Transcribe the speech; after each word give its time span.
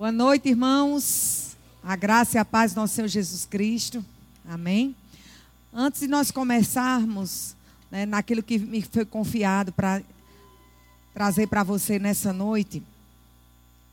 Boa 0.00 0.10
noite, 0.10 0.48
irmãos. 0.48 1.58
A 1.84 1.94
graça 1.94 2.38
e 2.38 2.40
a 2.40 2.44
paz 2.44 2.72
do 2.72 2.80
nosso 2.80 2.94
Senhor 2.94 3.06
Jesus 3.06 3.44
Cristo. 3.44 4.02
Amém. 4.48 4.96
Antes 5.74 6.00
de 6.00 6.06
nós 6.06 6.30
começarmos 6.30 7.54
né, 7.90 8.06
naquilo 8.06 8.42
que 8.42 8.58
me 8.58 8.80
foi 8.80 9.04
confiado 9.04 9.72
para 9.72 10.00
trazer 11.12 11.48
para 11.48 11.62
você 11.62 11.98
nessa 11.98 12.32
noite, 12.32 12.82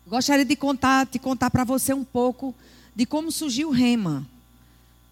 gostaria 0.08 0.46
de 0.46 0.56
contar, 0.56 1.08
de 1.08 1.20
contar 1.20 1.50
para 1.50 1.66
você 1.66 1.94
um 1.94 2.06
pouco 2.06 2.56
de 2.96 3.06
como 3.06 3.30
surgiu 3.30 3.68
o 3.68 3.74
rema. 3.74 4.26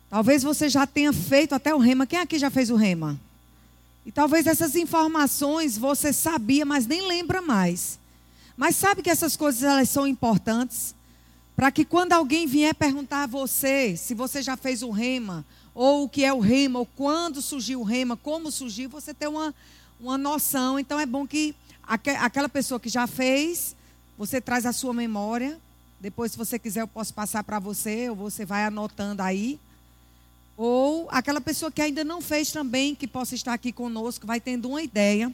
Talvez 0.10 0.44
você 0.44 0.70
já 0.70 0.88
tenha 0.88 1.12
feito 1.12 1.54
até 1.54 1.76
o 1.76 1.78
rema. 1.78 2.08
Quem 2.08 2.20
aqui 2.20 2.40
já 2.40 2.50
fez 2.50 2.70
o 2.70 2.78
rema? 2.78 3.20
E 4.06 4.14
talvez 4.14 4.48
essas 4.48 4.78
informações 4.78 5.78
você 5.78 6.14
sabia, 6.14 6.66
mas 6.66 6.88
nem 6.88 7.06
lembra 7.06 7.42
mais. 7.42 8.00
Mas 8.58 8.76
sabe 8.76 9.02
que 9.02 9.10
essas 9.10 9.36
coisas 9.36 9.64
elas 9.64 9.90
são 9.90 10.08
importantes 10.08 10.96
para 11.56 11.72
que 11.72 11.86
quando 11.86 12.14
alguém 12.14 12.46
vier 12.48 12.74
perguntar 12.74 13.24
a 13.24 13.28
você 13.28 13.96
se 13.96 14.14
você 14.14 14.42
já 14.42 14.58
fez 14.58 14.82
o 14.82 14.92
rema, 14.92 15.46
ou 15.74 16.06
o 16.06 16.10
que 16.10 16.24
é 16.24 16.34
o 16.34 16.40
rema, 16.40 16.80
ou 16.80 16.86
quando 16.86 17.42
surgiu 17.42 17.82
o 17.82 17.84
rema, 17.84 18.16
como 18.16 18.52
surgiu, 18.52 18.90
você 18.90 19.14
tem 19.14 19.28
uma, 19.28 19.54
uma 20.00 20.18
noção. 20.18 20.80
Então 20.80 21.00
é 21.00 21.06
bom 21.06 21.28
que 21.28 21.54
aquela 21.84 22.50
pessoa 22.50 22.80
que 22.80 22.90
já 22.90 23.08
fez, 23.08 23.76
você 24.18 24.40
traz 24.40 24.66
a 24.66 24.74
sua 24.74 24.94
memória. 24.94 25.60
Depois, 26.00 26.32
se 26.32 26.38
você 26.38 26.58
quiser, 26.60 26.82
eu 26.82 26.88
posso 26.88 27.14
passar 27.14 27.44
para 27.44 27.60
você, 27.60 28.10
ou 28.10 28.16
você 28.16 28.46
vai 28.46 28.64
anotando 28.66 29.22
aí. 29.22 29.60
Ou 30.58 31.08
aquela 31.10 31.42
pessoa 31.42 31.72
que 31.72 31.82
ainda 31.82 32.04
não 32.04 32.22
fez 32.22 32.52
também, 32.52 32.96
que 32.96 33.08
possa 33.08 33.36
estar 33.36 33.54
aqui 33.54 33.72
conosco, 33.72 34.26
vai 34.26 34.40
tendo 34.40 34.70
uma 34.70 34.82
ideia 34.82 35.34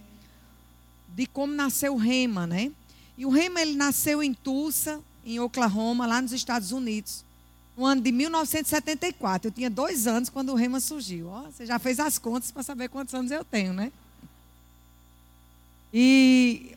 de 1.15 1.27
como 1.27 1.53
nasceu 1.53 1.93
o 1.93 1.97
rema, 1.97 2.47
né? 2.47 2.71
E 3.17 3.25
o 3.25 3.29
Rema 3.29 3.61
ele 3.61 3.75
nasceu 3.75 4.23
em 4.23 4.33
Tulsa, 4.33 5.01
em 5.25 5.39
Oklahoma, 5.39 6.05
lá 6.05 6.21
nos 6.21 6.31
Estados 6.31 6.71
Unidos, 6.71 7.23
no 7.77 7.85
ano 7.85 8.01
de 8.01 8.11
1974. 8.11 9.47
Eu 9.47 9.51
tinha 9.51 9.69
dois 9.69 10.07
anos 10.07 10.29
quando 10.29 10.51
o 10.51 10.55
Rema 10.55 10.79
surgiu. 10.79 11.29
Você 11.45 11.65
já 11.65 11.77
fez 11.77 11.99
as 11.99 12.17
contas 12.17 12.51
para 12.51 12.63
saber 12.63 12.89
quantos 12.89 13.13
anos 13.13 13.31
eu 13.31 13.43
tenho, 13.43 13.73
né? 13.73 13.91
E 15.93 16.75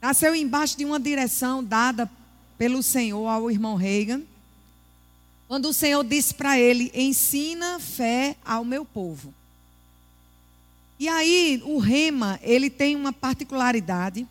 nasceu 0.00 0.34
embaixo 0.34 0.76
de 0.76 0.84
uma 0.84 0.98
direção 0.98 1.62
dada 1.62 2.10
pelo 2.56 2.82
Senhor 2.82 3.26
ao 3.26 3.50
irmão 3.50 3.74
Reagan, 3.74 4.22
quando 5.48 5.66
o 5.66 5.72
Senhor 5.72 6.04
disse 6.04 6.32
para 6.32 6.58
ele: 6.58 6.90
ensina 6.94 7.78
fé 7.80 8.36
ao 8.44 8.64
meu 8.64 8.84
povo. 8.84 9.34
E 10.98 11.08
aí 11.08 11.60
o 11.64 11.78
Rema 11.78 12.38
ele 12.42 12.70
tem 12.70 12.94
uma 12.94 13.12
particularidade 13.12 14.26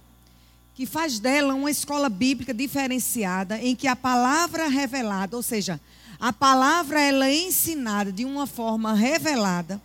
que 0.76 0.86
faz 0.86 1.20
dela 1.20 1.54
uma 1.54 1.70
escola 1.70 2.10
bíblica 2.10 2.54
diferenciada, 2.54 3.58
em 3.60 3.76
que 3.76 3.88
a 3.88 3.96
palavra 3.96 4.68
revelada, 4.68 5.36
ou 5.36 5.44
seja, 5.44 5.80
a 6.20 6.32
palavra 6.32 7.02
ela 7.02 7.28
é 7.28 7.36
ensinada 7.36 8.12
de 8.12 8.24
uma 8.26 8.48
forma 8.48 8.94
revelada, 8.94 9.82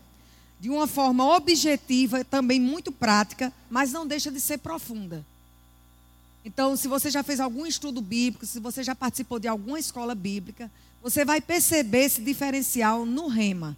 de 0.60 0.70
uma 0.70 0.86
forma 0.86 1.24
objetiva, 1.34 2.24
também 2.24 2.60
muito 2.60 2.92
prática, 2.92 3.52
mas 3.70 3.92
não 3.92 4.06
deixa 4.06 4.30
de 4.30 4.40
ser 4.40 4.58
profunda. 4.58 5.24
Então, 6.44 6.76
se 6.76 6.86
você 6.86 7.10
já 7.10 7.22
fez 7.22 7.40
algum 7.40 7.66
estudo 7.66 8.00
bíblico, 8.00 8.46
se 8.46 8.60
você 8.60 8.82
já 8.82 8.94
participou 8.94 9.38
de 9.38 9.48
alguma 9.48 9.80
escola 9.80 10.14
bíblica, 10.14 10.70
você 11.02 11.24
vai 11.24 11.40
perceber 11.40 12.04
esse 12.04 12.20
diferencial 12.20 13.04
no 13.04 13.26
Rema. 13.26 13.76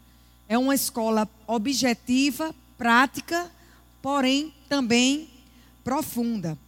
É 0.48 0.58
uma 0.58 0.74
escola 0.74 1.28
objetiva, 1.46 2.54
prática, 2.76 3.50
porém 4.02 4.52
também 4.68 5.28
profunda. 5.82 6.58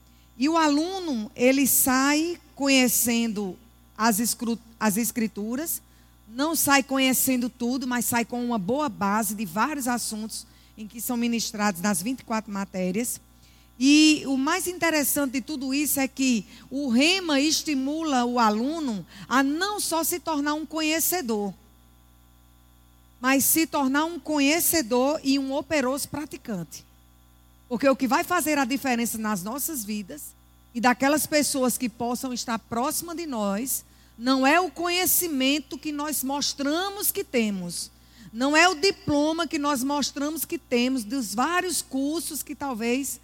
E 0.40 0.48
o 0.48 0.56
aluno, 0.56 1.30
ele 1.36 1.66
sai 1.66 2.40
conhecendo 2.54 3.58
as, 3.94 4.18
as 4.80 4.96
escrituras, 4.96 5.82
não 6.26 6.56
sai 6.56 6.82
conhecendo 6.82 7.50
tudo, 7.50 7.86
mas 7.86 8.06
sai 8.06 8.24
com 8.24 8.42
uma 8.42 8.58
boa 8.58 8.88
base 8.88 9.34
de 9.34 9.44
vários 9.44 9.86
assuntos 9.86 10.46
em 10.78 10.88
que 10.88 10.98
são 10.98 11.14
ministrados 11.14 11.82
nas 11.82 12.00
24 12.00 12.50
matérias. 12.50 13.20
E 13.78 14.22
o 14.26 14.38
mais 14.38 14.66
interessante 14.66 15.32
de 15.32 15.40
tudo 15.42 15.74
isso 15.74 16.00
é 16.00 16.08
que 16.08 16.46
o 16.70 16.88
rema 16.88 17.38
estimula 17.38 18.24
o 18.24 18.38
aluno 18.38 19.04
a 19.28 19.42
não 19.42 19.78
só 19.78 20.02
se 20.02 20.18
tornar 20.18 20.54
um 20.54 20.64
conhecedor, 20.64 21.52
mas 23.20 23.44
se 23.44 23.66
tornar 23.66 24.06
um 24.06 24.18
conhecedor 24.18 25.20
e 25.22 25.38
um 25.38 25.52
operoso 25.52 26.08
praticante. 26.08 26.88
Porque 27.70 27.88
o 27.88 27.94
que 27.94 28.08
vai 28.08 28.24
fazer 28.24 28.58
a 28.58 28.64
diferença 28.64 29.16
nas 29.16 29.44
nossas 29.44 29.84
vidas 29.84 30.34
e 30.74 30.80
daquelas 30.80 31.24
pessoas 31.24 31.78
que 31.78 31.88
possam 31.88 32.32
estar 32.32 32.58
próximas 32.58 33.16
de 33.16 33.26
nós, 33.26 33.84
não 34.18 34.44
é 34.44 34.60
o 34.60 34.72
conhecimento 34.72 35.78
que 35.78 35.92
nós 35.92 36.24
mostramos 36.24 37.12
que 37.12 37.22
temos, 37.22 37.88
não 38.32 38.56
é 38.56 38.68
o 38.68 38.74
diploma 38.74 39.46
que 39.46 39.56
nós 39.56 39.84
mostramos 39.84 40.44
que 40.44 40.58
temos, 40.58 41.04
dos 41.04 41.32
vários 41.32 41.80
cursos 41.80 42.42
que 42.42 42.56
talvez 42.56 43.20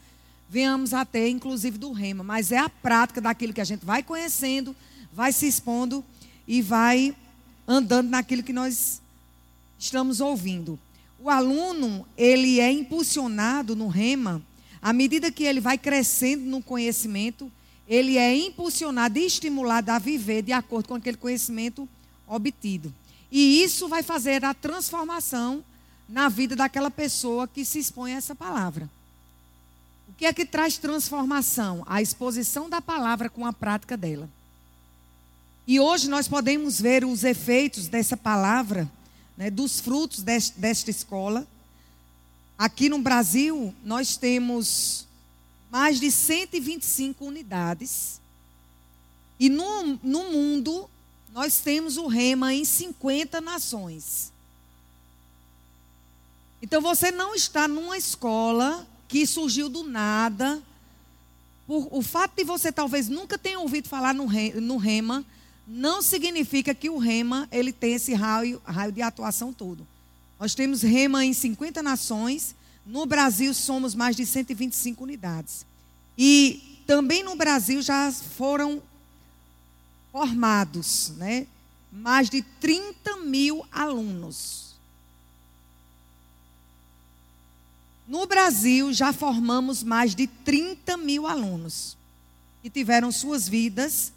venhamos 0.48 0.94
a 0.94 1.04
ter, 1.04 1.28
inclusive 1.28 1.76
do 1.76 1.90
Rema, 1.90 2.22
mas 2.22 2.52
é 2.52 2.58
a 2.58 2.68
prática 2.68 3.20
daquilo 3.20 3.52
que 3.52 3.60
a 3.60 3.64
gente 3.64 3.84
vai 3.84 4.00
conhecendo, 4.00 4.76
vai 5.12 5.32
se 5.32 5.48
expondo 5.48 6.04
e 6.46 6.62
vai 6.62 7.16
andando 7.66 8.10
naquilo 8.10 8.44
que 8.44 8.52
nós 8.52 9.02
estamos 9.76 10.20
ouvindo. 10.20 10.78
O 11.18 11.30
aluno, 11.30 12.06
ele 12.16 12.60
é 12.60 12.70
impulsionado 12.70 13.74
no 13.74 13.88
rema, 13.88 14.42
à 14.82 14.92
medida 14.92 15.32
que 15.32 15.44
ele 15.44 15.60
vai 15.60 15.78
crescendo 15.78 16.44
no 16.44 16.62
conhecimento, 16.62 17.50
ele 17.88 18.18
é 18.18 18.36
impulsionado 18.36 19.18
e 19.18 19.26
estimulado 19.26 19.90
a 19.90 19.98
viver 19.98 20.42
de 20.42 20.52
acordo 20.52 20.88
com 20.88 20.94
aquele 20.94 21.16
conhecimento 21.16 21.88
obtido. 22.26 22.92
E 23.30 23.62
isso 23.62 23.88
vai 23.88 24.02
fazer 24.02 24.44
a 24.44 24.54
transformação 24.54 25.64
na 26.08 26.28
vida 26.28 26.54
daquela 26.54 26.90
pessoa 26.90 27.48
que 27.48 27.64
se 27.64 27.78
expõe 27.78 28.12
a 28.12 28.16
essa 28.16 28.34
palavra. 28.34 28.88
O 30.08 30.12
que 30.16 30.26
é 30.26 30.32
que 30.32 30.46
traz 30.46 30.78
transformação? 30.78 31.82
A 31.86 32.00
exposição 32.00 32.70
da 32.70 32.80
palavra 32.80 33.28
com 33.28 33.44
a 33.44 33.52
prática 33.52 33.96
dela. 33.96 34.28
E 35.66 35.80
hoje 35.80 36.08
nós 36.08 36.28
podemos 36.28 36.80
ver 36.80 37.04
os 37.04 37.24
efeitos 37.24 37.88
dessa 37.88 38.16
palavra 38.16 38.88
né, 39.36 39.50
dos 39.50 39.80
frutos 39.80 40.22
deste, 40.22 40.58
desta 40.58 40.90
escola. 40.90 41.46
Aqui 42.56 42.88
no 42.88 42.98
Brasil, 42.98 43.74
nós 43.84 44.16
temos 44.16 45.06
mais 45.70 46.00
de 46.00 46.10
125 46.10 47.24
unidades. 47.24 48.20
E 49.38 49.48
no, 49.48 49.98
no 50.02 50.30
mundo, 50.30 50.88
nós 51.32 51.58
temos 51.58 51.98
o 51.98 52.06
REMA 52.06 52.54
em 52.54 52.64
50 52.64 53.40
nações. 53.40 54.32
Então 56.62 56.80
você 56.80 57.10
não 57.10 57.34
está 57.34 57.68
numa 57.68 57.96
escola 57.96 58.86
que 59.06 59.26
surgiu 59.26 59.68
do 59.68 59.82
nada. 59.82 60.62
Por, 61.66 61.88
o 61.90 62.00
fato 62.00 62.34
de 62.36 62.44
você 62.44 62.72
talvez 62.72 63.08
nunca 63.08 63.36
tenha 63.36 63.60
ouvido 63.60 63.88
falar 63.88 64.14
no, 64.14 64.26
no 64.60 64.76
REMA, 64.78 65.24
não 65.66 66.00
significa 66.00 66.74
que 66.74 66.88
o 66.88 66.98
rema 66.98 67.48
ele 67.50 67.72
tem 67.72 67.94
esse 67.94 68.14
raio, 68.14 68.62
raio 68.64 68.92
de 68.92 69.02
atuação 69.02 69.52
todo. 69.52 69.86
Nós 70.38 70.54
temos 70.54 70.82
rema 70.82 71.24
em 71.24 71.32
50 71.32 71.82
nações, 71.82 72.54
no 72.84 73.04
Brasil 73.04 73.52
somos 73.52 73.94
mais 73.94 74.14
de 74.14 74.24
125 74.24 75.02
unidades. 75.02 75.66
E 76.16 76.78
também 76.86 77.22
no 77.22 77.34
Brasil 77.34 77.82
já 77.82 78.12
foram 78.12 78.80
formados 80.12 81.12
né, 81.16 81.46
mais 81.90 82.30
de 82.30 82.42
30 82.42 83.16
mil 83.18 83.66
alunos. 83.72 84.66
No 88.06 88.24
Brasil 88.24 88.92
já 88.92 89.12
formamos 89.12 89.82
mais 89.82 90.14
de 90.14 90.28
30 90.28 90.96
mil 90.96 91.26
alunos 91.26 91.96
que 92.62 92.70
tiveram 92.70 93.10
suas 93.10 93.48
vidas 93.48 94.12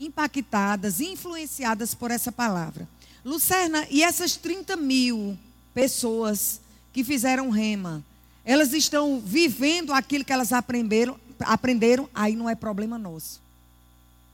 impactadas, 0.00 1.00
influenciadas 1.00 1.94
por 1.94 2.10
essa 2.10 2.30
palavra. 2.30 2.88
Lucerna, 3.24 3.86
e 3.90 4.02
essas 4.02 4.36
30 4.36 4.76
mil 4.76 5.36
pessoas 5.74 6.60
que 6.92 7.04
fizeram 7.04 7.50
rema, 7.50 8.04
elas 8.44 8.72
estão 8.72 9.20
vivendo 9.20 9.92
aquilo 9.92 10.24
que 10.24 10.32
elas 10.32 10.52
aprenderam, 10.52 11.18
aprenderam, 11.40 12.08
aí 12.14 12.34
não 12.34 12.48
é 12.48 12.54
problema 12.54 12.98
nosso. 12.98 13.40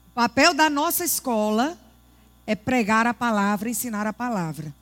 O 0.09 0.15
papel 0.15 0.53
da 0.53 0.69
nossa 0.69 1.03
escola 1.03 1.77
é 2.47 2.55
pregar 2.55 3.05
a 3.07 3.13
palavra, 3.13 3.69
ensinar 3.69 4.07
a 4.07 4.13
palavra. 4.13 4.73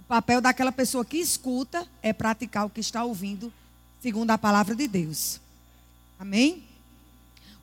O 0.00 0.02
papel 0.04 0.40
daquela 0.40 0.72
pessoa 0.72 1.04
que 1.04 1.18
escuta 1.18 1.86
é 2.02 2.12
praticar 2.12 2.64
o 2.64 2.70
que 2.70 2.80
está 2.80 3.04
ouvindo, 3.04 3.52
segundo 4.00 4.30
a 4.30 4.38
palavra 4.38 4.74
de 4.74 4.88
Deus. 4.88 5.40
Amém? 6.18 6.67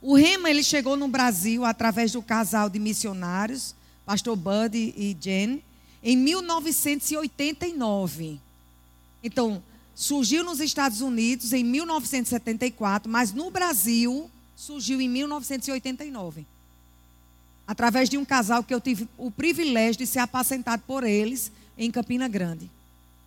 O 0.07 0.13
Rema 0.13 0.51
ele 0.51 0.61
chegou 0.61 0.95
no 0.95 1.07
Brasil 1.07 1.65
através 1.65 2.11
do 2.11 2.21
casal 2.21 2.69
de 2.69 2.77
missionários, 2.77 3.73
pastor 4.05 4.35
Bud 4.35 4.77
e 4.77 5.17
Jen, 5.19 5.63
em 6.03 6.15
1989. 6.15 8.39
Então, 9.23 9.63
surgiu 9.95 10.43
nos 10.43 10.59
Estados 10.59 11.01
Unidos 11.01 11.53
em 11.53 11.63
1974, 11.63 13.11
mas 13.11 13.33
no 13.33 13.49
Brasil 13.49 14.29
surgiu 14.55 15.01
em 15.01 15.09
1989. 15.09 16.45
através 17.65 18.07
de 18.07 18.15
um 18.15 18.23
casal 18.23 18.63
que 18.63 18.75
eu 18.75 18.79
tive 18.79 19.09
o 19.17 19.31
privilégio 19.31 19.97
de 19.97 20.05
ser 20.05 20.19
apacentado 20.19 20.83
por 20.85 21.03
eles 21.03 21.51
em 21.75 21.89
Campina 21.89 22.27
Grande. 22.27 22.69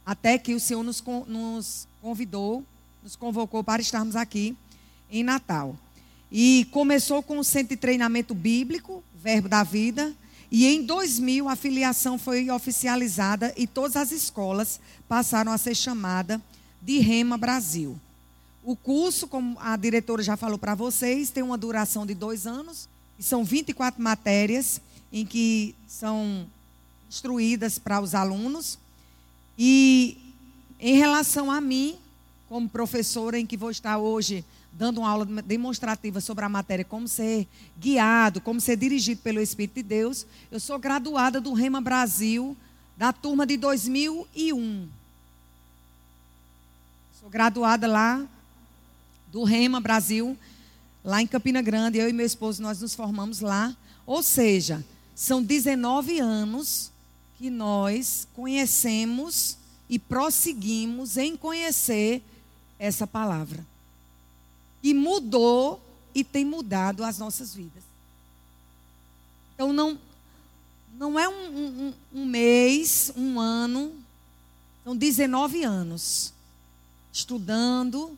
Até 0.06 0.38
que 0.38 0.54
o 0.54 0.60
Senhor 0.60 0.84
nos, 0.84 1.02
nos 1.26 1.88
convidou, 2.00 2.62
nos 3.02 3.16
convocou 3.16 3.64
para 3.64 3.82
estarmos 3.82 4.14
aqui 4.14 4.56
em 5.10 5.24
Natal. 5.24 5.76
E 6.30 6.66
começou 6.70 7.22
com 7.22 7.38
o 7.38 7.44
centro 7.44 7.70
de 7.70 7.76
treinamento 7.76 8.34
bíblico, 8.34 9.02
Verbo 9.14 9.48
da 9.48 9.62
Vida. 9.62 10.14
E 10.50 10.66
em 10.66 10.82
2000 10.82 11.48
a 11.48 11.56
filiação 11.56 12.18
foi 12.18 12.50
oficializada 12.50 13.52
e 13.56 13.66
todas 13.66 13.96
as 13.96 14.12
escolas 14.12 14.80
passaram 15.08 15.52
a 15.52 15.58
ser 15.58 15.74
chamadas 15.74 16.40
de 16.80 16.98
Rema 16.98 17.36
Brasil. 17.36 17.98
O 18.64 18.76
curso, 18.76 19.26
como 19.26 19.56
a 19.60 19.76
diretora 19.76 20.22
já 20.22 20.36
falou 20.36 20.58
para 20.58 20.74
vocês, 20.74 21.30
tem 21.30 21.42
uma 21.42 21.56
duração 21.56 22.04
de 22.04 22.14
dois 22.14 22.46
anos 22.46 22.88
e 23.18 23.22
são 23.22 23.44
24 23.44 24.02
matérias 24.02 24.80
em 25.12 25.24
que 25.24 25.74
são 25.86 26.46
instruídas 27.08 27.78
para 27.78 28.00
os 28.00 28.14
alunos. 28.14 28.78
E 29.58 30.18
em 30.78 30.96
relação 30.96 31.50
a 31.50 31.60
mim, 31.60 31.96
como 32.48 32.68
professora, 32.68 33.38
em 33.38 33.46
que 33.46 33.56
vou 33.56 33.70
estar 33.70 33.98
hoje 33.98 34.44
dando 34.78 34.98
uma 34.98 35.10
aula 35.10 35.26
demonstrativa 35.42 36.20
sobre 36.20 36.44
a 36.44 36.48
matéria 36.48 36.84
como 36.84 37.08
ser 37.08 37.48
guiado, 37.76 38.40
como 38.40 38.60
ser 38.60 38.76
dirigido 38.76 39.20
pelo 39.20 39.40
Espírito 39.40 39.74
de 39.74 39.82
Deus. 39.82 40.24
Eu 40.52 40.60
sou 40.60 40.78
graduada 40.78 41.40
do 41.40 41.52
Rema 41.52 41.80
Brasil, 41.80 42.56
da 42.96 43.12
turma 43.12 43.44
de 43.44 43.56
2001. 43.56 44.88
Sou 47.20 47.28
graduada 47.28 47.88
lá 47.88 48.24
do 49.32 49.42
Rema 49.42 49.80
Brasil, 49.80 50.38
lá 51.04 51.20
em 51.20 51.26
Campina 51.26 51.60
Grande. 51.60 51.98
Eu 51.98 52.08
e 52.08 52.12
meu 52.12 52.24
esposo, 52.24 52.62
nós 52.62 52.80
nos 52.80 52.94
formamos 52.94 53.40
lá. 53.40 53.76
Ou 54.06 54.22
seja, 54.22 54.84
são 55.12 55.42
19 55.42 56.20
anos 56.20 56.92
que 57.36 57.50
nós 57.50 58.28
conhecemos 58.32 59.58
e 59.90 59.98
prosseguimos 59.98 61.16
em 61.16 61.36
conhecer 61.36 62.22
essa 62.78 63.08
palavra 63.08 63.66
e 64.82 64.94
mudou 64.94 65.80
e 66.14 66.22
tem 66.24 66.44
mudado 66.44 67.04
as 67.04 67.18
nossas 67.18 67.54
vidas. 67.54 67.82
Então 69.54 69.72
não, 69.72 69.98
não 70.96 71.18
é 71.18 71.28
um, 71.28 71.32
um, 71.32 71.94
um 72.12 72.24
mês, 72.24 73.12
um 73.16 73.40
ano, 73.40 73.92
são 74.84 74.96
19 74.96 75.64
anos 75.64 76.32
estudando, 77.12 78.16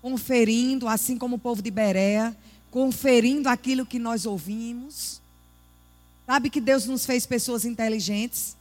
conferindo, 0.00 0.86
assim 0.86 1.18
como 1.18 1.36
o 1.36 1.38
povo 1.38 1.60
de 1.60 1.70
Berea, 1.70 2.36
conferindo 2.70 3.48
aquilo 3.48 3.84
que 3.84 3.98
nós 3.98 4.26
ouvimos. 4.26 5.20
Sabe 6.26 6.50
que 6.50 6.60
Deus 6.60 6.86
nos 6.86 7.04
fez 7.04 7.26
pessoas 7.26 7.64
inteligentes? 7.64 8.56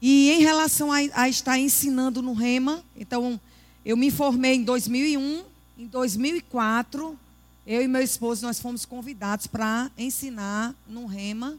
E 0.00 0.30
em 0.30 0.40
relação 0.40 0.90
a, 0.90 0.98
a 1.14 1.28
estar 1.28 1.58
ensinando 1.58 2.22
no 2.22 2.32
Rema, 2.32 2.82
então 2.96 3.40
eu 3.84 3.96
me 3.96 4.10
formei 4.10 4.54
em 4.54 4.64
2001, 4.64 5.44
em 5.76 5.86
2004, 5.86 7.18
eu 7.66 7.82
e 7.82 7.88
meu 7.88 8.00
esposo 8.00 8.46
nós 8.46 8.60
fomos 8.60 8.84
convidados 8.84 9.46
para 9.46 9.90
ensinar 9.98 10.74
no 10.86 11.06
Rema. 11.06 11.58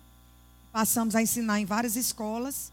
Passamos 0.72 1.16
a 1.16 1.22
ensinar 1.22 1.60
em 1.60 1.66
várias 1.66 1.96
escolas 1.96 2.72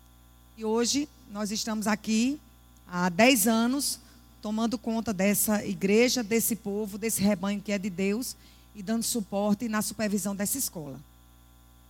e 0.57 0.65
hoje 0.65 1.09
nós 1.31 1.51
estamos 1.51 1.87
aqui 1.87 2.41
há 2.87 3.09
10 3.09 3.49
anos 3.49 4.01
tomando 4.41 4.79
conta 4.79 5.13
dessa 5.13 5.65
igreja, 5.65 6.23
desse 6.23 6.57
povo, 6.57 6.97
desse 6.97 7.21
rebanho 7.21 7.61
que 7.61 7.73
é 7.73 7.79
de 7.79 7.91
Deus 7.91 8.37
e 8.75 8.83
dando 8.83 9.03
suporte 9.03 9.69
na 9.69 9.83
supervisão 9.83 10.35
dessa 10.35 10.59
escola. 10.59 10.99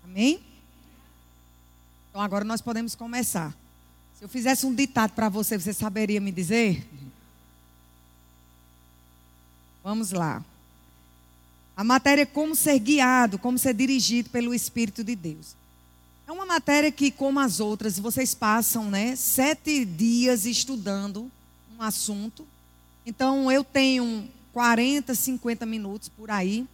Amém? 0.03 0.41
Então 2.09 2.23
agora 2.23 2.45
nós 2.45 2.61
podemos 2.61 2.95
começar. 2.95 3.55
Se 4.19 4.25
eu 4.25 4.29
fizesse 4.29 4.67
um 4.67 4.75
ditado 4.75 5.13
para 5.13 5.29
você, 5.29 5.59
você 5.59 5.73
saberia 5.73 6.21
me 6.21 6.33
dizer? 6.33 6.87
Vamos 9.83 10.13
lá. 10.13 10.45
A 11.77 11.83
matéria 11.83 12.23
é 12.23 12.27
como 12.27 12.55
ser 12.55 12.79
guiado, 12.79 13.39
como 13.39 13.59
ser 13.59 13.73
dirigido 13.73 14.29
pelo 14.31 14.55
Espírito 14.55 15.03
de 15.03 15.17
Deus. 15.17 15.57
É 16.27 16.33
uma 16.33 16.45
matéria 16.45 16.93
que, 16.93 17.11
como 17.11 17.41
as 17.41 17.59
outras, 17.59 17.99
vocês 17.99 18.35
passam 18.35 18.91
né, 18.91 19.17
sete 19.17 19.85
dias 19.85 20.45
estudando 20.45 21.31
um 21.77 21.83
assunto. 21.83 22.47
Então, 23.07 23.51
eu 23.51 23.65
tenho 23.65 24.29
40, 24.53 25.15
50 25.15 25.65
minutos 25.65 26.09
por 26.09 26.31
aí 26.31 26.67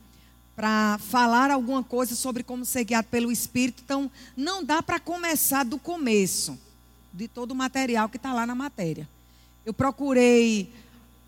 para 0.57 0.99
falar 0.99 1.51
alguma 1.51 1.85
coisa 1.85 2.17
sobre 2.17 2.43
como 2.43 2.65
ser 2.65 2.85
guiado 2.85 3.09
pelo 3.09 3.31
Espírito. 3.31 3.83
Então, 3.85 4.11
não 4.37 4.65
dá 4.65 4.83
para 4.83 4.99
começar 4.99 5.65
do 5.65 5.79
começo 5.79 6.59
de 7.13 7.29
todo 7.29 7.53
o 7.53 7.55
material 7.55 8.09
que 8.09 8.17
está 8.17 8.35
lá 8.35 8.45
na 8.45 8.55
matéria. 8.55 9.09
Eu 9.65 9.73
procurei 9.73 10.73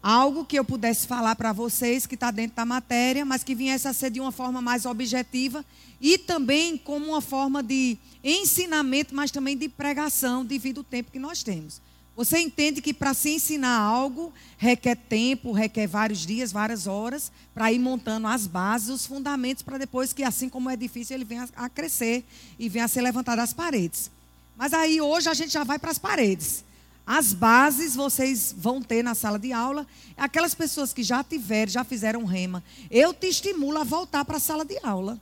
algo 0.02 0.44
que 0.44 0.58
eu 0.58 0.64
pudesse 0.64 1.06
falar 1.06 1.34
para 1.34 1.52
vocês 1.52 2.06
que 2.06 2.14
está 2.14 2.30
dentro 2.30 2.56
da 2.56 2.64
matéria, 2.64 3.24
mas 3.24 3.42
que 3.42 3.54
viesse 3.54 3.88
a 3.88 3.92
ser 3.92 4.10
de 4.10 4.20
uma 4.20 4.32
forma 4.32 4.62
mais 4.62 4.86
objetiva 4.86 5.64
e 6.00 6.18
também 6.18 6.76
como 6.76 7.06
uma 7.06 7.20
forma 7.20 7.62
de 7.62 7.98
ensinamento, 8.22 9.14
mas 9.14 9.30
também 9.30 9.56
de 9.56 9.68
pregação 9.68 10.44
devido 10.44 10.78
ao 10.78 10.84
tempo 10.84 11.10
que 11.10 11.18
nós 11.18 11.42
temos. 11.42 11.80
Você 12.18 12.38
entende 12.40 12.82
que 12.82 12.92
para 12.92 13.14
se 13.14 13.30
ensinar 13.30 13.78
algo 13.78 14.32
requer 14.56 14.96
tempo, 14.96 15.52
requer 15.52 15.86
vários 15.86 16.26
dias, 16.26 16.50
várias 16.50 16.88
horas, 16.88 17.30
para 17.54 17.70
ir 17.70 17.78
montando 17.78 18.26
as 18.26 18.44
bases, 18.44 18.88
os 18.88 19.06
fundamentos, 19.06 19.62
para 19.62 19.78
depois 19.78 20.12
que, 20.12 20.24
assim 20.24 20.48
como 20.48 20.68
é 20.68 20.76
difícil, 20.76 21.14
ele 21.14 21.24
venha 21.24 21.48
a 21.54 21.68
crescer 21.68 22.24
e 22.58 22.68
venha 22.68 22.86
a 22.86 22.88
ser 22.88 23.02
levantado 23.02 23.38
as 23.38 23.52
paredes. 23.52 24.10
Mas 24.56 24.72
aí 24.72 25.00
hoje 25.00 25.28
a 25.28 25.34
gente 25.34 25.52
já 25.52 25.62
vai 25.62 25.78
para 25.78 25.92
as 25.92 25.98
paredes. 25.98 26.64
As 27.10 27.32
bases 27.32 27.96
vocês 27.96 28.54
vão 28.54 28.82
ter 28.82 29.02
na 29.02 29.14
sala 29.14 29.38
de 29.38 29.50
aula. 29.50 29.86
Aquelas 30.14 30.54
pessoas 30.54 30.92
que 30.92 31.02
já 31.02 31.24
tiveram, 31.24 31.72
já 31.72 31.82
fizeram 31.82 32.22
rema, 32.26 32.62
eu 32.90 33.14
te 33.14 33.28
estimulo 33.28 33.78
a 33.78 33.82
voltar 33.82 34.26
para 34.26 34.36
a 34.36 34.40
sala 34.40 34.62
de 34.62 34.78
aula. 34.82 35.18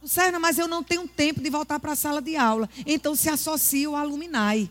Lucerna, 0.00 0.38
mas 0.38 0.56
eu 0.56 0.68
não 0.68 0.80
tenho 0.84 1.08
tempo 1.08 1.40
de 1.40 1.50
voltar 1.50 1.80
para 1.80 1.90
a 1.90 1.96
sala 1.96 2.22
de 2.22 2.36
aula. 2.36 2.70
Então 2.86 3.16
se 3.16 3.28
associa 3.28 3.88
ao 3.88 3.96
Aluminai. 3.96 4.70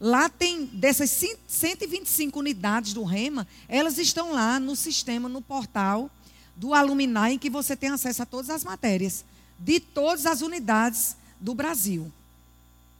Lá 0.00 0.28
tem 0.28 0.66
dessas 0.66 1.10
125 1.46 2.36
unidades 2.36 2.92
do 2.92 3.04
Rema, 3.04 3.46
elas 3.68 3.98
estão 3.98 4.32
lá 4.32 4.58
no 4.58 4.74
sistema, 4.74 5.28
no 5.28 5.40
portal 5.40 6.10
do 6.56 6.74
Aluminai, 6.74 7.34
em 7.34 7.38
que 7.38 7.48
você 7.48 7.76
tem 7.76 7.90
acesso 7.90 8.24
a 8.24 8.26
todas 8.26 8.50
as 8.50 8.64
matérias 8.64 9.24
de 9.60 9.78
todas 9.78 10.26
as 10.26 10.42
unidades 10.42 11.16
do 11.38 11.54
Brasil. 11.54 12.10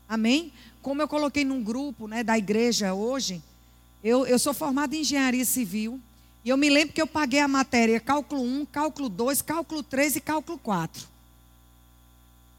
Amém? 0.08 0.52
Como 0.84 1.00
eu 1.00 1.08
coloquei 1.08 1.46
num 1.46 1.62
grupo 1.62 2.06
né, 2.06 2.22
da 2.22 2.36
igreja 2.36 2.92
hoje, 2.92 3.42
eu, 4.04 4.26
eu 4.26 4.38
sou 4.38 4.52
formada 4.52 4.94
em 4.94 5.00
engenharia 5.00 5.44
civil. 5.46 5.98
E 6.44 6.50
eu 6.50 6.58
me 6.58 6.68
lembro 6.68 6.92
que 6.92 7.00
eu 7.00 7.06
paguei 7.06 7.40
a 7.40 7.48
matéria 7.48 7.98
cálculo 7.98 8.42
1, 8.42 8.66
cálculo 8.66 9.08
2, 9.08 9.40
cálculo 9.40 9.82
3 9.82 10.16
e 10.16 10.20
cálculo 10.20 10.58
4. 10.58 11.08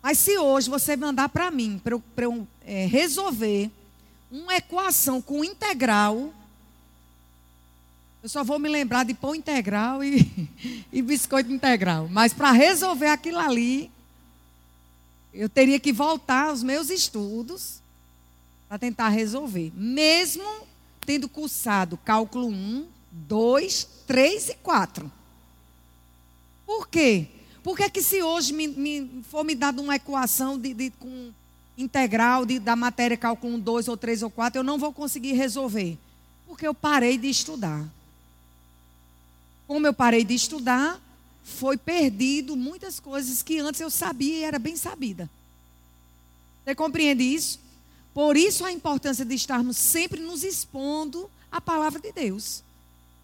Mas 0.02 0.18
se 0.18 0.40
hoje 0.40 0.68
você 0.68 0.98
mandar 0.98 1.30
para 1.30 1.52
mim, 1.52 1.80
para 1.80 2.26
eu, 2.26 2.48
é, 2.66 2.88
resolver 2.88 3.70
uma 4.32 4.56
equação 4.56 5.22
com 5.22 5.46
integral, 5.46 6.34
eu 8.24 8.30
só 8.30 8.44
vou 8.44 8.58
me 8.58 8.68
lembrar 8.68 9.06
de 9.06 9.14
pão 9.14 9.36
integral 9.36 10.04
e, 10.04 10.50
e 10.92 11.00
biscoito 11.04 11.52
integral. 11.52 12.10
Mas 12.10 12.34
para 12.34 12.52
resolver 12.52 13.10
aquilo 13.10 13.38
ali, 13.38 13.92
eu 15.32 15.48
teria 15.48 15.80
que 15.80 15.94
voltar 15.94 16.48
aos 16.50 16.64
meus 16.64 16.90
estudos 16.90 17.85
para 18.76 18.80
tentar 18.80 19.08
resolver. 19.08 19.72
Mesmo 19.74 20.44
tendo 21.06 21.30
cursado 21.30 21.98
cálculo 22.04 22.48
1, 22.48 22.86
2, 23.10 23.88
3 24.06 24.50
e 24.50 24.56
4. 24.56 25.12
Por 26.66 26.90
quê? 26.90 27.28
Porque 27.64 27.90
que 27.90 28.02
se 28.02 28.22
hoje 28.22 28.52
me, 28.52 28.68
me, 28.68 29.24
for 29.30 29.46
me 29.46 29.56
dado 29.56 29.82
uma 29.82 29.96
equação 29.96 30.60
de, 30.60 30.74
de 30.74 30.90
com 31.00 31.32
integral 31.78 32.46
de, 32.46 32.60
da 32.60 32.76
matéria 32.76 33.16
cálculo 33.16 33.56
1, 33.56 33.60
2 33.60 33.88
ou 33.88 33.96
3 33.96 34.24
ou 34.24 34.30
4, 34.30 34.60
eu 34.60 34.64
não 34.64 34.78
vou 34.78 34.92
conseguir 34.92 35.34
resolver. 35.34 35.98
Porque 36.46 36.68
eu 36.68 36.74
parei 36.74 37.18
de 37.18 37.30
estudar. 37.30 37.86
Como 39.68 39.88
eu 39.88 39.94
parei 39.94 40.26
de 40.26 40.36
estudar, 40.36 41.00
foi 41.44 41.78
perdido 41.78 42.58
muitas 42.58 43.00
coisas 43.00 43.42
que 43.42 43.58
antes 43.60 43.80
eu 43.80 43.90
sabia 43.90 44.40
e 44.40 44.44
era 44.44 44.60
bem 44.60 44.76
sabida. 44.76 45.30
Você 46.66 46.76
compreende 46.76 47.24
isso? 47.24 47.64
Por 48.16 48.38
isso 48.38 48.64
a 48.64 48.72
importância 48.72 49.26
de 49.26 49.36
estarmos 49.36 49.76
sempre 49.76 50.22
nos 50.22 50.42
expondo 50.42 51.30
à 51.52 51.60
palavra 51.60 52.00
de 52.00 52.14
Deus, 52.14 52.64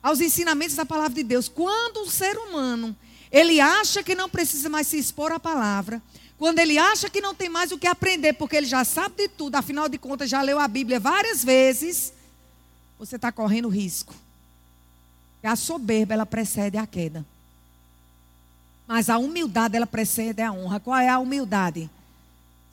aos 0.04 0.20
ensinamentos 0.20 0.76
da 0.76 0.86
palavra 0.86 1.16
de 1.16 1.24
Deus. 1.24 1.48
Quando 1.48 2.02
o 2.02 2.12
ser 2.12 2.38
humano 2.38 2.94
ele 3.32 3.62
acha 3.62 4.04
que 4.04 4.14
não 4.14 4.30
precisa 4.30 4.68
mais 4.68 4.88
se 4.88 5.00
expor 5.00 5.32
à 5.32 5.40
palavra, 5.40 6.02
quando 6.38 6.60
ele 6.60 6.78
acha 6.78 7.10
que 7.10 7.22
não 7.22 7.34
tem 7.34 7.48
mais 7.48 7.72
o 7.72 7.78
que 7.78 7.88
aprender, 7.88 8.34
porque 8.34 8.58
ele 8.58 8.66
já 8.68 8.84
sabe 8.84 9.16
de 9.16 9.28
tudo, 9.30 9.56
afinal 9.56 9.88
de 9.88 9.98
contas 9.98 10.30
já 10.30 10.42
leu 10.42 10.60
a 10.60 10.68
Bíblia 10.68 11.00
várias 11.00 11.42
vezes, 11.42 12.12
você 13.00 13.16
está 13.16 13.32
correndo 13.32 13.70
risco. 13.70 14.14
A 15.42 15.56
soberba 15.56 16.14
ela 16.14 16.26
precede 16.26 16.78
a 16.78 16.86
queda. 16.86 17.26
Mas 18.86 19.10
a 19.10 19.18
humildade, 19.18 19.78
ela 19.78 19.88
precede 19.88 20.42
a 20.42 20.52
honra. 20.52 20.82
Qual 20.82 20.98
é 20.98 21.08
a 21.08 21.18
humildade? 21.18 21.90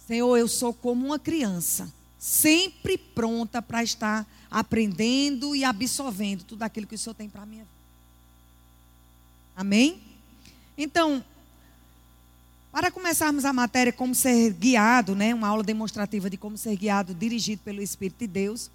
Senhor, 0.04 0.36
eu 0.36 0.48
sou 0.48 0.74
como 0.74 1.06
uma 1.06 1.18
criança, 1.18 1.92
sempre 2.18 2.98
pronta 2.98 3.62
para 3.62 3.82
estar 3.82 4.26
aprendendo 4.50 5.54
e 5.54 5.64
absorvendo 5.64 6.42
tudo 6.44 6.62
aquilo 6.62 6.86
que 6.86 6.94
o 6.94 6.98
Senhor 6.98 7.14
tem 7.14 7.28
para 7.28 7.42
a 7.42 7.46
minha 7.46 7.62
vida. 7.62 7.78
Amém? 9.56 10.00
Então, 10.76 11.24
para 12.70 12.90
começarmos 12.90 13.44
a 13.44 13.52
matéria 13.52 13.92
como 13.92 14.14
ser 14.14 14.52
guiado, 14.52 15.14
né, 15.14 15.34
uma 15.34 15.48
aula 15.48 15.62
demonstrativa 15.62 16.30
de 16.30 16.36
como 16.36 16.56
ser 16.56 16.76
guiado, 16.76 17.14
dirigido 17.14 17.62
pelo 17.62 17.82
Espírito 17.82 18.18
de 18.20 18.26
Deus, 18.26 18.70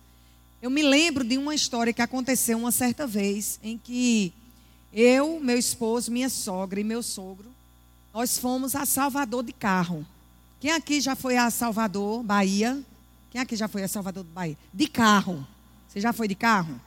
eu 0.62 0.70
me 0.70 0.82
lembro 0.82 1.24
de 1.24 1.38
uma 1.38 1.54
história 1.54 1.94
que 1.94 2.02
aconteceu 2.02 2.58
uma 2.58 2.72
certa 2.72 3.06
vez 3.06 3.60
em 3.64 3.78
que 3.78 4.34
eu, 4.94 5.40
meu 5.40 5.58
esposo, 5.58 6.12
minha 6.12 6.30
sogra 6.30 6.80
e 6.80 6.84
meu 6.84 7.02
sogro, 7.02 7.52
nós 8.14 8.38
fomos 8.38 8.76
a 8.76 8.86
Salvador 8.86 9.44
de 9.44 9.52
carro. 9.52 10.06
Quem 10.60 10.72
aqui 10.72 11.02
já 11.02 11.16
foi 11.16 11.36
a 11.36 11.50
Salvador, 11.50 12.24
Bahia? 12.24 12.82
Quem 13.34 13.42
aqui 13.42 13.56
já 13.56 13.68
foi 13.68 13.82
a 13.82 13.88
Salvador, 13.88 14.24
Bahia? 14.26 14.56
De 14.72 14.86
carro. 14.86 15.44
Você 15.88 16.00
já 16.00 16.14
foi 16.14 16.28
de 16.28 16.36
carro? 16.36 16.80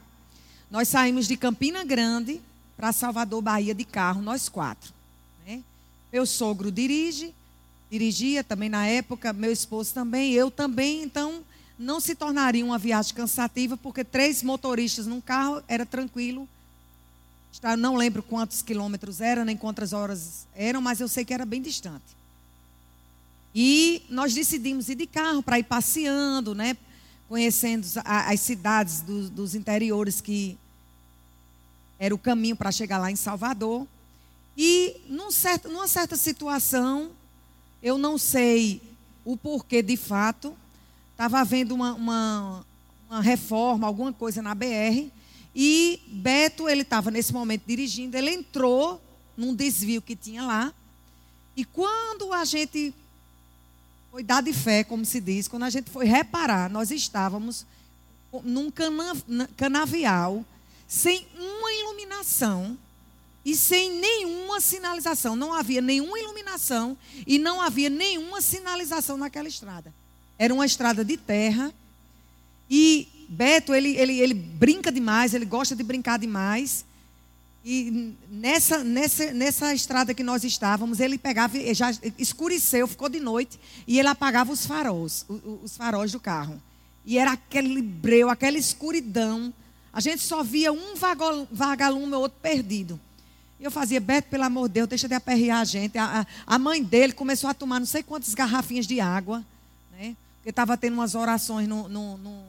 Nós 0.71 0.87
saímos 0.87 1.27
de 1.27 1.37
Campina 1.37 1.83
Grande 1.83 2.41
para 2.77 2.93
Salvador, 2.93 3.43
Bahia 3.43 3.75
de 3.75 3.85
carro, 3.85 4.23
nós 4.23 4.49
quatro. 4.49 4.95
Né? 5.45 5.61
Meu 6.13 6.25
sogro 6.25 6.71
dirige, 6.71 7.35
dirigia 7.91 8.45
também 8.45 8.69
na 8.69 8.87
época, 8.87 9.33
meu 9.33 9.51
esposo 9.51 9.93
também, 9.93 10.35
eu 10.35 10.49
também, 10.49 11.03
então 11.03 11.43
não 11.77 11.99
se 11.99 12.15
tornaria 12.15 12.65
uma 12.65 12.79
viagem 12.79 13.13
cansativa, 13.13 13.77
porque 13.77 14.05
três 14.05 14.41
motoristas 14.45 15.05
num 15.05 15.21
carro 15.21 15.61
era 15.67 15.85
tranquilo. 15.85 16.49
Não 17.77 17.97
lembro 17.97 18.23
quantos 18.23 18.63
quilômetros 18.63 19.21
eram, 19.21 19.45
nem 19.45 19.57
quantas 19.57 19.93
horas 19.93 20.47
eram, 20.55 20.81
mas 20.81 21.01
eu 21.01 21.09
sei 21.09 21.25
que 21.25 21.35
era 21.35 21.45
bem 21.45 21.61
distante. 21.61 22.05
E 23.59 24.03
nós 24.11 24.35
decidimos 24.35 24.91
ir 24.91 24.97
de 24.97 25.07
carro 25.07 25.43
para 25.43 25.59
ir 25.59 25.63
passeando, 25.63 26.55
né? 26.55 26.77
conhecendo 27.27 27.87
as 28.05 28.41
cidades 28.41 29.01
dos, 29.01 29.55
interiores 29.55 30.21
que 30.21 30.59
era 31.99 32.15
o 32.15 32.19
caminho 32.19 32.55
para 32.55 32.71
chegar 32.71 32.99
lá 32.99 33.11
em 33.11 33.17
Salvador. 33.17 33.87
E 34.57 34.97
num 35.09 35.31
certo, 35.31 35.71
numa 35.71 35.89
certa 35.89 36.17
situação, 36.17 37.11
eu 37.83 37.99
não 37.99 38.17
sei 38.19 38.81
o 39.25 39.39
porquê 39.39 39.83
de 39.83 39.97
fato, 39.97 40.55
estava 41.13 41.41
havendo 41.41 41.75
uma, 41.75 41.95
uma, 41.95 42.67
uma, 43.09 43.21
reforma, 43.23 43.87
alguma 43.87 44.13
coisa 44.13 44.41
na 44.41 44.55
BR, 44.55 45.11
e 45.55 46.01
Beto, 46.09 46.69
ele 46.69 46.83
estava 46.83 47.11
nesse 47.11 47.33
momento 47.33 47.63
dirigindo, 47.67 48.17
ele 48.17 48.31
entrou 48.31 49.01
num 49.35 49.55
desvio 49.55 50.03
que 50.03 50.15
tinha 50.15 50.45
lá, 50.45 50.73
e 51.57 51.65
quando 51.65 52.33
a 52.33 52.45
gente 52.45 52.95
foi 54.17 54.23
dar 54.23 54.43
de 54.43 54.55
fé, 54.55 54.83
como 54.83 55.05
se 55.05 55.21
diz, 55.21 55.47
quando 55.47 55.65
a 55.65 55.69
gente 55.69 55.91
foi 55.91 56.07
reparar, 56.07 56.71
nós 56.71 56.91
estávamos 56.91 57.67
num 58.45 58.73
canavial, 59.55 60.43
sem 60.89 61.27
uma 61.39 61.71
iluminação 61.71 62.79
e 63.45 63.55
sem 63.55 64.01
nenhuma 64.01 64.59
sinalização. 64.59 65.37
Não 65.37 65.53
havia 65.53 65.83
nenhuma 65.83 66.19
iluminação 66.19 66.97
e 67.27 67.39
não 67.39 67.61
havia 67.61 67.91
nenhuma 67.91 68.41
sinalização 68.41 69.19
naquela 69.19 69.49
estrada. 69.49 69.93
Era 70.39 70.55
uma 70.55 70.65
estrada 70.65 71.05
de 71.05 71.19
terra. 71.19 71.71
E 72.71 73.07
Beto, 73.29 73.75
ele, 73.75 73.99
ele, 73.99 74.19
ele 74.19 74.33
brinca 74.33 74.91
demais, 74.91 75.35
ele 75.35 75.45
gosta 75.45 75.77
de 75.77 75.83
brincar 75.83 76.19
demais. 76.19 76.87
E 77.69 78.15
nessa, 78.31 78.85
nessa, 78.85 79.33
nessa 79.33 79.75
estrada 79.75 80.15
que 80.15 80.23
nós 80.23 80.45
estávamos, 80.45 81.01
ele 81.01 81.19
pegava, 81.19 81.59
já 81.75 81.91
escureceu, 82.17 82.87
ficou 82.87 83.09
de 83.09 83.19
noite, 83.19 83.59
e 83.89 83.99
ele 83.99 84.07
apagava 84.07 84.53
os 84.53 84.65
faróis, 84.65 85.27
os 85.65 85.77
faróis 85.77 86.13
do 86.13 86.21
carro. 86.21 86.63
E 87.05 87.19
era 87.19 87.33
aquele 87.33 87.83
breu, 87.83 88.31
aquela 88.31 88.57
escuridão. 88.57 89.53
A 89.93 89.99
gente 89.99 90.23
só 90.23 90.45
via 90.45 90.73
um 90.73 90.95
vagalume 91.51 92.15
ou 92.15 92.21
outro 92.23 92.39
perdido. 92.41 93.01
E 93.59 93.65
eu 93.65 93.71
fazia, 93.73 93.99
Beto, 93.99 94.29
pelo 94.29 94.45
amor 94.45 94.69
de 94.69 94.75
Deus, 94.75 94.89
deixa 94.89 95.09
de 95.09 95.15
aperrear 95.15 95.59
a 95.59 95.65
gente. 95.65 95.99
A, 95.99 96.21
a, 96.21 96.55
a 96.55 96.59
mãe 96.61 96.85
dele 96.85 97.15
começou 97.15 97.51
a 97.51 97.55
tomar 97.55 97.81
não 97.81 97.87
sei 97.87 98.05
quantas 98.05 98.33
garrafinhas 98.33 98.87
de 98.87 99.01
água, 99.01 99.45
né? 99.99 100.15
Porque 100.37 100.51
estava 100.51 100.77
tendo 100.77 100.95
umas 100.95 101.17
orações 101.17 101.67
no, 101.67 101.89
no, 101.89 102.17
no, 102.17 102.45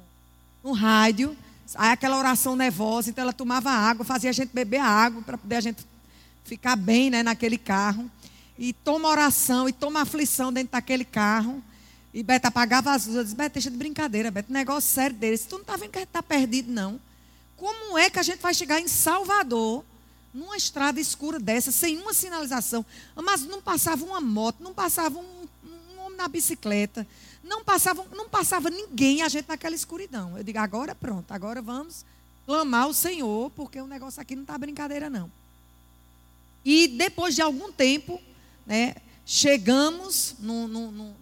no 0.64 0.72
rádio. 0.74 1.36
Aí 1.76 1.92
aquela 1.92 2.18
oração 2.18 2.56
nervosa, 2.56 3.10
então 3.10 3.22
ela 3.22 3.34
tomava 3.34 3.70
água, 3.70 4.06
fazia 4.06 4.30
a 4.30 4.34
gente 4.34 4.52
beber 4.54 4.80
água 4.80 5.22
para 5.22 5.38
poder 5.38 5.56
a 5.56 5.62
gente 5.62 5.86
ficar 6.44 6.76
bem 6.76 7.10
né, 7.10 7.24
naquele 7.24 7.58
carro. 7.58 8.10
E 8.58 8.74
toma 8.74 9.10
oração, 9.10 9.70
e 9.70 9.74
toma 9.74 10.02
aflição 10.02 10.52
dentro 10.52 10.72
daquele 10.72 11.06
carro. 11.06 11.62
E 12.14 12.24
Beto 12.24 12.48
apagava 12.48 12.92
as 12.94 13.06
luzes. 13.06 13.34
Beto, 13.34 13.54
deixa 13.54 13.70
de 13.70 13.78
brincadeira, 13.78 14.32
Beto, 14.32 14.52
negócio 14.52 14.90
sério 14.90 15.16
dele. 15.16 15.38
Tu 15.38 15.54
não 15.54 15.62
está 15.62 15.76
vendo 15.76 15.92
que 15.92 15.98
a 15.98 16.02
gente 16.02 16.10
está 16.10 16.24
perdido, 16.24 16.72
não. 16.72 17.00
Como 17.58 17.98
é 17.98 18.10
que 18.10 18.20
a 18.20 18.24
gente 18.24 18.40
vai 18.40 18.54
chegar 18.54 18.80
em 18.80 18.88
Salvador, 18.88 19.84
numa 20.34 20.56
estrada 20.56 21.00
escura 21.00 21.40
dessa, 21.40 21.72
sem 21.72 21.98
uma 22.00 22.14
sinalização? 22.14 22.86
Mas 23.16 23.44
não 23.46 23.62
passava 23.62 24.06
uma 24.06 24.22
moto, 24.22 24.64
não 24.64 24.74
passava 24.74 25.20
um, 25.20 25.48
um 25.66 26.02
homem 26.06 26.18
na 26.18 26.28
bicicleta, 26.28 27.06
não 27.48 27.64
passava, 27.64 28.06
não 28.14 28.30
passava 28.30 28.70
ninguém, 28.70 29.22
a 29.22 29.30
gente 29.30 29.48
naquela 29.48 29.76
escuridão. 29.76 30.38
Eu 30.38 30.44
digo, 30.44 30.60
agora 30.60 30.94
pronto, 30.94 31.32
agora 31.32 31.62
vamos 31.62 32.06
clamar 32.46 32.88
o 32.88 32.94
Senhor, 32.94 33.50
porque 33.52 33.80
o 33.82 33.88
negócio 33.88 34.22
aqui 34.22 34.36
não 34.36 34.44
está 34.44 34.58
brincadeira, 34.58 35.10
não. 35.10 35.32
E 36.64 36.88
depois 36.88 37.36
de 37.36 37.42
algum 37.42 37.72
tempo, 37.72 38.22
né, 38.66 38.96
chegamos, 39.26 40.36
no, 40.40 40.68
no, 40.68 40.92
no, 40.92 41.16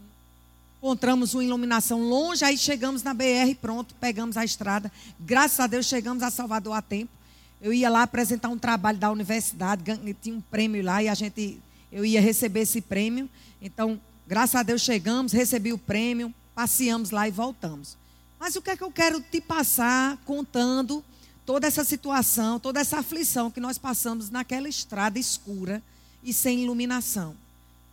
encontramos 0.78 1.34
uma 1.34 1.44
iluminação 1.44 2.00
longe, 2.00 2.46
aí 2.46 2.58
chegamos 2.58 3.02
na 3.02 3.14
BR, 3.14 3.56
pronto, 3.60 3.96
pegamos 3.96 4.38
a 4.38 4.46
estrada. 4.46 4.92
Graças 5.20 5.60
a 5.60 5.68
Deus 5.68 5.88
chegamos 5.88 6.22
a 6.22 6.30
Salvador 6.30 6.74
a 6.74 6.82
tempo. 6.82 7.12
Eu 7.60 7.74
ia 7.74 7.90
lá 7.90 8.04
apresentar 8.04 8.50
um 8.50 8.58
trabalho 8.58 8.98
da 8.98 9.12
universidade, 9.12 9.84
tinha 10.22 10.36
um 10.36 10.42
prêmio 10.42 10.84
lá 10.84 11.02
e 11.02 11.08
a 11.08 11.14
gente, 11.16 11.60
eu 11.92 12.06
ia 12.06 12.22
receber 12.22 12.62
esse 12.62 12.82
prêmio. 12.82 13.28
Então, 13.60 14.00
Graças 14.28 14.56
a 14.56 14.64
Deus 14.64 14.82
chegamos, 14.82 15.32
recebi 15.32 15.72
o 15.72 15.78
prêmio, 15.78 16.34
passeamos 16.56 17.12
lá 17.12 17.28
e 17.28 17.32
voltamos. 17.32 17.96
Mas 18.40 18.56
o 18.56 18.62
que 18.62 18.72
é 18.72 18.78
que 18.78 18.84
eu 18.84 18.92
quero 18.92 19.22
te 19.22 19.40
passar 19.40 20.18
contando 20.26 21.04
toda 21.46 21.68
essa 21.68 21.84
situação, 21.84 22.60
toda 22.60 22.80
essa 22.80 23.00
aflição 23.00 23.52
que 23.52 23.60
nós 23.60 23.78
passamos 23.78 24.32
naquela 24.32 24.68
estrada 24.68 25.20
escura 25.20 25.82
e 26.24 26.34
sem 26.34 26.64
iluminação? 26.64 27.36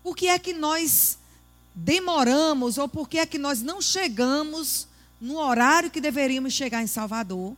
Por 0.03 0.17
que 0.17 0.27
é 0.27 0.39
que 0.39 0.55
nós 0.55 1.19
demoramos 1.75 2.79
ou 2.79 2.89
por 2.89 3.09
que 3.09 3.19
é 3.19 3.27
que 3.27 3.39
nós 3.39 3.61
não 3.61 3.83
chegamos 3.83 4.89
no 5.21 5.37
horário 5.39 5.91
que 5.91 6.01
deveríamos 6.01 6.55
chegar 6.55 6.83
em 6.83 6.87
Salvador? 6.87 7.55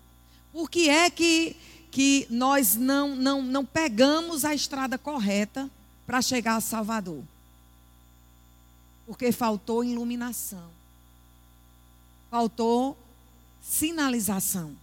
Por 0.52 0.68
que 0.68 0.88
é 0.88 1.08
que, 1.10 1.56
que 1.92 2.26
nós 2.28 2.74
não, 2.74 3.14
não, 3.14 3.40
não 3.40 3.64
pegamos 3.64 4.44
a 4.44 4.52
estrada 4.52 4.98
correta 4.98 5.70
para 6.04 6.20
chegar 6.20 6.56
a 6.56 6.60
Salvador? 6.60 7.22
Porque 9.06 9.32
faltou 9.32 9.84
iluminação. 9.84 10.70
Faltou 12.30 12.96
sinalização. 13.60 14.76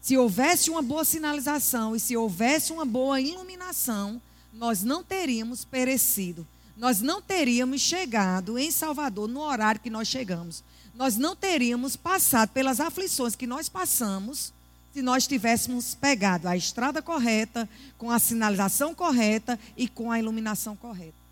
Se 0.00 0.16
houvesse 0.16 0.70
uma 0.70 0.82
boa 0.82 1.04
sinalização 1.04 1.96
e 1.96 2.00
se 2.00 2.16
houvesse 2.16 2.72
uma 2.72 2.84
boa 2.84 3.20
iluminação, 3.20 4.22
nós 4.52 4.82
não 4.82 5.02
teríamos 5.02 5.64
perecido. 5.64 6.46
Nós 6.76 7.00
não 7.00 7.20
teríamos 7.22 7.80
chegado 7.80 8.58
em 8.58 8.70
Salvador 8.70 9.26
no 9.26 9.40
horário 9.40 9.80
que 9.80 9.90
nós 9.90 10.08
chegamos. 10.08 10.62
Nós 10.94 11.16
não 11.16 11.34
teríamos 11.34 11.96
passado 11.96 12.50
pelas 12.50 12.80
aflições 12.80 13.34
que 13.34 13.46
nós 13.46 13.68
passamos 13.68 14.52
se 14.92 15.02
nós 15.02 15.26
tivéssemos 15.26 15.94
pegado 15.94 16.48
a 16.48 16.56
estrada 16.56 17.02
correta, 17.02 17.68
com 17.98 18.10
a 18.10 18.18
sinalização 18.18 18.94
correta 18.94 19.58
e 19.76 19.86
com 19.86 20.10
a 20.10 20.18
iluminação 20.18 20.74
correta. 20.74 21.25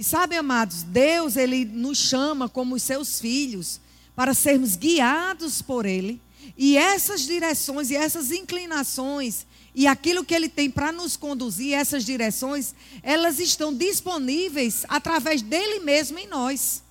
E 0.00 0.02
sabe, 0.02 0.34
amados, 0.34 0.82
Deus, 0.82 1.36
Ele 1.36 1.62
nos 1.62 1.98
chama 1.98 2.48
como 2.48 2.74
os 2.74 2.82
seus 2.82 3.20
filhos 3.20 3.78
para 4.16 4.32
sermos 4.32 4.74
guiados 4.74 5.60
por 5.60 5.84
Ele. 5.84 6.18
E 6.56 6.78
essas 6.78 7.20
direções 7.20 7.90
e 7.90 7.96
essas 7.96 8.30
inclinações 8.30 9.44
e 9.74 9.86
aquilo 9.86 10.24
que 10.24 10.34
Ele 10.34 10.48
tem 10.48 10.70
para 10.70 10.90
nos 10.90 11.18
conduzir, 11.18 11.74
essas 11.74 12.02
direções, 12.02 12.74
elas 13.02 13.38
estão 13.38 13.74
disponíveis 13.74 14.86
através 14.88 15.42
dele 15.42 15.80
mesmo 15.80 16.18
em 16.18 16.26
nós. 16.26 16.82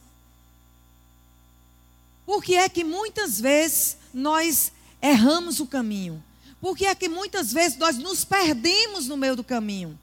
Porque 2.28 2.54
é 2.54 2.70
que 2.70 2.84
muitas 2.84 3.42
vezes 3.42 3.98
nós 4.14 4.72
erramos 5.02 5.60
o 5.60 5.66
caminho? 5.66 6.24
Porque 6.62 6.86
é 6.86 6.94
que 6.94 7.10
muitas 7.10 7.52
vezes 7.52 7.76
nós 7.76 7.98
nos 7.98 8.24
perdemos 8.24 9.08
no 9.08 9.18
meio 9.18 9.36
do 9.36 9.44
caminho? 9.44 9.98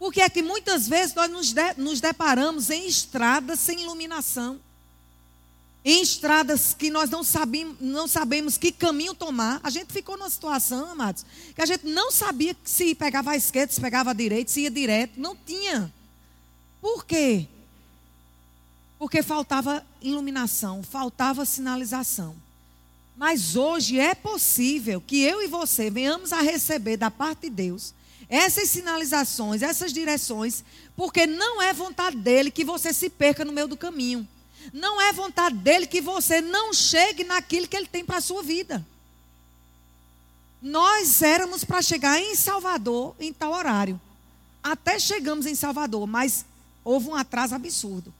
Porque 0.00 0.22
é 0.22 0.30
que 0.30 0.42
muitas 0.42 0.88
vezes 0.88 1.14
nós 1.14 1.30
nos, 1.30 1.52
de, 1.52 1.74
nos 1.76 2.00
deparamos 2.00 2.70
em 2.70 2.88
estradas 2.88 3.60
sem 3.60 3.82
iluminação. 3.82 4.58
em 5.84 6.02
estradas 6.02 6.74
que 6.74 6.90
nós 6.90 7.08
não 7.08 7.22
sabemos, 7.22 7.76
não 7.80 8.08
sabemos 8.08 8.56
que 8.56 8.72
caminho 8.72 9.14
tomar. 9.14 9.60
A 9.62 9.68
gente 9.68 9.92
ficou 9.92 10.16
numa 10.16 10.30
situação, 10.30 10.90
amados, 10.90 11.24
que 11.54 11.60
a 11.60 11.66
gente 11.66 11.86
não 11.86 12.10
sabia 12.10 12.56
se 12.64 12.94
pegava 12.94 13.32
a 13.32 13.36
esquerda, 13.36 13.72
se 13.72 13.80
pegava 13.80 14.10
a 14.10 14.14
direita, 14.14 14.50
se 14.50 14.62
ia 14.62 14.70
direto. 14.70 15.20
Não 15.20 15.36
tinha. 15.36 15.92
Por 16.80 17.04
quê? 17.04 17.46
Porque 18.98 19.22
faltava 19.22 19.84
iluminação, 20.00 20.82
faltava 20.82 21.44
sinalização. 21.44 22.34
Mas 23.16 23.54
hoje 23.54 23.98
é 23.98 24.14
possível 24.14 25.02
que 25.06 25.20
eu 25.20 25.42
e 25.42 25.46
você 25.46 25.90
venhamos 25.90 26.32
a 26.32 26.40
receber 26.40 26.96
da 26.96 27.10
parte 27.10 27.42
de 27.42 27.50
Deus 27.50 27.94
essas 28.30 28.70
sinalizações, 28.70 29.60
essas 29.60 29.92
direções, 29.92 30.64
porque 30.96 31.26
não 31.26 31.60
é 31.60 31.72
vontade 31.72 32.16
dele 32.16 32.48
que 32.48 32.64
você 32.64 32.92
se 32.92 33.10
perca 33.10 33.44
no 33.44 33.52
meio 33.52 33.66
do 33.66 33.76
caminho. 33.76 34.26
Não 34.72 35.00
é 35.00 35.12
vontade 35.12 35.56
dele 35.56 35.84
que 35.84 36.00
você 36.00 36.40
não 36.40 36.72
chegue 36.72 37.24
naquilo 37.24 37.66
que 37.66 37.76
ele 37.76 37.88
tem 37.88 38.04
para 38.04 38.18
a 38.18 38.20
sua 38.20 38.40
vida. 38.40 38.86
Nós 40.62 41.22
éramos 41.22 41.64
para 41.64 41.82
chegar 41.82 42.20
em 42.20 42.36
Salvador 42.36 43.16
em 43.18 43.32
tal 43.32 43.52
horário. 43.52 44.00
Até 44.62 44.98
chegamos 45.00 45.44
em 45.44 45.54
Salvador, 45.56 46.06
mas 46.06 46.44
houve 46.84 47.08
um 47.08 47.16
atraso 47.16 47.56
absurdo. 47.56 48.14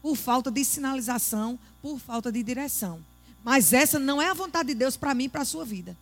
Por 0.00 0.16
falta 0.16 0.52
de 0.52 0.64
sinalização, 0.64 1.58
por 1.82 1.98
falta 1.98 2.30
de 2.30 2.42
direção. 2.44 3.02
Mas 3.42 3.72
essa 3.72 3.98
não 3.98 4.22
é 4.22 4.28
a 4.28 4.34
vontade 4.34 4.68
de 4.68 4.74
Deus 4.74 4.96
para 4.96 5.14
mim 5.14 5.24
e 5.24 5.28
para 5.28 5.42
a 5.42 5.46
sua 5.46 5.64
vida. 5.64 5.96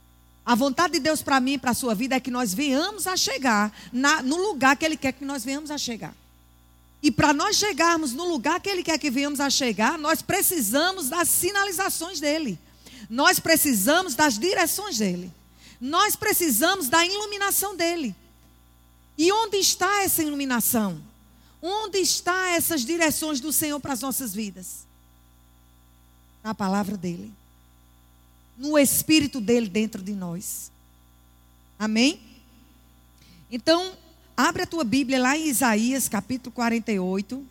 A 0.46 0.54
vontade 0.54 0.94
de 0.94 1.00
Deus 1.00 1.22
para 1.22 1.40
mim 1.40 1.54
e 1.54 1.58
para 1.58 1.70
a 1.70 1.74
sua 1.74 1.94
vida 1.94 2.16
é 2.16 2.20
que 2.20 2.30
nós 2.30 2.52
venhamos 2.52 3.06
a 3.06 3.16
chegar 3.16 3.72
na, 3.90 4.22
no 4.22 4.36
lugar 4.36 4.76
que 4.76 4.84
Ele 4.84 4.96
quer 4.96 5.12
que 5.12 5.24
nós 5.24 5.42
venhamos 5.42 5.70
a 5.70 5.78
chegar. 5.78 6.14
E 7.02 7.10
para 7.10 7.32
nós 7.32 7.56
chegarmos 7.56 8.12
no 8.12 8.24
lugar 8.24 8.60
que 8.60 8.68
Ele 8.68 8.82
quer 8.82 8.98
que 8.98 9.10
venhamos 9.10 9.40
a 9.40 9.48
chegar, 9.48 9.98
nós 9.98 10.20
precisamos 10.20 11.08
das 11.08 11.28
sinalizações 11.28 12.20
dEle. 12.20 12.58
Nós 13.08 13.38
precisamos 13.38 14.14
das 14.14 14.38
direções 14.38 14.98
dEle. 14.98 15.32
Nós 15.80 16.14
precisamos 16.14 16.88
da 16.88 17.04
iluminação 17.04 17.74
dEle. 17.74 18.14
E 19.16 19.32
onde 19.32 19.56
está 19.56 20.02
essa 20.02 20.22
iluminação? 20.22 21.00
Onde 21.60 21.98
estão 21.98 22.34
essas 22.34 22.84
direções 22.84 23.40
do 23.40 23.52
Senhor 23.52 23.80
para 23.80 23.94
as 23.94 24.00
nossas 24.00 24.34
vidas? 24.34 24.86
Na 26.42 26.54
palavra 26.54 26.98
dEle 26.98 27.32
no 28.56 28.78
Espírito 28.78 29.40
dele 29.40 29.68
dentro 29.68 30.02
de 30.02 30.12
nós. 30.12 30.70
Amém? 31.78 32.20
Então, 33.50 33.96
abre 34.36 34.62
a 34.62 34.66
tua 34.66 34.84
Bíblia 34.84 35.20
lá 35.20 35.36
em 35.36 35.48
Isaías 35.48 36.08
capítulo 36.08 36.52
48. 36.52 37.44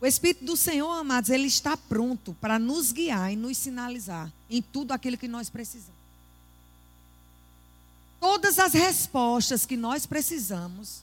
O 0.00 0.06
Espírito 0.06 0.44
do 0.44 0.56
Senhor, 0.56 0.90
amados, 0.92 1.28
ele 1.28 1.46
está 1.46 1.76
pronto 1.76 2.34
para 2.40 2.58
nos 2.58 2.90
guiar 2.90 3.32
e 3.32 3.36
nos 3.36 3.58
sinalizar 3.58 4.32
em 4.48 4.62
tudo 4.62 4.92
aquilo 4.92 5.18
que 5.18 5.28
nós 5.28 5.50
precisamos. 5.50 6.00
Todas 8.18 8.58
as 8.58 8.72
respostas 8.72 9.66
que 9.66 9.76
nós 9.76 10.06
precisamos, 10.06 11.02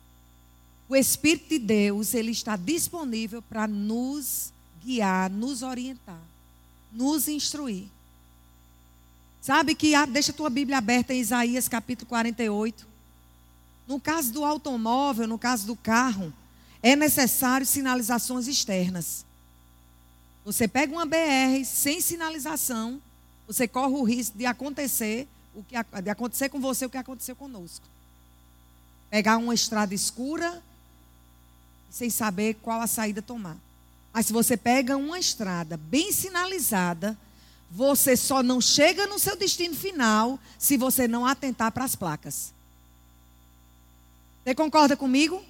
o 0.90 0.96
Espírito 0.96 1.50
de 1.50 1.60
Deus, 1.60 2.14
ele 2.14 2.32
está 2.32 2.56
disponível 2.56 3.42
para 3.42 3.68
nos 3.68 4.52
guiar, 4.84 5.30
nos 5.30 5.62
orientar, 5.62 6.22
nos 6.92 7.28
instruir. 7.28 7.88
Sabe 9.42 9.76
que 9.76 9.94
deixa 10.08 10.32
a 10.32 10.36
tua 10.36 10.50
Bíblia 10.50 10.78
aberta 10.78 11.14
em 11.14 11.20
Isaías 11.20 11.70
capítulo 11.70 12.10
48. 12.10 12.86
No 13.88 14.00
caso 14.00 14.34
do 14.34 14.44
automóvel, 14.44 15.28
no 15.28 15.40
caso 15.40 15.66
do 15.66 15.76
carro, 15.76 16.34
é 16.84 16.96
necessário 16.96 17.66
sinalizações 17.66 18.48
externas. 18.48 19.26
Você 20.44 20.68
pega 20.68 20.92
uma 20.94 21.06
BR 21.06 21.64
sem 21.66 22.02
sinalização, 22.02 23.02
você 23.46 23.68
corre 23.68 23.94
o 23.94 24.04
risco 24.04 24.38
de 24.38 24.46
acontecer 24.46 25.28
o 25.56 25.64
que 25.64 25.76
de 26.02 26.10
acontecer 26.10 26.50
com 26.50 26.60
você 26.60 26.86
o 26.86 26.90
que 26.90 26.98
aconteceu 26.98 27.36
conosco. 27.36 27.86
Pegar 29.10 29.38
uma 29.38 29.54
estrada 29.54 29.94
escura 29.96 30.62
sem 31.90 32.10
saber 32.10 32.56
qual 32.56 32.82
a 32.82 32.88
saída 32.88 33.22
tomar. 33.22 33.58
Mas 34.18 34.26
se 34.26 34.34
você 34.34 34.58
pega 34.58 34.98
uma 34.98 35.20
estrada 35.20 35.78
bem 35.78 36.12
sinalizada, 36.12 37.16
você 37.70 38.18
só 38.18 38.42
não 38.42 38.60
chega 38.60 39.06
no 39.06 39.20
seu 39.20 39.36
destino 39.36 39.76
final 39.76 40.40
se 40.58 40.76
você 40.76 41.08
não 41.08 41.24
atentar 41.24 41.72
para 41.72 41.86
as 41.86 41.96
placas. 41.96 42.52
Você 44.44 44.56
concorda 44.56 44.98
comigo? 44.98 45.46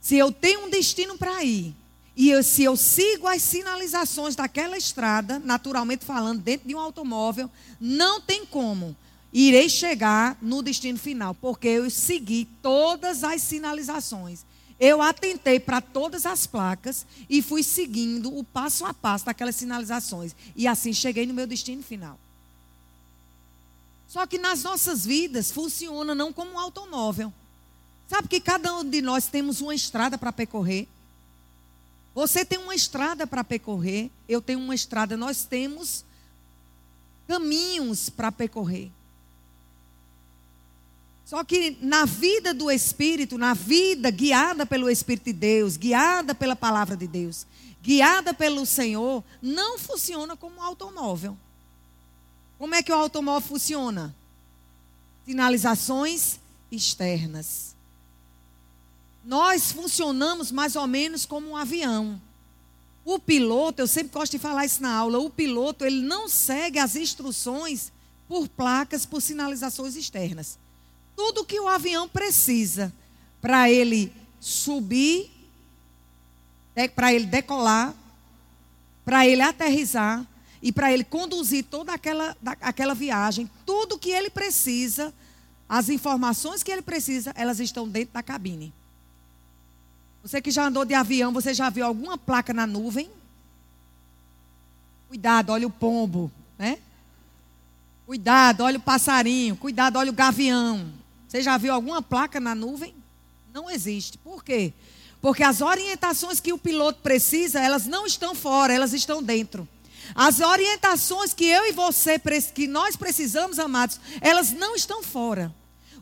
Se 0.00 0.16
eu 0.16 0.30
tenho 0.30 0.66
um 0.66 0.70
destino 0.70 1.18
para 1.18 1.42
ir, 1.42 1.74
e 2.14 2.30
eu, 2.30 2.44
se 2.44 2.62
eu 2.62 2.76
sigo 2.76 3.26
as 3.26 3.42
sinalizações 3.42 4.36
daquela 4.36 4.78
estrada, 4.78 5.40
naturalmente 5.40 6.04
falando, 6.04 6.40
dentro 6.40 6.68
de 6.68 6.76
um 6.76 6.78
automóvel, 6.78 7.50
não 7.80 8.20
tem 8.20 8.46
como. 8.46 8.96
Irei 9.32 9.68
chegar 9.68 10.38
no 10.40 10.62
destino 10.62 10.96
final, 10.96 11.34
porque 11.34 11.66
eu 11.66 11.90
segui 11.90 12.46
todas 12.62 13.24
as 13.24 13.42
sinalizações. 13.42 14.45
Eu 14.78 15.00
atentei 15.00 15.58
para 15.58 15.80
todas 15.80 16.26
as 16.26 16.46
placas 16.46 17.06
e 17.30 17.40
fui 17.40 17.62
seguindo 17.62 18.36
o 18.36 18.44
passo 18.44 18.84
a 18.84 18.92
passo 18.92 19.24
daquelas 19.24 19.56
sinalizações. 19.56 20.36
E 20.54 20.66
assim 20.66 20.92
cheguei 20.92 21.26
no 21.26 21.32
meu 21.32 21.46
destino 21.46 21.82
final. 21.82 22.18
Só 24.06 24.26
que 24.26 24.38
nas 24.38 24.62
nossas 24.62 25.04
vidas 25.04 25.50
funciona 25.50 26.14
não 26.14 26.32
como 26.32 26.52
um 26.52 26.58
automóvel. 26.58 27.32
Sabe 28.06 28.28
que 28.28 28.40
cada 28.40 28.74
um 28.76 28.88
de 28.88 29.02
nós 29.02 29.26
temos 29.26 29.60
uma 29.60 29.74
estrada 29.74 30.16
para 30.16 30.32
percorrer? 30.32 30.86
Você 32.14 32.44
tem 32.44 32.58
uma 32.58 32.74
estrada 32.74 33.26
para 33.26 33.44
percorrer, 33.44 34.10
eu 34.28 34.40
tenho 34.40 34.58
uma 34.58 34.74
estrada, 34.74 35.16
nós 35.16 35.44
temos 35.44 36.04
caminhos 37.26 38.08
para 38.08 38.32
percorrer. 38.32 38.90
Só 41.26 41.42
que 41.42 41.76
na 41.80 42.04
vida 42.04 42.54
do 42.54 42.70
Espírito, 42.70 43.36
na 43.36 43.52
vida 43.52 44.12
guiada 44.12 44.64
pelo 44.64 44.88
Espírito 44.88 45.24
de 45.24 45.32
Deus, 45.32 45.76
guiada 45.76 46.36
pela 46.36 46.54
palavra 46.54 46.96
de 46.96 47.08
Deus, 47.08 47.44
guiada 47.82 48.32
pelo 48.32 48.64
Senhor, 48.64 49.24
não 49.42 49.76
funciona 49.76 50.36
como 50.36 50.58
um 50.58 50.62
automóvel. 50.62 51.36
Como 52.56 52.76
é 52.76 52.82
que 52.82 52.92
o 52.92 52.94
automóvel 52.94 53.40
funciona? 53.40 54.14
Sinalizações 55.26 56.38
externas. 56.70 57.74
Nós 59.24 59.72
funcionamos 59.72 60.52
mais 60.52 60.76
ou 60.76 60.86
menos 60.86 61.26
como 61.26 61.48
um 61.48 61.56
avião. 61.56 62.22
O 63.04 63.18
piloto, 63.18 63.82
eu 63.82 63.88
sempre 63.88 64.12
gosto 64.12 64.30
de 64.30 64.38
falar 64.38 64.64
isso 64.64 64.80
na 64.80 64.94
aula, 64.94 65.18
o 65.18 65.28
piloto, 65.28 65.84
ele 65.84 66.02
não 66.02 66.28
segue 66.28 66.78
as 66.78 66.94
instruções 66.94 67.90
por 68.28 68.46
placas, 68.46 69.04
por 69.04 69.20
sinalizações 69.20 69.96
externas 69.96 70.56
tudo 71.16 71.44
que 71.44 71.58
o 71.58 71.66
avião 71.66 72.08
precisa 72.08 72.92
para 73.40 73.70
ele 73.70 74.12
subir, 74.38 75.30
para 76.94 77.12
ele 77.12 77.26
decolar, 77.26 77.94
para 79.04 79.26
ele 79.26 79.40
aterrizar 79.40 80.26
e 80.60 80.70
para 80.70 80.92
ele 80.92 81.04
conduzir 81.04 81.64
toda 81.64 81.92
aquela, 81.92 82.36
aquela 82.60 82.94
viagem, 82.94 83.50
tudo 83.64 83.98
que 83.98 84.10
ele 84.10 84.28
precisa, 84.28 85.12
as 85.68 85.88
informações 85.88 86.62
que 86.62 86.70
ele 86.70 86.82
precisa, 86.82 87.32
elas 87.34 87.60
estão 87.60 87.88
dentro 87.88 88.14
da 88.14 88.22
cabine. 88.22 88.72
Você 90.22 90.42
que 90.42 90.50
já 90.50 90.66
andou 90.66 90.84
de 90.84 90.92
avião, 90.92 91.32
você 91.32 91.54
já 91.54 91.70
viu 91.70 91.86
alguma 91.86 92.18
placa 92.18 92.52
na 92.52 92.66
nuvem? 92.66 93.08
Cuidado, 95.08 95.50
olha 95.50 95.66
o 95.66 95.70
pombo, 95.70 96.30
né? 96.58 96.78
Cuidado, 98.06 98.62
olha 98.62 98.78
o 98.78 98.82
passarinho. 98.82 99.56
Cuidado, 99.56 99.96
olha 99.96 100.10
o 100.10 100.14
gavião. 100.14 100.92
Você 101.28 101.42
já 101.42 101.56
viu 101.58 101.72
alguma 101.72 102.00
placa 102.00 102.38
na 102.38 102.54
nuvem? 102.54 102.94
Não 103.52 103.70
existe. 103.70 104.18
Por 104.18 104.44
quê? 104.44 104.72
Porque 105.20 105.42
as 105.42 105.60
orientações 105.60 106.40
que 106.40 106.52
o 106.52 106.58
piloto 106.58 107.00
precisa, 107.02 107.60
elas 107.60 107.86
não 107.86 108.06
estão 108.06 108.34
fora, 108.34 108.72
elas 108.72 108.92
estão 108.92 109.22
dentro. 109.22 109.66
As 110.14 110.40
orientações 110.40 111.32
que 111.32 111.44
eu 111.44 111.66
e 111.66 111.72
você, 111.72 112.20
que 112.54 112.68
nós 112.68 112.96
precisamos, 112.96 113.58
amados, 113.58 113.98
elas 114.20 114.52
não 114.52 114.76
estão 114.76 115.02
fora. 115.02 115.52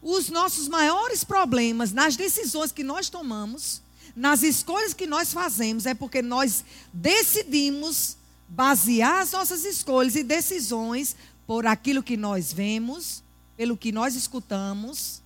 Os 0.03 0.29
nossos 0.29 0.69
maiores 0.69 1.25
problemas 1.25 1.91
nas 1.91 2.17
decisões 2.17 2.71
que 2.71 2.85
nós 2.85 3.09
tomamos, 3.09 3.81
nas 4.15 4.43
escolhas 4.43 4.93
que 4.93 5.07
nós 5.07 5.33
fazemos, 5.33 5.87
é 5.87 5.95
porque 5.95 6.21
nós 6.21 6.63
decidimos 6.93 8.17
basear 8.47 9.23
as 9.23 9.33
nossas 9.33 9.65
escolhas 9.65 10.15
e 10.15 10.23
decisões 10.23 11.17
por 11.47 11.67
aquilo 11.67 12.03
que 12.03 12.17
nós 12.17 12.53
vemos, 12.53 13.24
pelo 13.57 13.77
que 13.77 13.93
nós 13.93 14.15
escutamos, 14.15 15.23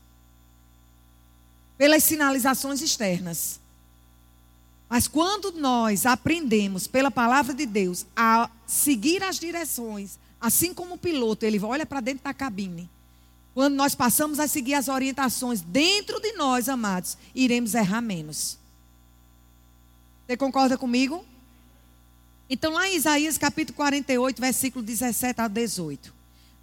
pelas 1.76 2.04
sinalizações 2.04 2.82
externas. 2.82 3.60
Mas 4.88 5.06
quando 5.06 5.52
nós 5.52 6.06
aprendemos 6.06 6.86
pela 6.86 7.10
palavra 7.10 7.52
de 7.52 7.66
Deus 7.66 8.06
a 8.16 8.50
seguir 8.66 9.22
as 9.22 9.38
direções, 9.38 10.18
assim 10.40 10.72
como 10.72 10.94
o 10.94 10.98
piloto, 10.98 11.44
ele 11.44 11.60
olha 11.60 11.84
para 11.84 12.00
dentro 12.00 12.24
da 12.24 12.34
cabine. 12.34 12.88
quando 13.54 13.74
nós 13.74 13.92
passamos 13.92 14.38
a 14.38 14.46
seguir 14.46 14.74
as 14.74 14.86
orientações 14.86 15.60
dentro 15.60 16.20
de 16.20 16.32
nós, 16.34 16.68
amados, 16.68 17.18
iremos 17.34 17.74
errar 17.74 18.00
menos. 18.00 18.56
Você 20.24 20.36
concorda 20.36 20.78
comigo? 20.78 21.24
Então, 22.48 22.72
lá 22.72 22.88
em 22.88 22.94
Isaías 22.94 23.36
capítulo 23.36 23.76
48, 23.76 24.40
versículo 24.40 24.84
17 24.84 25.40
a 25.40 25.48
18. 25.48 26.17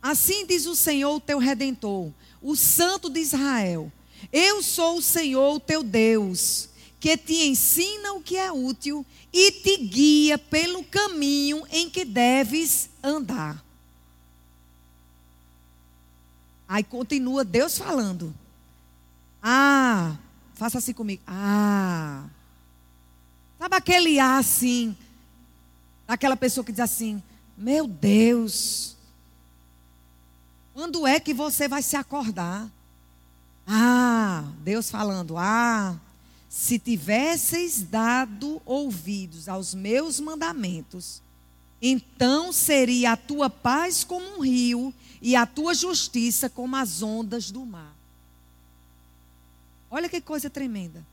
Assim 0.05 0.45
diz 0.45 0.67
o 0.67 0.75
Senhor, 0.75 1.19
teu 1.19 1.39
redentor, 1.39 2.11
o 2.39 2.55
Santo 2.55 3.09
de 3.09 3.19
Israel: 3.19 3.91
Eu 4.31 4.61
sou 4.61 4.99
o 4.99 5.01
Senhor, 5.01 5.59
teu 5.59 5.81
Deus, 5.81 6.69
que 6.99 7.17
te 7.17 7.47
ensina 7.47 8.13
o 8.13 8.21
que 8.21 8.37
é 8.37 8.51
útil 8.51 9.03
e 9.33 9.51
te 9.51 9.77
guia 9.77 10.37
pelo 10.37 10.83
caminho 10.83 11.65
em 11.71 11.89
que 11.89 12.05
deves 12.05 12.87
andar. 13.03 13.65
Aí 16.67 16.83
continua 16.83 17.43
Deus 17.43 17.75
falando. 17.75 18.31
Ah, 19.41 20.15
faça 20.53 20.77
assim 20.77 20.93
comigo. 20.93 21.23
Ah. 21.25 22.27
Sabe 23.57 23.75
aquele 23.75 24.19
ah 24.19 24.37
assim, 24.37 24.95
Aquela 26.07 26.37
pessoa 26.37 26.63
que 26.63 26.71
diz 26.71 26.81
assim: 26.81 27.23
Meu 27.57 27.87
Deus, 27.87 28.94
quando 30.75 31.07
é 31.07 31.21
que 31.21 31.33
você 31.33 31.69
vai 31.69 31.81
se 31.81 31.95
acordar? 31.95 32.69
Ah, 33.65 34.43
Deus 34.59 34.91
falando: 34.91 35.37
Ah, 35.37 35.97
se 36.49 36.77
tivesseis 36.77 37.81
dado 37.81 38.61
ouvidos 38.65 39.47
aos 39.47 39.73
meus 39.73 40.19
mandamentos, 40.19 41.21
então 41.81 42.51
seria 42.51 43.13
a 43.13 43.17
tua 43.17 43.49
paz 43.49 44.03
como 44.03 44.37
um 44.37 44.41
rio 44.41 44.93
e 45.21 45.33
a 45.33 45.45
tua 45.45 45.73
justiça 45.73 46.49
como 46.49 46.75
as 46.75 47.01
ondas 47.01 47.49
do 47.49 47.65
mar. 47.65 47.95
Olha 49.89 50.09
que 50.09 50.19
coisa 50.19 50.49
tremenda. 50.49 51.07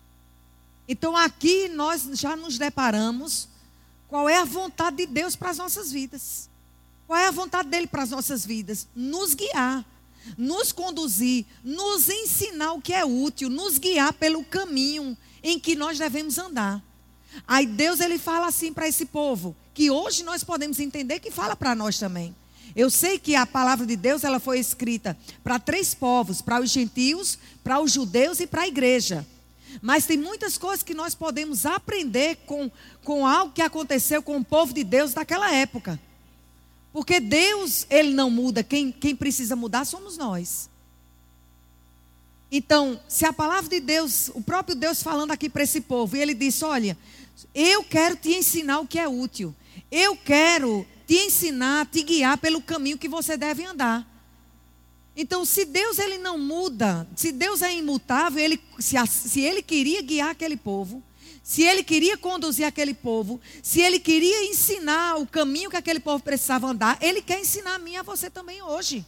Então 0.88 1.16
aqui 1.16 1.68
nós 1.68 2.03
já 2.14 2.35
nos 2.35 2.59
deparamos 2.59 3.48
qual 4.09 4.29
é 4.29 4.38
a 4.38 4.44
vontade 4.44 4.96
de 4.96 5.07
Deus 5.07 5.37
para 5.37 5.51
as 5.51 5.59
nossas 5.59 5.92
vidas? 5.92 6.51
Qual 7.12 7.20
é 7.20 7.27
a 7.27 7.31
vontade 7.31 7.68
dele 7.68 7.87
para 7.87 8.05
as 8.05 8.09
nossas 8.09 8.46
vidas? 8.46 8.88
Nos 8.96 9.35
guiar, 9.35 9.85
nos 10.35 10.72
conduzir, 10.72 11.44
nos 11.62 12.09
ensinar 12.09 12.72
o 12.72 12.81
que 12.81 12.94
é 12.94 13.05
útil, 13.05 13.51
nos 13.51 13.77
guiar 13.77 14.14
pelo 14.14 14.42
caminho 14.42 15.14
em 15.42 15.61
que 15.61 15.77
nós 15.77 15.98
devemos 15.98 16.38
andar. 16.38 16.83
Aí 17.46 17.66
Deus 17.66 18.01
ele 18.01 18.16
fala 18.16 18.46
assim 18.46 18.72
para 18.72 18.88
esse 18.88 19.05
povo, 19.05 19.55
que 19.75 19.90
hoje 19.90 20.22
nós 20.22 20.42
podemos 20.42 20.81
entender 20.81 21.20
que 21.20 21.31
fala 21.31 21.55
para 21.55 21.75
nós 21.75 21.98
também. 21.98 22.35
Eu 22.75 22.88
sei 22.88 23.18
que 23.18 23.37
a 23.37 23.44
palavra 23.44 23.85
de 23.85 23.94
Deus 23.94 24.25
ela 24.25 24.40
foi 24.40 24.59
escrita 24.59 25.14
para 25.44 25.59
três 25.59 25.92
povos, 25.92 26.40
para 26.40 26.62
os 26.62 26.70
gentios, 26.70 27.38
para 27.62 27.79
os 27.79 27.92
judeus 27.92 28.40
e 28.40 28.46
para 28.46 28.62
a 28.62 28.68
igreja. 28.68 29.27
Mas 29.83 30.07
tem 30.07 30.16
muitas 30.16 30.57
coisas 30.57 30.83
que 30.83 30.94
nós 30.94 31.14
podemos 31.14 31.66
aprender 31.66 32.37
com, 32.46 32.70
com 33.05 33.27
algo 33.27 33.53
que 33.53 33.61
aconteceu 33.61 34.22
com 34.22 34.38
o 34.38 34.44
povo 34.44 34.72
de 34.72 34.83
Deus 34.83 35.12
daquela 35.12 35.53
época. 35.53 36.01
Porque 36.92 37.18
Deus, 37.20 37.87
Ele 37.88 38.12
não 38.12 38.31
muda, 38.31 38.62
quem, 38.62 38.92
quem 38.92 39.16
precisa 39.16 39.57
mudar 39.57 39.85
somos 39.85 40.16
nós. 40.16 40.68
Então, 42.50 43.00
se 43.09 43.24
a 43.24 43.33
palavra 43.33 43.70
de 43.70 43.81
Deus, 43.81 44.31
o 44.35 44.42
próprio 44.42 44.74
Deus 44.76 45.02
falando 45.02 45.31
aqui 45.31 45.48
para 45.48 45.62
esse 45.62 45.81
povo, 45.81 46.14
e 46.14 46.20
ele 46.20 46.35
disse: 46.35 46.62
Olha, 46.66 46.98
eu 47.55 47.83
quero 47.83 48.14
te 48.14 48.35
ensinar 48.35 48.81
o 48.81 48.87
que 48.87 48.98
é 48.98 49.09
útil, 49.09 49.55
eu 49.90 50.14
quero 50.14 50.87
te 51.07 51.14
ensinar, 51.14 51.87
te 51.87 52.02
guiar 52.02 52.37
pelo 52.37 52.61
caminho 52.61 52.98
que 52.98 53.09
você 53.09 53.38
deve 53.38 53.64
andar. 53.64 54.07
Então, 55.16 55.46
se 55.46 55.64
Deus 55.64 55.98
ele 55.98 56.18
não 56.18 56.38
muda, 56.38 57.07
se 57.16 57.33
Deus 57.33 57.62
é 57.62 57.74
imutável, 57.74 58.42
ele, 58.42 58.61
se, 58.78 58.96
se 59.07 59.40
ele 59.40 59.62
queria 59.62 60.02
guiar 60.02 60.31
aquele 60.31 60.57
povo, 60.57 61.02
se 61.42 61.62
ele 61.62 61.83
queria 61.83 62.16
conduzir 62.16 62.64
aquele 62.64 62.94
povo, 62.94 63.40
se 63.62 63.81
ele 63.81 63.98
queria 63.98 64.44
ensinar 64.44 65.16
o 65.16 65.26
caminho 65.26 65.70
que 65.70 65.76
aquele 65.76 66.00
povo 66.00 66.22
precisava 66.22 66.68
andar, 66.68 66.96
ele 67.00 67.20
quer 67.20 67.40
ensinar 67.40 67.74
a 67.74 67.78
mim 67.78 67.92
e 67.92 67.96
a 67.96 68.02
você 68.02 68.31
também 68.31 68.62
hoje. 68.62 69.05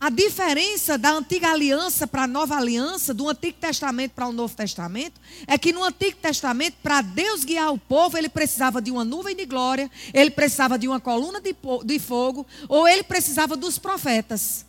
A 0.00 0.10
diferença 0.10 0.98
da 0.98 1.12
antiga 1.12 1.50
aliança 1.50 2.06
para 2.06 2.24
a 2.24 2.26
nova 2.26 2.56
aliança, 2.56 3.14
do 3.14 3.26
Antigo 3.26 3.56
Testamento 3.58 4.12
para 4.12 4.26
o 4.26 4.32
Novo 4.32 4.54
Testamento, 4.54 5.18
é 5.46 5.56
que 5.56 5.72
no 5.72 5.82
Antigo 5.82 6.18
Testamento, 6.18 6.76
para 6.82 7.00
Deus 7.00 7.42
guiar 7.42 7.72
o 7.72 7.78
povo, 7.78 8.18
ele 8.18 8.28
precisava 8.28 8.82
de 8.82 8.90
uma 8.90 9.02
nuvem 9.02 9.34
de 9.34 9.46
glória, 9.46 9.90
ele 10.12 10.30
precisava 10.30 10.78
de 10.78 10.86
uma 10.86 11.00
coluna 11.00 11.40
de, 11.40 11.98
fogo, 11.98 12.46
ou 12.68 12.86
ele 12.86 13.02
precisava 13.02 13.56
dos 13.56 13.78
profetas. 13.78 14.66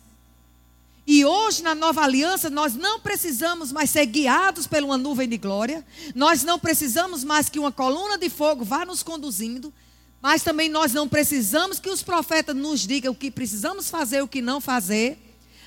E 1.06 1.24
hoje, 1.24 1.62
na 1.62 1.72
nova 1.72 2.02
aliança, 2.02 2.50
nós 2.50 2.74
não 2.74 2.98
precisamos 2.98 3.70
mais 3.70 3.90
ser 3.90 4.06
guiados 4.06 4.66
por 4.66 4.82
uma 4.82 4.98
nuvem 4.98 5.28
de 5.28 5.38
glória, 5.38 5.86
nós 6.16 6.42
não 6.42 6.58
precisamos 6.58 7.22
mais 7.22 7.48
que 7.48 7.60
uma 7.60 7.70
coluna 7.70 8.18
de 8.18 8.28
fogo 8.28 8.64
vá 8.64 8.84
nos 8.84 9.04
conduzindo, 9.04 9.72
mas 10.20 10.42
também 10.42 10.68
nós 10.68 10.92
não 10.92 11.06
precisamos 11.06 11.78
que 11.78 11.88
os 11.88 12.02
profetas 12.02 12.56
nos 12.56 12.80
digam 12.80 13.12
o 13.12 13.16
que 13.16 13.30
precisamos 13.30 13.88
fazer, 13.88 14.20
o 14.20 14.26
que 14.26 14.42
não 14.42 14.60
fazer. 14.60 15.16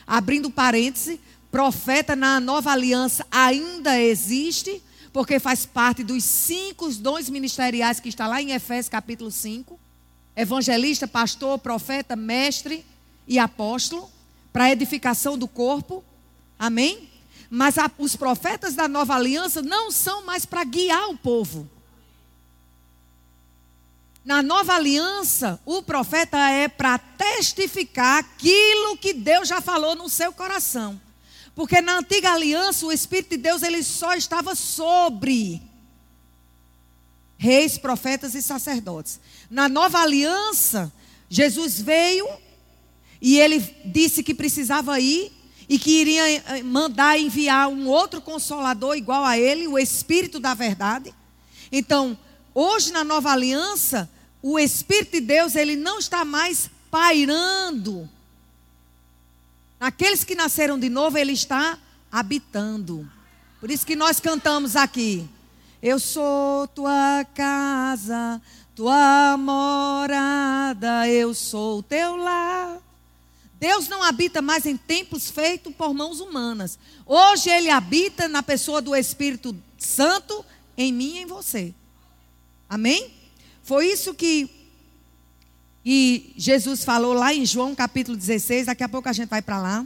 Abrindo 0.05 0.51
parêntese, 0.51 1.21
profeta 1.49 2.17
na 2.17 2.41
nova 2.41 2.71
aliança 2.71 3.25
ainda 3.31 3.97
existe, 3.97 4.83
porque 5.13 5.39
faz 5.39 5.65
parte 5.65 6.03
dos 6.03 6.21
cinco 6.25 6.91
dons 6.95 7.29
ministeriais 7.29 8.01
que 8.01 8.09
está 8.09 8.27
lá 8.27 8.41
em 8.41 8.51
Efésios 8.51 8.89
capítulo 8.89 9.31
5. 9.31 9.79
Evangelista, 10.35 11.07
pastor, 11.07 11.57
profeta, 11.59 12.17
mestre 12.17 12.85
e 13.25 13.39
apóstolo, 13.39 14.09
para 14.51 14.71
edificação 14.71 15.37
do 15.37 15.47
corpo. 15.47 16.03
Amém? 16.57 17.09
Mas 17.49 17.77
a, 17.77 17.89
os 17.97 18.15
profetas 18.15 18.75
da 18.75 18.87
nova 18.87 19.15
aliança 19.15 19.61
não 19.61 19.91
são 19.91 20.25
mais 20.25 20.45
para 20.45 20.63
guiar 20.63 21.09
o 21.09 21.17
povo. 21.17 21.69
Na 24.23 24.43
nova 24.43 24.75
aliança, 24.75 25.59
o 25.65 25.81
profeta 25.81 26.37
é 26.37 26.67
para 26.67 26.97
testificar 26.97 28.19
aquilo 28.19 28.97
que 28.97 29.13
Deus 29.13 29.47
já 29.47 29.61
falou 29.61 29.95
no 29.95 30.09
seu 30.09 30.31
coração. 30.31 31.01
Porque 31.55 31.81
na 31.81 31.97
antiga 31.97 32.33
aliança, 32.33 32.85
o 32.85 32.91
Espírito 32.91 33.31
de 33.31 33.37
Deus 33.37 33.63
ele 33.63 33.81
só 33.81 34.13
estava 34.13 34.53
sobre 34.55 35.61
reis, 37.37 37.77
profetas 37.77 38.35
e 38.35 38.41
sacerdotes. 38.41 39.19
Na 39.49 39.67
nova 39.67 39.99
aliança, 39.99 40.91
Jesus 41.29 41.79
veio 41.79 42.27
e 43.21 43.37
ele 43.37 43.59
disse 43.85 44.23
que 44.23 44.33
precisava 44.33 44.99
ir 44.99 45.31
e 45.67 45.77
que 45.77 46.01
iria 46.01 46.29
eh, 46.29 46.63
mandar 46.63 47.19
enviar 47.19 47.67
um 47.67 47.87
outro 47.87 48.21
consolador 48.21 48.95
igual 48.95 49.23
a 49.23 49.37
ele, 49.37 49.67
o 49.67 49.77
Espírito 49.77 50.39
da 50.39 50.53
verdade. 50.53 51.13
Então, 51.71 52.17
hoje 52.55 52.91
na 52.91 53.03
nova 53.03 53.31
aliança, 53.31 54.09
o 54.41 54.57
Espírito 54.57 55.11
de 55.11 55.21
Deus, 55.21 55.55
ele 55.55 55.75
não 55.75 55.99
está 55.99 56.25
mais 56.25 56.69
pairando. 56.89 58.09
Naqueles 59.79 60.23
que 60.23 60.33
nasceram 60.33 60.79
de 60.79 60.89
novo, 60.89 61.17
ele 61.17 61.33
está 61.33 61.77
habitando. 62.11 63.09
Por 63.59 63.69
isso 63.69 63.85
que 63.85 63.95
nós 63.95 64.19
cantamos 64.19 64.75
aqui. 64.75 65.27
Eu 65.81 65.99
sou 65.99 66.67
tua 66.67 67.25
casa, 67.33 68.41
tua 68.75 69.37
morada, 69.37 71.07
eu 71.07 71.33
sou 71.33 71.83
teu 71.83 72.15
lar. 72.15 72.88
Deus 73.59 73.87
não 73.87 74.01
habita 74.01 74.41
mais 74.41 74.65
em 74.65 74.77
templos 74.77 75.29
feitos 75.29 75.73
por 75.75 75.93
mãos 75.93 76.19
humanas. 76.19 76.79
Hoje 77.05 77.49
ele 77.49 77.69
habita 77.69 78.27
na 78.27 78.41
pessoa 78.41 78.81
do 78.81 78.95
Espírito 78.95 79.55
Santo 79.77 80.45
em 80.77 80.93
mim 80.93 81.17
e 81.17 81.19
em 81.19 81.25
você. 81.25 81.73
Amém? 82.69 83.13
Foi 83.61 83.87
isso 83.87 84.13
que 84.13 84.49
e 85.83 86.33
Jesus 86.37 86.83
falou 86.83 87.13
lá 87.13 87.33
em 87.33 87.45
João 87.45 87.73
capítulo 87.73 88.15
16, 88.15 88.67
daqui 88.67 88.83
a 88.83 88.89
pouco 88.89 89.09
a 89.09 89.13
gente 89.13 89.29
vai 89.29 89.41
para 89.41 89.59
lá. 89.59 89.85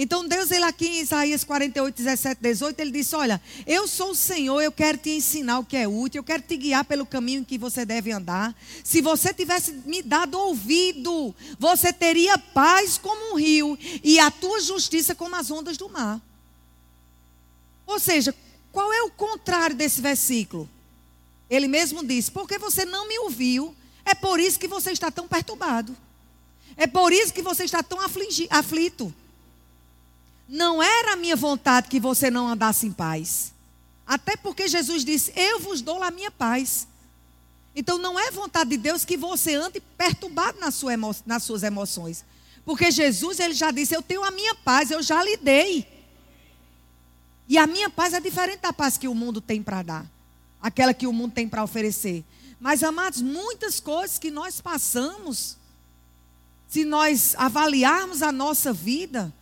Então 0.00 0.28
Deus, 0.28 0.52
ele 0.52 0.64
aqui 0.64 0.86
em 0.86 1.00
Isaías 1.00 1.42
48, 1.42 1.96
17, 1.96 2.40
18, 2.40 2.78
ele 2.78 2.92
disse: 2.92 3.16
Olha, 3.16 3.42
eu 3.66 3.88
sou 3.88 4.12
o 4.12 4.14
Senhor, 4.14 4.60
eu 4.60 4.70
quero 4.70 4.96
te 4.96 5.10
ensinar 5.10 5.58
o 5.58 5.64
que 5.64 5.76
é 5.76 5.88
útil, 5.88 6.20
eu 6.20 6.24
quero 6.24 6.40
te 6.40 6.56
guiar 6.56 6.84
pelo 6.84 7.04
caminho 7.04 7.40
em 7.40 7.44
que 7.44 7.58
você 7.58 7.84
deve 7.84 8.12
andar. 8.12 8.54
Se 8.84 9.00
você 9.00 9.34
tivesse 9.34 9.72
me 9.84 10.00
dado 10.00 10.38
ouvido, 10.38 11.34
você 11.58 11.92
teria 11.92 12.38
paz 12.38 12.96
como 12.96 13.32
um 13.32 13.36
rio 13.36 13.76
e 14.04 14.20
a 14.20 14.30
tua 14.30 14.60
justiça 14.60 15.16
como 15.16 15.34
as 15.34 15.50
ondas 15.50 15.76
do 15.76 15.88
mar. 15.88 16.20
Ou 17.84 17.98
seja, 17.98 18.32
qual 18.70 18.92
é 18.92 19.02
o 19.02 19.10
contrário 19.10 19.74
desse 19.74 20.00
versículo? 20.00 20.70
Ele 21.50 21.66
mesmo 21.66 22.06
disse: 22.06 22.30
Porque 22.30 22.56
você 22.56 22.84
não 22.84 23.08
me 23.08 23.18
ouviu, 23.18 23.74
é 24.04 24.14
por 24.14 24.38
isso 24.38 24.60
que 24.60 24.68
você 24.68 24.92
está 24.92 25.10
tão 25.10 25.26
perturbado. 25.26 25.96
É 26.76 26.86
por 26.86 27.12
isso 27.12 27.34
que 27.34 27.42
você 27.42 27.64
está 27.64 27.82
tão 27.82 27.98
aflito. 28.00 29.12
Não 30.48 30.82
era 30.82 31.12
a 31.12 31.16
minha 31.16 31.36
vontade 31.36 31.88
que 31.88 32.00
você 32.00 32.30
não 32.30 32.48
andasse 32.48 32.86
em 32.86 32.92
paz. 32.92 33.52
Até 34.06 34.34
porque 34.36 34.66
Jesus 34.66 35.04
disse: 35.04 35.30
Eu 35.36 35.60
vos 35.60 35.82
dou 35.82 36.02
a 36.02 36.10
minha 36.10 36.30
paz. 36.30 36.88
Então 37.76 37.98
não 37.98 38.18
é 38.18 38.30
vontade 38.30 38.70
de 38.70 38.78
Deus 38.78 39.04
que 39.04 39.16
você 39.16 39.54
ande 39.54 39.80
perturbado 39.96 40.58
nas 40.58 41.42
suas 41.44 41.62
emoções. 41.62 42.24
Porque 42.64 42.90
Jesus 42.90 43.38
ele 43.38 43.52
já 43.52 43.70
disse: 43.70 43.94
"Eu 43.94 44.02
tenho 44.02 44.24
a 44.24 44.30
minha 44.30 44.54
paz, 44.54 44.90
eu 44.90 45.02
já 45.02 45.22
lhe 45.22 45.36
dei". 45.36 45.86
E 47.46 47.56
a 47.56 47.66
minha 47.66 47.88
paz 47.88 48.14
é 48.14 48.20
diferente 48.20 48.60
da 48.60 48.72
paz 48.72 48.96
que 48.96 49.08
o 49.08 49.14
mundo 49.14 49.40
tem 49.40 49.62
para 49.62 49.82
dar, 49.82 50.06
aquela 50.60 50.92
que 50.92 51.06
o 51.06 51.12
mundo 51.12 51.32
tem 51.32 51.48
para 51.48 51.62
oferecer. 51.62 52.24
Mas 52.60 52.82
amados, 52.82 53.22
muitas 53.22 53.78
coisas 53.78 54.18
que 54.18 54.30
nós 54.30 54.60
passamos, 54.60 55.56
se 56.68 56.84
nós 56.84 57.34
avaliarmos 57.38 58.22
a 58.22 58.32
nossa 58.32 58.72
vida, 58.72 59.32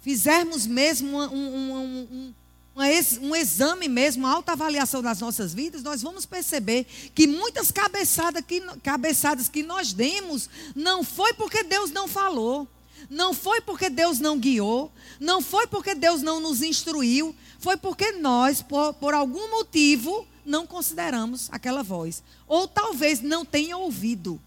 fizermos 0.00 0.66
mesmo 0.66 1.18
um, 1.18 1.72
um, 1.72 2.34
um, 2.76 3.22
um, 3.22 3.36
exame 3.36 3.88
mesmo, 3.88 4.24
uma 4.24 4.34
autoavaliação 4.34 5.02
das 5.02 5.20
nossas 5.20 5.52
vidas, 5.52 5.82
nós 5.82 6.02
vamos 6.02 6.24
perceber 6.24 6.84
que 7.14 7.26
muitas 7.26 7.70
cabeçadas 7.70 8.44
que, 8.44 8.60
cabeçadas 8.82 9.48
que 9.48 9.62
nós 9.62 9.92
demos 9.92 10.48
não 10.74 11.02
foi 11.02 11.32
porque 11.34 11.64
Deus 11.64 11.90
não 11.90 12.06
falou, 12.06 12.68
não 13.10 13.34
foi 13.34 13.60
porque 13.60 13.90
Deus 13.90 14.18
não 14.18 14.38
guiou, 14.38 14.92
não 15.18 15.40
foi 15.40 15.66
porque 15.66 15.94
Deus 15.94 16.22
não 16.22 16.40
nos 16.40 16.62
instruiu, 16.62 17.34
foi 17.58 17.76
porque 17.76 18.12
nós, 18.12 18.62
por, 18.62 18.94
por 18.94 19.14
algum 19.14 19.50
motivo, 19.50 20.26
não 20.44 20.66
consideramos 20.66 21.48
aquela 21.50 21.82
voz. 21.82 22.22
Ou 22.46 22.66
talvez 22.66 23.20
não 23.20 23.44
tenha 23.44 23.76
ouvido. 23.76 24.40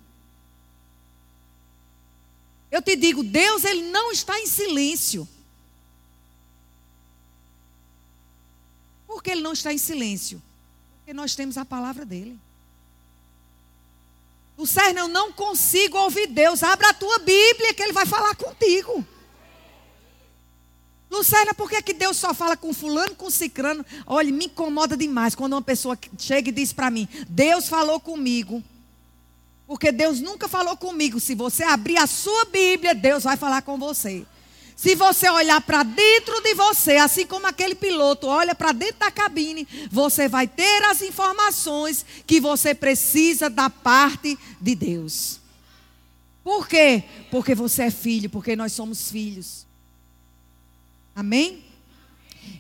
Eu 2.72 2.82
te 2.82 2.96
digo, 2.96 3.24
Deus 3.24 3.64
ele 3.66 3.92
não 3.92 4.12
está 4.12 4.40
em 4.40 4.48
silêncio. 4.48 5.28
Por 9.12 9.22
que 9.22 9.30
ele 9.30 9.42
não 9.42 9.52
está 9.52 9.74
em 9.74 9.78
silêncio? 9.78 10.42
Porque 11.00 11.14
nós 11.14 11.36
temos 11.36 11.58
a 11.58 11.66
palavra 11.66 12.06
dele. 12.06 12.40
O 14.56 14.66
Sérgio, 14.66 15.00
eu 15.00 15.08
não 15.10 15.34
consigo 15.34 15.98
ouvir 15.98 16.28
Deus. 16.28 16.64
Abra 16.64 16.92
a 16.92 16.94
tua 16.94 17.20
Bíblia 17.20 17.74
que 17.74 17.84
ele 17.84 17.92
vai 17.92 18.06
falar 18.06 18.34
contigo. 18.36 19.06
Lucerna, 21.10 21.54
por 21.54 21.70
que, 21.70 21.82
que 21.82 21.94
Deus 21.94 22.16
só 22.16 22.34
fala 22.34 22.56
com 22.56 22.74
fulano, 22.74 23.14
com 23.14 23.30
cicrano? 23.30 23.86
Olha, 24.08 24.32
me 24.32 24.46
incomoda 24.46 24.96
demais 24.96 25.36
quando 25.36 25.54
uma 25.54 25.62
pessoa 25.62 26.00
chega 26.18 26.48
e 26.48 26.54
diz 26.54 26.72
para 26.72 26.90
mim, 26.90 27.06
Deus 27.28 27.68
falou 27.68 28.00
comigo. 28.00 28.64
Porque 29.68 29.92
Deus 29.92 30.22
nunca 30.22 30.48
falou 30.48 30.78
comigo. 30.78 31.20
Se 31.20 31.36
você 31.36 31.64
abrir 31.64 31.98
a 31.98 32.08
sua 32.08 32.46
Bíblia, 32.46 32.96
Deus 32.96 33.26
vai 33.26 33.36
falar 33.36 33.62
com 33.62 33.78
você. 33.78 34.26
Se 34.82 34.96
você 34.96 35.30
olhar 35.30 35.62
para 35.62 35.84
dentro 35.84 36.42
de 36.42 36.56
você, 36.56 36.98
assim 36.98 37.24
como 37.28 37.46
aquele 37.46 37.76
piloto 37.76 38.26
olha 38.26 38.56
para 38.56 38.72
dentro 38.72 38.98
da 38.98 39.12
cabine, 39.12 39.68
você 39.92 40.28
vai 40.28 40.48
ter 40.48 40.84
as 40.86 41.04
informações 41.04 42.04
que 42.26 42.42
você 42.42 42.74
precisa 42.74 43.48
da 43.48 43.70
parte 43.70 44.36
de 44.60 44.74
Deus. 44.74 45.40
Por 46.44 46.68
quê? 46.68 47.04
Porque 47.30 47.54
você 47.54 47.84
é 47.84 47.92
filho, 47.92 48.28
porque 48.28 48.56
nós 48.56 48.74
somos 48.74 49.12
filhos. 49.12 49.68
Amém? 51.16 51.64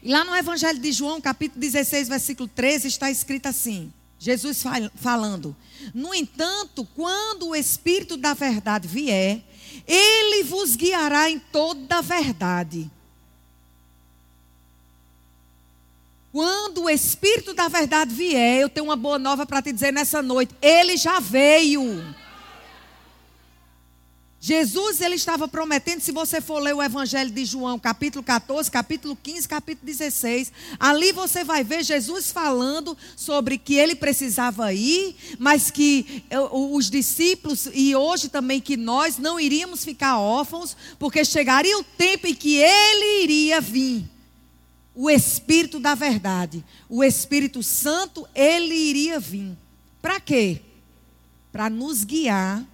E 0.03 0.12
lá 0.12 0.23
no 0.23 0.36
Evangelho 0.36 0.77
de 0.77 0.91
João, 0.91 1.19
capítulo 1.19 1.60
16, 1.60 2.07
versículo 2.07 2.47
13, 2.47 2.88
está 2.88 3.10
escrito 3.10 3.47
assim: 3.47 3.91
Jesus 4.19 4.63
falando. 4.93 5.55
No 5.91 6.13
entanto, 6.13 6.88
quando 6.95 7.47
o 7.47 7.55
Espírito 7.55 8.15
da 8.15 8.36
verdade 8.36 8.88
vier, 8.88 9.43
ele 9.88 10.44
vos 10.44 10.76
guiará 10.76 11.30
em 11.30 11.39
toda 11.39 11.98
a 11.98 12.02
verdade. 12.02 12.89
Quando 16.32 16.84
o 16.84 16.89
Espírito 16.89 17.54
da 17.54 17.67
verdade 17.67 18.13
vier, 18.13 18.62
eu 18.62 18.70
tenho 18.70 18.86
uma 18.86 18.96
boa 18.96 19.20
nova 19.20 19.46
para 19.46 19.62
te 19.62 19.74
dizer 19.74 19.91
nessa 19.91 20.22
noite. 20.22 20.56
Ele 20.62 20.96
já 20.96 21.20
veio. 21.20 21.82
Jesus 24.43 24.99
ele 25.01 25.13
estava 25.13 25.47
prometendo, 25.47 26.01
se 26.01 26.12
você 26.12 26.41
for 26.41 26.58
ler 26.58 26.73
o 26.73 26.82
Evangelho 26.82 27.30
de 27.30 27.45
João, 27.45 27.77
capítulo 27.77 28.23
14, 28.23 28.71
capítulo 28.71 29.15
15, 29.15 29.47
capítulo 29.47 29.86
16, 29.86 30.51
ali 30.80 31.12
você 31.12 31.43
vai 31.43 31.63
ver 31.63 31.84
Jesus 31.84 32.32
falando 32.32 32.97
sobre 33.15 33.60
que 33.60 33.75
ele 33.75 33.93
precisava 33.93 34.73
ir, 34.73 35.15
mas 35.38 35.69
que 35.69 36.23
eh, 36.27 36.39
os 36.39 36.89
discípulos 36.89 37.69
e 37.71 37.95
hoje 37.95 38.30
também 38.30 38.60
que 38.60 38.75
nós 38.75 39.19
não 39.19 39.39
iríamos 39.39 39.86
ficar 39.86 40.17
órfãos, 40.17 40.75
porque 40.97 41.23
chegaria 41.23 41.77
o 41.77 41.84
tempo 41.84 42.25
em 42.25 42.34
que 42.34 42.58
ele 42.58 43.21
iria 43.21 43.62
vir. 43.62 44.10
O 44.95 45.08
Espírito 45.08 45.80
da 45.80 45.93
verdade, 45.93 46.65
o 46.89 47.04
Espírito 47.04 47.62
Santo, 47.62 48.27
ele 48.34 48.73
iria 48.73 49.19
vir. 49.19 49.56
Para 50.01 50.19
quê? 50.19 50.62
Para 51.51 51.69
nos 51.69 52.04
guiar 52.04 52.70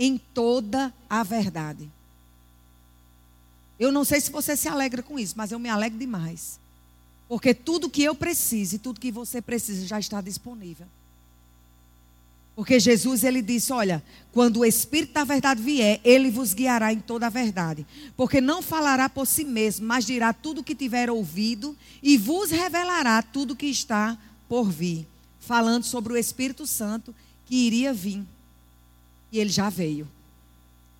em 0.00 0.16
toda 0.16 0.92
a 1.10 1.22
verdade. 1.22 1.86
Eu 3.78 3.92
não 3.92 4.02
sei 4.02 4.18
se 4.18 4.30
você 4.30 4.56
se 4.56 4.66
alegra 4.66 5.02
com 5.02 5.18
isso, 5.18 5.34
mas 5.36 5.52
eu 5.52 5.58
me 5.58 5.68
alegro 5.68 5.98
demais. 5.98 6.58
Porque 7.28 7.52
tudo 7.52 7.90
que 7.90 8.02
eu 8.02 8.14
preciso 8.14 8.76
e 8.76 8.78
tudo 8.78 8.98
que 8.98 9.12
você 9.12 9.42
precisa 9.42 9.86
já 9.86 10.00
está 10.00 10.22
disponível. 10.22 10.86
Porque 12.56 12.80
Jesus 12.80 13.24
ele 13.24 13.42
disse: 13.42 13.72
Olha, 13.72 14.02
quando 14.32 14.60
o 14.60 14.64
Espírito 14.64 15.12
da 15.12 15.22
verdade 15.24 15.62
vier, 15.62 16.00
ele 16.02 16.30
vos 16.30 16.54
guiará 16.54 16.92
em 16.92 16.98
toda 16.98 17.26
a 17.26 17.30
verdade. 17.30 17.86
Porque 18.16 18.40
não 18.40 18.62
falará 18.62 19.08
por 19.08 19.26
si 19.26 19.44
mesmo, 19.44 19.86
mas 19.86 20.06
dirá 20.06 20.32
tudo 20.32 20.62
o 20.62 20.64
que 20.64 20.74
tiver 20.74 21.10
ouvido 21.10 21.76
e 22.02 22.16
vos 22.16 22.50
revelará 22.50 23.22
tudo 23.22 23.52
o 23.52 23.56
que 23.56 23.66
está 23.66 24.18
por 24.48 24.64
vir. 24.70 25.06
Falando 25.38 25.84
sobre 25.84 26.14
o 26.14 26.16
Espírito 26.16 26.66
Santo 26.66 27.14
que 27.44 27.54
iria 27.54 27.92
vir. 27.92 28.24
E 29.32 29.38
ele 29.38 29.50
já 29.50 29.70
veio. 29.70 30.08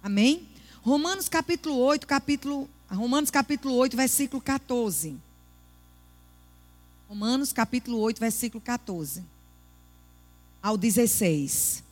Amém? 0.03 0.49
Romanos 0.83 1.29
capítulo 1.29 1.77
8, 1.77 2.07
capítulo 2.07 2.69
Romanos 2.89 3.31
capítulo 3.31 3.75
8, 3.75 3.97
versículo 3.97 4.43
14. 4.43 5.17
Romanos 7.09 7.53
capítulo 7.53 7.99
8, 7.99 8.19
versículo 8.19 8.61
14 8.61 9.25
ao 10.63 10.77
16. 10.77 11.83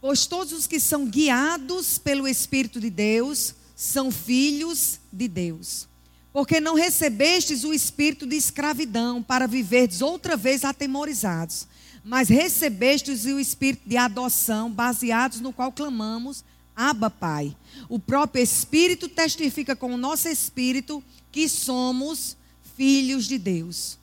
Pois 0.00 0.26
todos 0.26 0.52
os 0.52 0.66
que 0.66 0.78
são 0.80 1.06
guiados 1.06 1.98
pelo 1.98 2.26
Espírito 2.26 2.80
de 2.80 2.90
Deus 2.90 3.54
são 3.76 4.10
filhos 4.10 4.98
de 5.12 5.28
Deus. 5.28 5.88
Porque 6.32 6.60
não 6.60 6.74
recebestes 6.74 7.64
o 7.64 7.72
espírito 7.72 8.26
de 8.26 8.36
escravidão 8.36 9.22
para 9.22 9.46
viverdes 9.46 10.02
outra 10.02 10.36
vez 10.36 10.64
atemorizados, 10.64 11.66
mas 12.04 12.28
recebestes 12.28 13.24
o 13.24 13.38
espírito 13.38 13.88
de 13.88 13.96
adoção, 13.96 14.70
baseados 14.70 15.40
no 15.40 15.52
qual 15.52 15.72
clamamos, 15.72 16.44
Abba, 16.76 17.10
Pai. 17.10 17.56
O 17.88 17.98
próprio 17.98 18.40
Espírito 18.40 19.08
testifica 19.08 19.74
com 19.74 19.92
o 19.92 19.98
nosso 19.98 20.28
espírito 20.28 21.02
que 21.32 21.48
somos 21.48 22.36
filhos 22.76 23.26
de 23.26 23.36
Deus. 23.36 23.98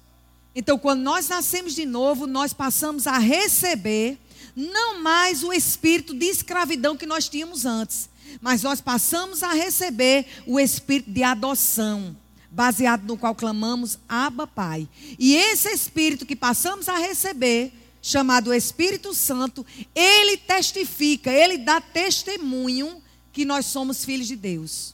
Então, 0.53 0.77
quando 0.77 1.01
nós 1.01 1.29
nascemos 1.29 1.73
de 1.73 1.85
novo, 1.85 2.27
nós 2.27 2.51
passamos 2.51 3.07
a 3.07 3.17
receber 3.17 4.17
não 4.55 5.01
mais 5.01 5.43
o 5.43 5.53
espírito 5.53 6.13
de 6.13 6.25
escravidão 6.25 6.95
que 6.95 7.05
nós 7.05 7.27
tínhamos 7.27 7.65
antes, 7.65 8.09
mas 8.41 8.63
nós 8.63 8.81
passamos 8.81 9.43
a 9.43 9.53
receber 9.53 10.25
o 10.45 10.59
espírito 10.59 11.11
de 11.11 11.23
adoção, 11.23 12.15
baseado 12.51 13.03
no 13.03 13.17
qual 13.17 13.35
clamamos 13.35 13.97
Abba, 14.07 14.47
Pai. 14.47 14.87
E 15.17 15.35
esse 15.35 15.69
espírito 15.69 16.25
que 16.25 16.35
passamos 16.35 16.87
a 16.87 16.97
receber 16.97 17.73
chamado 18.01 18.53
Espírito 18.53 19.15
Santo, 19.15 19.65
ele 19.95 20.37
testifica, 20.37 21.31
ele 21.31 21.57
dá 21.57 21.81
testemunho 21.81 23.01
que 23.33 23.43
nós 23.43 23.65
somos 23.65 24.05
filhos 24.05 24.27
de 24.27 24.35
Deus. 24.35 24.93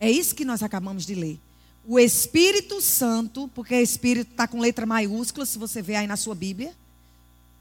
É 0.00 0.10
isso 0.10 0.34
que 0.34 0.46
nós 0.46 0.62
acabamos 0.62 1.04
de 1.04 1.14
ler. 1.14 1.38
O 1.86 1.98
Espírito 1.98 2.80
Santo, 2.80 3.50
porque 3.54 3.74
Espírito 3.74 4.30
está 4.30 4.48
com 4.48 4.60
letra 4.60 4.86
maiúscula, 4.86 5.44
se 5.44 5.58
você 5.58 5.82
vê 5.82 5.94
aí 5.96 6.06
na 6.06 6.16
sua 6.16 6.34
Bíblia. 6.34 6.74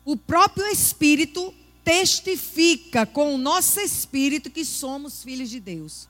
O 0.05 0.15
próprio 0.15 0.65
Espírito 0.67 1.53
testifica 1.83 3.05
com 3.05 3.35
o 3.35 3.37
nosso 3.37 3.79
espírito 3.79 4.49
que 4.49 4.63
somos 4.63 5.23
filhos 5.23 5.49
de 5.49 5.59
Deus. 5.59 6.07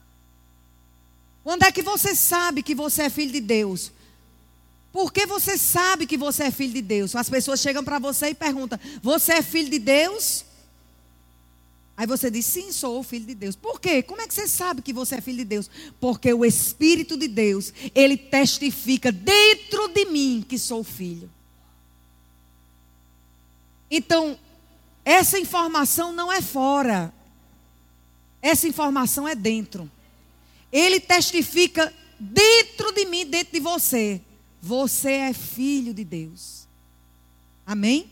Quando 1.42 1.64
é 1.64 1.72
que 1.72 1.82
você 1.82 2.14
sabe 2.14 2.62
que 2.62 2.74
você 2.74 3.02
é 3.02 3.10
filho 3.10 3.32
de 3.32 3.40
Deus? 3.40 3.90
Porque 4.92 5.26
você 5.26 5.56
sabe 5.56 6.06
que 6.06 6.16
você 6.16 6.44
é 6.44 6.50
filho 6.50 6.74
de 6.74 6.82
Deus. 6.82 7.16
As 7.16 7.28
pessoas 7.28 7.60
chegam 7.60 7.82
para 7.82 7.98
você 7.98 8.28
e 8.28 8.34
perguntam: 8.34 8.78
Você 9.02 9.32
é 9.32 9.42
filho 9.42 9.70
de 9.70 9.78
Deus? 9.78 10.44
Aí 11.96 12.06
você 12.06 12.30
diz: 12.30 12.44
Sim, 12.44 12.70
sou 12.70 13.02
filho 13.02 13.24
de 13.24 13.34
Deus. 13.34 13.56
Por 13.56 13.80
quê? 13.80 14.02
Como 14.02 14.20
é 14.20 14.28
que 14.28 14.34
você 14.34 14.46
sabe 14.46 14.82
que 14.82 14.92
você 14.92 15.16
é 15.16 15.20
filho 15.20 15.38
de 15.38 15.44
Deus? 15.44 15.70
Porque 15.98 16.32
o 16.32 16.44
Espírito 16.44 17.16
de 17.16 17.26
Deus, 17.26 17.72
ele 17.94 18.16
testifica 18.16 19.10
dentro 19.10 19.88
de 19.88 20.04
mim 20.04 20.44
que 20.46 20.58
sou 20.58 20.84
filho. 20.84 21.30
Então, 23.90 24.38
essa 25.04 25.38
informação 25.38 26.12
não 26.12 26.32
é 26.32 26.40
fora. 26.40 27.12
Essa 28.40 28.66
informação 28.68 29.26
é 29.26 29.34
dentro. 29.34 29.90
Ele 30.70 31.00
testifica 31.00 31.92
dentro 32.18 32.92
de 32.92 33.04
mim, 33.04 33.26
dentro 33.26 33.52
de 33.52 33.60
você. 33.60 34.20
Você 34.60 35.10
é 35.12 35.32
filho 35.32 35.92
de 35.92 36.04
Deus. 36.04 36.66
Amém? 37.66 38.08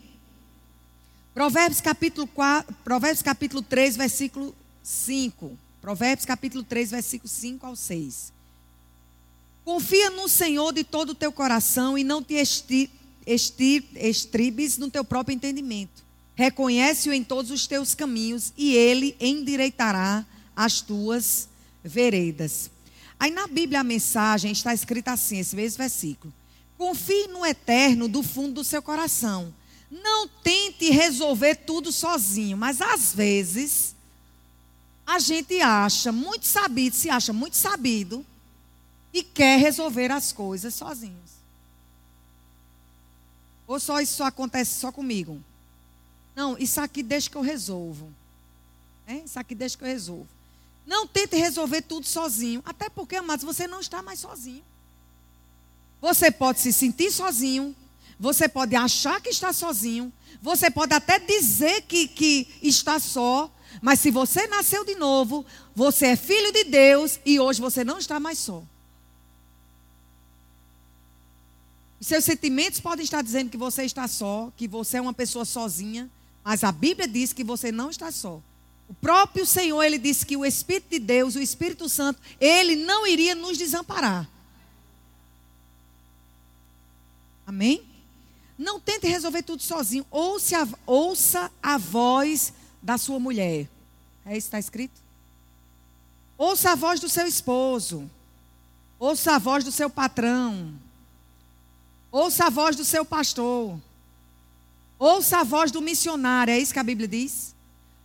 Provérbios 1.33 1.79
capítulo, 1.79 2.27
4, 2.27 2.75
Provérbios 2.83 3.21
capítulo 3.21 3.61
3, 3.61 3.95
versículo 3.95 4.55
5. 4.83 5.57
Provérbios 5.81 6.25
capítulo 6.25 6.63
3, 6.63 6.91
versículo 6.91 7.29
5 7.29 7.65
ao 7.65 7.75
6. 7.75 8.33
Confia 9.63 10.09
no 10.09 10.27
Senhor 10.27 10.73
de 10.73 10.83
todo 10.83 11.11
o 11.11 11.15
teu 11.15 11.31
coração 11.31 11.97
e 11.97 12.03
não 12.03 12.21
te 12.21 12.33
esti, 12.33 12.89
estribes 13.25 14.77
no 14.77 14.89
teu 14.89 15.05
próprio 15.05 15.33
entendimento. 15.33 16.03
Reconhece-o 16.41 17.13
em 17.13 17.23
todos 17.23 17.51
os 17.51 17.67
teus 17.67 17.93
caminhos 17.93 18.51
e 18.57 18.73
ele 18.73 19.15
endireitará 19.19 20.25
as 20.55 20.81
tuas 20.81 21.47
veredas. 21.83 22.71
Aí 23.19 23.29
na 23.29 23.45
Bíblia 23.45 23.81
a 23.81 23.83
mensagem 23.83 24.51
está 24.51 24.73
escrita 24.73 25.11
assim, 25.11 25.37
esse 25.37 25.55
mesmo 25.55 25.77
versículo. 25.77 26.33
Confie 26.79 27.27
no 27.27 27.45
eterno 27.45 28.07
do 28.07 28.23
fundo 28.23 28.55
do 28.55 28.63
seu 28.63 28.81
coração. 28.81 29.53
Não 29.91 30.27
tente 30.27 30.89
resolver 30.89 31.57
tudo 31.57 31.91
sozinho, 31.91 32.57
mas 32.57 32.81
às 32.81 33.13
vezes 33.13 33.95
a 35.05 35.19
gente 35.19 35.61
acha 35.61 36.11
muito 36.11 36.47
sabido, 36.47 36.95
se 36.95 37.07
acha 37.07 37.31
muito 37.31 37.55
sabido 37.55 38.25
e 39.13 39.21
quer 39.21 39.59
resolver 39.59 40.11
as 40.11 40.31
coisas 40.31 40.73
sozinhos. 40.73 41.29
Ou 43.67 43.79
só 43.79 44.01
isso 44.01 44.23
acontece 44.23 44.79
só 44.79 44.91
comigo? 44.91 45.39
Não, 46.35 46.57
isso 46.57 46.79
aqui 46.79 47.03
deixa 47.03 47.29
que 47.29 47.35
eu 47.35 47.41
resolvo. 47.41 48.11
É? 49.07 49.15
Isso 49.15 49.37
aqui 49.37 49.53
deixa 49.53 49.77
que 49.77 49.83
eu 49.83 49.87
resolvo. 49.87 50.27
Não 50.85 51.07
tente 51.07 51.35
resolver 51.35 51.81
tudo 51.81 52.07
sozinho. 52.07 52.61
Até 52.65 52.89
porque, 52.89 53.15
amados, 53.15 53.45
você 53.45 53.67
não 53.67 53.79
está 53.79 54.01
mais 54.01 54.19
sozinho. 54.19 54.63
Você 56.01 56.31
pode 56.31 56.59
se 56.59 56.73
sentir 56.73 57.11
sozinho. 57.11 57.75
Você 58.19 58.47
pode 58.47 58.75
achar 58.75 59.21
que 59.21 59.29
está 59.29 59.53
sozinho. 59.53 60.11
Você 60.41 60.71
pode 60.71 60.93
até 60.93 61.19
dizer 61.19 61.83
que, 61.83 62.07
que 62.07 62.47
está 62.61 62.99
só. 62.99 63.51
Mas 63.81 63.99
se 63.99 64.11
você 64.11 64.47
nasceu 64.47 64.83
de 64.83 64.95
novo, 64.95 65.45
você 65.75 66.07
é 66.07 66.15
filho 66.15 66.51
de 66.51 66.65
Deus 66.65 67.19
e 67.25 67.39
hoje 67.39 67.61
você 67.61 67.83
não 67.83 67.97
está 67.97 68.19
mais 68.19 68.37
só. 68.37 68.63
Seus 71.99 72.25
sentimentos 72.25 72.79
podem 72.79 73.03
estar 73.03 73.21
dizendo 73.21 73.51
que 73.51 73.57
você 73.57 73.83
está 73.83 74.07
só, 74.07 74.51
que 74.57 74.67
você 74.67 74.97
é 74.97 75.01
uma 75.01 75.13
pessoa 75.13 75.45
sozinha, 75.45 76.09
mas 76.43 76.63
a 76.63 76.71
Bíblia 76.71 77.07
diz 77.07 77.33
que 77.33 77.43
você 77.43 77.71
não 77.71 77.89
está 77.89 78.11
só. 78.11 78.41
O 78.89 78.93
próprio 78.93 79.45
Senhor, 79.45 79.81
ele 79.83 79.97
disse 79.97 80.25
que 80.25 80.35
o 80.35 80.45
Espírito 80.45 80.89
de 80.89 80.99
Deus, 80.99 81.35
o 81.35 81.39
Espírito 81.39 81.87
Santo, 81.87 82.21
ele 82.39 82.75
não 82.75 83.07
iria 83.07 83.33
nos 83.33 83.57
desamparar. 83.57 84.29
Amém? 87.45 87.85
Não 88.57 88.79
tente 88.79 89.07
resolver 89.07 89.43
tudo 89.43 89.63
sozinho. 89.63 90.05
Ouça 90.11 90.63
a, 90.63 90.67
ouça 90.85 91.51
a 91.63 91.77
voz 91.77 92.53
da 92.81 92.97
sua 92.97 93.19
mulher. 93.19 93.69
É 94.25 94.37
isso 94.37 94.49
que 94.49 94.55
está 94.55 94.59
escrito? 94.59 95.01
Ouça 96.37 96.71
a 96.71 96.75
voz 96.75 96.99
do 96.99 97.07
seu 97.07 97.25
esposo. 97.25 98.09
Ouça 98.99 99.35
a 99.35 99.39
voz 99.39 99.63
do 99.63 99.71
seu 99.71 99.89
patrão. 99.89 100.73
Ouça 102.11 102.45
a 102.45 102.49
voz 102.49 102.75
do 102.75 102.83
seu 102.83 103.05
pastor. 103.05 103.79
Ouça 105.01 105.39
a 105.39 105.43
voz 105.43 105.71
do 105.71 105.81
missionário. 105.81 106.53
É 106.53 106.59
isso 106.59 106.71
que 106.71 106.77
a 106.77 106.83
Bíblia 106.83 107.07
diz? 107.07 107.55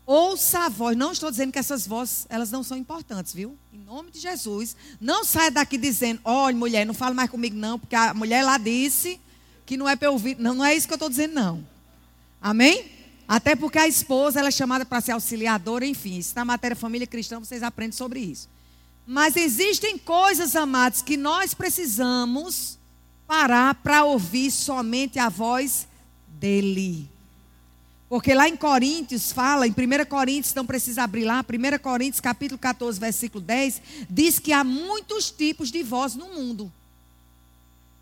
Ouça 0.06 0.60
a 0.60 0.68
voz. 0.70 0.96
Não 0.96 1.12
estou 1.12 1.30
dizendo 1.30 1.52
que 1.52 1.58
essas 1.58 1.86
vozes, 1.86 2.24
elas 2.30 2.50
não 2.50 2.62
são 2.62 2.74
importantes, 2.74 3.34
viu? 3.34 3.54
Em 3.70 3.76
nome 3.80 4.10
de 4.10 4.18
Jesus. 4.18 4.74
Não 4.98 5.22
saia 5.22 5.50
daqui 5.50 5.76
dizendo, 5.76 6.22
olha, 6.24 6.56
mulher, 6.56 6.86
não 6.86 6.94
fala 6.94 7.14
mais 7.14 7.28
comigo 7.28 7.54
não, 7.54 7.78
porque 7.78 7.94
a 7.94 8.14
mulher 8.14 8.42
lá 8.42 8.56
disse 8.56 9.20
que 9.66 9.76
não 9.76 9.86
é 9.86 9.94
para 9.94 10.10
ouvir. 10.10 10.38
Não, 10.38 10.54
não 10.54 10.64
é 10.64 10.74
isso 10.74 10.86
que 10.86 10.94
eu 10.94 10.96
estou 10.96 11.10
dizendo, 11.10 11.34
não. 11.34 11.62
Amém? 12.40 12.90
Até 13.28 13.54
porque 13.54 13.78
a 13.78 13.86
esposa, 13.86 14.38
ela 14.38 14.48
é 14.48 14.50
chamada 14.50 14.86
para 14.86 15.02
ser 15.02 15.12
auxiliadora, 15.12 15.84
enfim. 15.84 16.16
Isso 16.16 16.32
na 16.34 16.46
matéria 16.46 16.74
família 16.74 17.06
cristã, 17.06 17.38
vocês 17.38 17.62
aprendem 17.62 17.92
sobre 17.92 18.20
isso. 18.20 18.48
Mas 19.06 19.36
existem 19.36 19.98
coisas, 19.98 20.56
amados, 20.56 21.02
que 21.02 21.18
nós 21.18 21.52
precisamos 21.52 22.78
parar 23.26 23.74
para 23.74 24.02
ouvir 24.02 24.50
somente 24.50 25.18
a 25.18 25.28
voz 25.28 25.86
dele. 26.38 27.08
Porque 28.08 28.34
lá 28.34 28.48
em 28.48 28.56
Coríntios 28.56 29.32
fala, 29.32 29.66
em 29.66 29.70
1 29.70 30.04
Coríntios, 30.08 30.54
não 30.54 30.64
precisa 30.64 31.02
abrir 31.02 31.24
lá, 31.24 31.40
1 31.40 31.78
Coríntios 31.82 32.20
capítulo 32.20 32.58
14, 32.58 33.00
versículo 33.00 33.42
10, 33.42 33.82
diz 34.08 34.38
que 34.38 34.52
há 34.52 34.62
muitos 34.62 35.30
tipos 35.30 35.72
de 35.72 35.82
voz 35.82 36.14
no 36.14 36.28
mundo. 36.28 36.72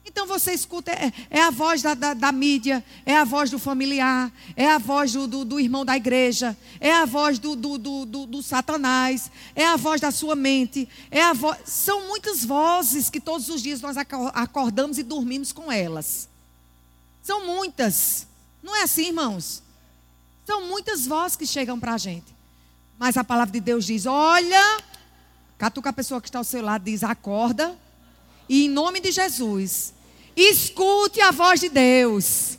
Então 0.06 0.26
você 0.26 0.52
escuta, 0.52 0.92
é, 0.92 1.10
é 1.30 1.40
a 1.40 1.50
voz 1.50 1.80
da, 1.80 1.94
da, 1.94 2.12
da, 2.12 2.30
mídia, 2.30 2.84
é 3.06 3.16
a 3.16 3.24
voz 3.24 3.50
do 3.50 3.58
familiar, 3.58 4.30
é 4.54 4.68
a 4.70 4.76
voz 4.76 5.12
do, 5.12 5.26
do, 5.26 5.44
do 5.46 5.58
irmão 5.58 5.82
da 5.82 5.96
igreja, 5.96 6.54
é 6.78 6.92
a 6.92 7.06
voz 7.06 7.38
do, 7.38 7.56
do, 7.56 8.42
satanás, 8.42 9.30
é 9.56 9.64
a 9.66 9.76
voz 9.76 10.02
da 10.02 10.10
sua 10.10 10.36
mente, 10.36 10.86
é 11.10 11.22
a 11.22 11.32
voz. 11.32 11.56
São 11.64 12.06
muitas 12.08 12.44
vozes 12.44 13.08
que 13.08 13.18
todos 13.18 13.48
os 13.48 13.62
dias 13.62 13.80
nós 13.80 13.96
acordamos 13.96 14.98
e 14.98 15.02
dormimos 15.02 15.52
com 15.52 15.72
elas. 15.72 16.28
São 17.24 17.46
muitas. 17.46 18.26
Não 18.62 18.76
é 18.76 18.82
assim, 18.82 19.06
irmãos? 19.06 19.62
São 20.44 20.66
muitas 20.66 21.06
vozes 21.06 21.36
que 21.38 21.46
chegam 21.46 21.80
para 21.80 21.94
a 21.94 21.98
gente. 21.98 22.36
Mas 22.98 23.16
a 23.16 23.24
palavra 23.24 23.50
de 23.50 23.60
Deus 23.60 23.86
diz: 23.86 24.04
olha, 24.04 24.82
catuca 25.56 25.88
a 25.88 25.92
pessoa 25.92 26.20
que 26.20 26.28
está 26.28 26.38
ao 26.38 26.44
seu 26.44 26.62
lado, 26.62 26.84
diz: 26.84 27.02
acorda. 27.02 27.76
E 28.46 28.66
em 28.66 28.68
nome 28.68 29.00
de 29.00 29.10
Jesus, 29.10 29.94
escute 30.36 31.22
a 31.22 31.30
voz 31.30 31.60
de 31.60 31.70
Deus. 31.70 32.58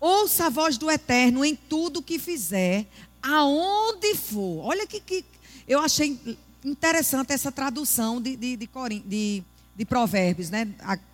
Ouça 0.00 0.46
a 0.46 0.48
voz 0.48 0.78
do 0.78 0.90
Eterno 0.90 1.44
em 1.44 1.54
tudo 1.54 2.02
que 2.02 2.18
fizer, 2.18 2.86
aonde 3.22 4.14
for. 4.14 4.64
Olha 4.64 4.86
que, 4.86 4.98
que 4.98 5.22
eu 5.68 5.78
achei 5.78 6.18
interessante 6.64 7.34
essa 7.34 7.52
tradução 7.52 8.18
de, 8.18 8.34
de, 8.34 8.56
de, 8.56 8.68
de, 9.04 9.44
de 9.80 9.86
Provérbios, 9.86 10.50
né? 10.50 10.68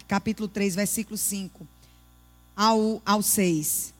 capítulo 0.09 0.49
3, 0.49 0.75
versículo 0.75 1.17
5 1.17 1.65
ao, 2.57 3.01
ao 3.07 3.23
6. 3.23 3.95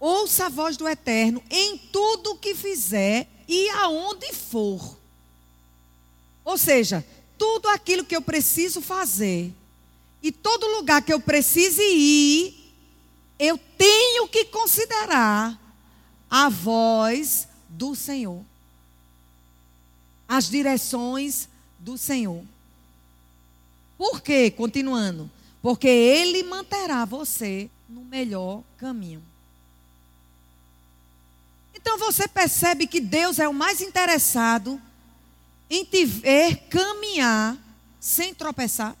Ouça 0.00 0.46
a 0.46 0.48
voz 0.48 0.78
do 0.78 0.88
Eterno 0.88 1.42
em 1.50 1.76
tudo 1.76 2.30
o 2.30 2.38
que 2.38 2.54
fizer 2.54 3.28
e 3.46 3.68
aonde 3.68 4.32
for. 4.32 4.98
Ou 6.42 6.56
seja, 6.56 7.04
tudo 7.36 7.68
aquilo 7.68 8.06
que 8.06 8.16
eu 8.16 8.22
preciso 8.22 8.80
fazer 8.80 9.52
e 10.22 10.32
todo 10.32 10.76
lugar 10.78 11.02
que 11.02 11.12
eu 11.12 11.20
precise 11.20 11.82
ir, 11.82 12.72
eu 13.38 13.60
tenho 13.76 14.26
que 14.28 14.46
considerar 14.46 15.60
a 16.30 16.48
voz 16.48 17.46
do 17.68 17.94
Senhor. 17.94 18.42
As 20.26 20.48
direções 20.48 21.50
do 21.78 21.98
Senhor. 21.98 22.42
Por 23.96 24.20
quê? 24.20 24.50
Continuando. 24.50 25.30
Porque 25.62 25.88
Ele 25.88 26.42
manterá 26.42 27.04
você 27.04 27.70
no 27.88 28.04
melhor 28.04 28.62
caminho. 28.76 29.22
Então 31.74 31.98
você 31.98 32.26
percebe 32.26 32.86
que 32.86 33.00
Deus 33.00 33.38
é 33.38 33.48
o 33.48 33.54
mais 33.54 33.80
interessado 33.80 34.80
em 35.70 35.84
te 35.84 36.04
ver 36.04 36.56
caminhar 36.68 37.56
sem 38.00 38.34
tropeçar. 38.34 38.96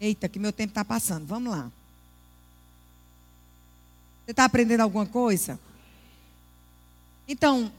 Eita, 0.00 0.28
que 0.28 0.38
meu 0.38 0.52
tempo 0.52 0.70
está 0.70 0.84
passando. 0.84 1.26
Vamos 1.26 1.52
lá. 1.52 1.70
Você 4.24 4.30
está 4.30 4.44
aprendendo 4.44 4.80
alguma 4.80 5.04
coisa? 5.04 5.60
Então, 7.28 7.70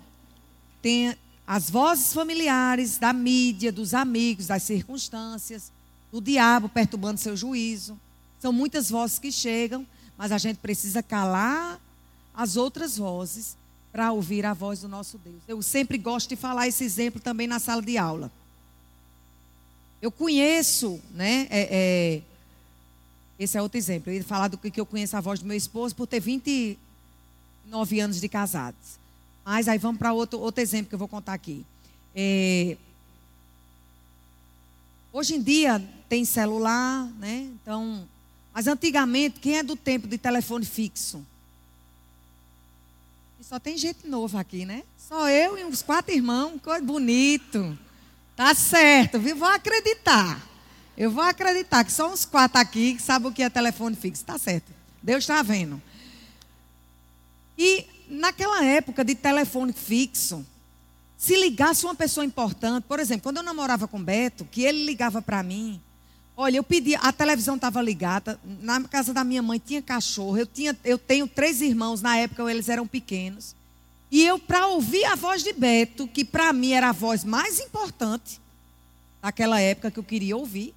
tem 0.82 1.18
as 1.52 1.70
vozes 1.70 2.14
familiares 2.14 2.98
da 2.98 3.12
mídia, 3.12 3.74
dos 3.74 3.94
amigos, 3.94 4.48
das 4.48 4.64
circunstâncias 4.64 5.70
do 6.10 6.22
diabo 6.22 6.70
perturbando 6.70 7.20
seu 7.20 7.36
juízo. 7.36 8.00
São 8.40 8.54
muitas 8.54 8.90
vozes 8.90 9.20
que 9.20 9.34
chegam, 9.34 9.86
mas 10.18 10.32
a 10.32 10.38
gente 10.38 10.60
precisa 10.60 11.04
calar 11.04 11.78
as 12.34 12.56
outras 12.56 12.98
vozes 12.98 13.58
para 13.92 14.14
ouvir 14.14 14.46
a 14.46 14.54
voz 14.54 14.80
do 14.80 14.88
nosso 14.88 15.18
Deus. 15.18 15.42
Eu 15.46 15.62
sempre 15.62 15.98
gosto 15.98 16.30
de 16.30 16.38
falar 16.38 16.70
esse 16.70 16.86
exemplo 16.86 17.20
também 17.20 17.48
na 17.48 17.60
sala 17.60 17.82
de 17.82 17.98
aula. 17.98 18.32
Eu 20.02 20.10
conheço, 20.10 21.02
né? 21.14 21.48
É, 21.50 21.68
é, 21.70 22.22
esse 23.38 23.58
é 23.58 23.62
outro 23.62 23.78
exemplo. 23.78 24.10
Eu 24.10 24.16
ia 24.16 24.24
falar 24.24 24.48
do 24.48 24.58
que 24.58 24.80
eu 24.80 24.86
conheço 24.86 25.18
a 25.18 25.20
voz 25.20 25.42
do 25.42 25.46
meu 25.46 25.58
esposo 25.58 25.94
por 25.98 26.08
ter 26.08 26.22
29 26.22 26.80
anos 28.00 28.22
de 28.22 28.30
casados. 28.30 29.01
Mas 29.44 29.68
aí 29.68 29.78
vamos 29.78 29.98
para 29.98 30.14
outro, 30.14 30.40
outro 30.40 30.62
exemplo 30.62 30.90
que 30.90 30.96
eu 30.96 31.00
vou 31.00 31.08
contar 31.08 31.34
aqui. 31.34 31.66
É, 32.16 32.78
Hoje 35.14 35.36
em 35.36 35.42
dia 35.42 35.84
tem 36.08 36.24
celular, 36.24 37.06
né? 37.20 37.50
Então, 37.62 38.08
mas 38.54 38.66
antigamente, 38.66 39.42
quem 39.42 39.58
é 39.58 39.64
do 39.64 39.76
tempo 39.76 40.08
de 40.08 40.18
telefone 40.18 40.66
fixo? 40.66 41.26
E 43.38 43.44
só 43.44 43.60
tem 43.60 43.78
gente 43.78 44.08
novo 44.08 44.38
aqui, 44.38 44.66
né? 44.66 44.84
Só 44.98 45.30
eu 45.30 45.58
e 45.58 45.66
uns 45.66 45.82
quatro 45.82 46.14
irmãos, 46.16 46.62
coisa 46.62 46.82
bonito. 46.86 47.78
Tá 48.38 48.56
certo, 48.56 49.20
viu? 49.20 49.36
Vou 49.36 49.50
acreditar. 49.50 50.42
Eu 50.98 51.12
vou 51.12 51.24
acreditar 51.24 51.84
que 51.84 51.92
só 51.92 52.10
uns 52.10 52.24
quatro 52.24 52.58
aqui 52.58 52.96
que 52.96 53.02
sabem 53.02 53.30
o 53.30 53.34
que 53.34 53.44
é 53.44 53.50
telefone 53.50 53.98
fixo. 53.98 54.24
Tá 54.24 54.38
certo. 54.38 54.72
Deus 55.04 55.26
está 55.26 55.42
vendo. 55.42 55.82
Naquela 58.12 58.64
época 58.64 59.06
de 59.06 59.16
telefone 59.16 59.72
fixo, 59.72 60.46
se 61.18 61.36
ligasse 61.36 61.86
uma 61.86 61.96
pessoa 61.96 62.26
importante, 62.26 62.84
por 62.88 63.00
exemplo, 63.00 63.24
quando 63.24 63.38
eu 63.38 63.44
namorava 63.44 63.88
com 63.88 64.04
Beto, 64.04 64.44
que 64.44 64.64
ele 64.64 64.84
ligava 64.84 65.22
para 65.22 65.42
mim, 65.42 65.80
olha, 66.36 66.58
eu 66.58 66.64
pedia, 66.64 67.00
a 67.00 67.14
televisão 67.14 67.56
estava 67.56 67.82
ligada, 67.82 68.40
na 68.62 68.82
casa 68.82 69.14
da 69.14 69.24
minha 69.24 69.42
mãe 69.42 69.62
tinha 69.64 69.82
cachorro, 69.82 70.38
eu, 70.38 70.46
tinha, 70.46 70.78
eu 70.84 70.98
tenho 70.98 71.28
três 71.28 71.62
irmãos, 71.62 72.02
na 72.02 72.18
época 72.18 72.50
eles 72.52 72.68
eram 72.68 72.86
pequenos. 72.86 73.56
E 74.10 74.26
eu, 74.26 74.38
para 74.38 74.68
ouvir 74.68 75.06
a 75.06 75.16
voz 75.16 75.42
de 75.42 75.54
Beto, 75.54 76.08
que 76.08 76.26
para 76.26 76.52
mim 76.52 76.74
era 76.74 76.90
a 76.90 76.94
voz 76.94 77.24
mais 77.24 77.60
importante, 77.60 78.42
naquela 79.22 79.62
época 79.62 79.92
que 79.92 80.00
eu 80.00 80.04
queria 80.04 80.36
ouvir, 80.36 80.74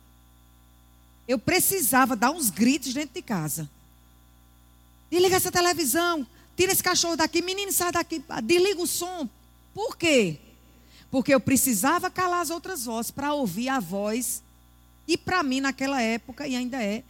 eu 1.27 1.39
precisava 1.39 2.15
dar 2.15 2.31
uns 2.31 2.51
gritos 2.51 2.95
dentro 2.95 3.15
de 3.15 3.23
casa. 3.23 3.69
Desliga 5.11 5.37
essa 5.37 5.51
televisão, 5.51 6.27
tira 6.57 6.73
esse 6.73 6.83
cachorro 6.83 7.17
daqui, 7.17 7.43
menino, 7.43 7.73
sai 7.73 7.93
daqui, 7.93 8.23
desliga 8.43 8.81
o 8.81 8.87
som. 8.87 9.29
Por 9.73 9.97
quê? 9.97 10.39
Porque 11.11 11.35
eu 11.35 11.41
precisava 11.41 12.11
calar 12.11 12.41
as 12.41 12.51
outras 12.51 12.85
vozes 12.85 13.11
para 13.11 13.33
ouvir 13.33 13.69
a 13.69 13.81
voz. 13.81 14.43
E 15.07 15.17
para 15.17 15.43
mim, 15.43 15.61
naquela 15.61 16.01
época, 16.01 16.47
e 16.47 16.57
ainda 16.57 16.83
é, 16.83 17.03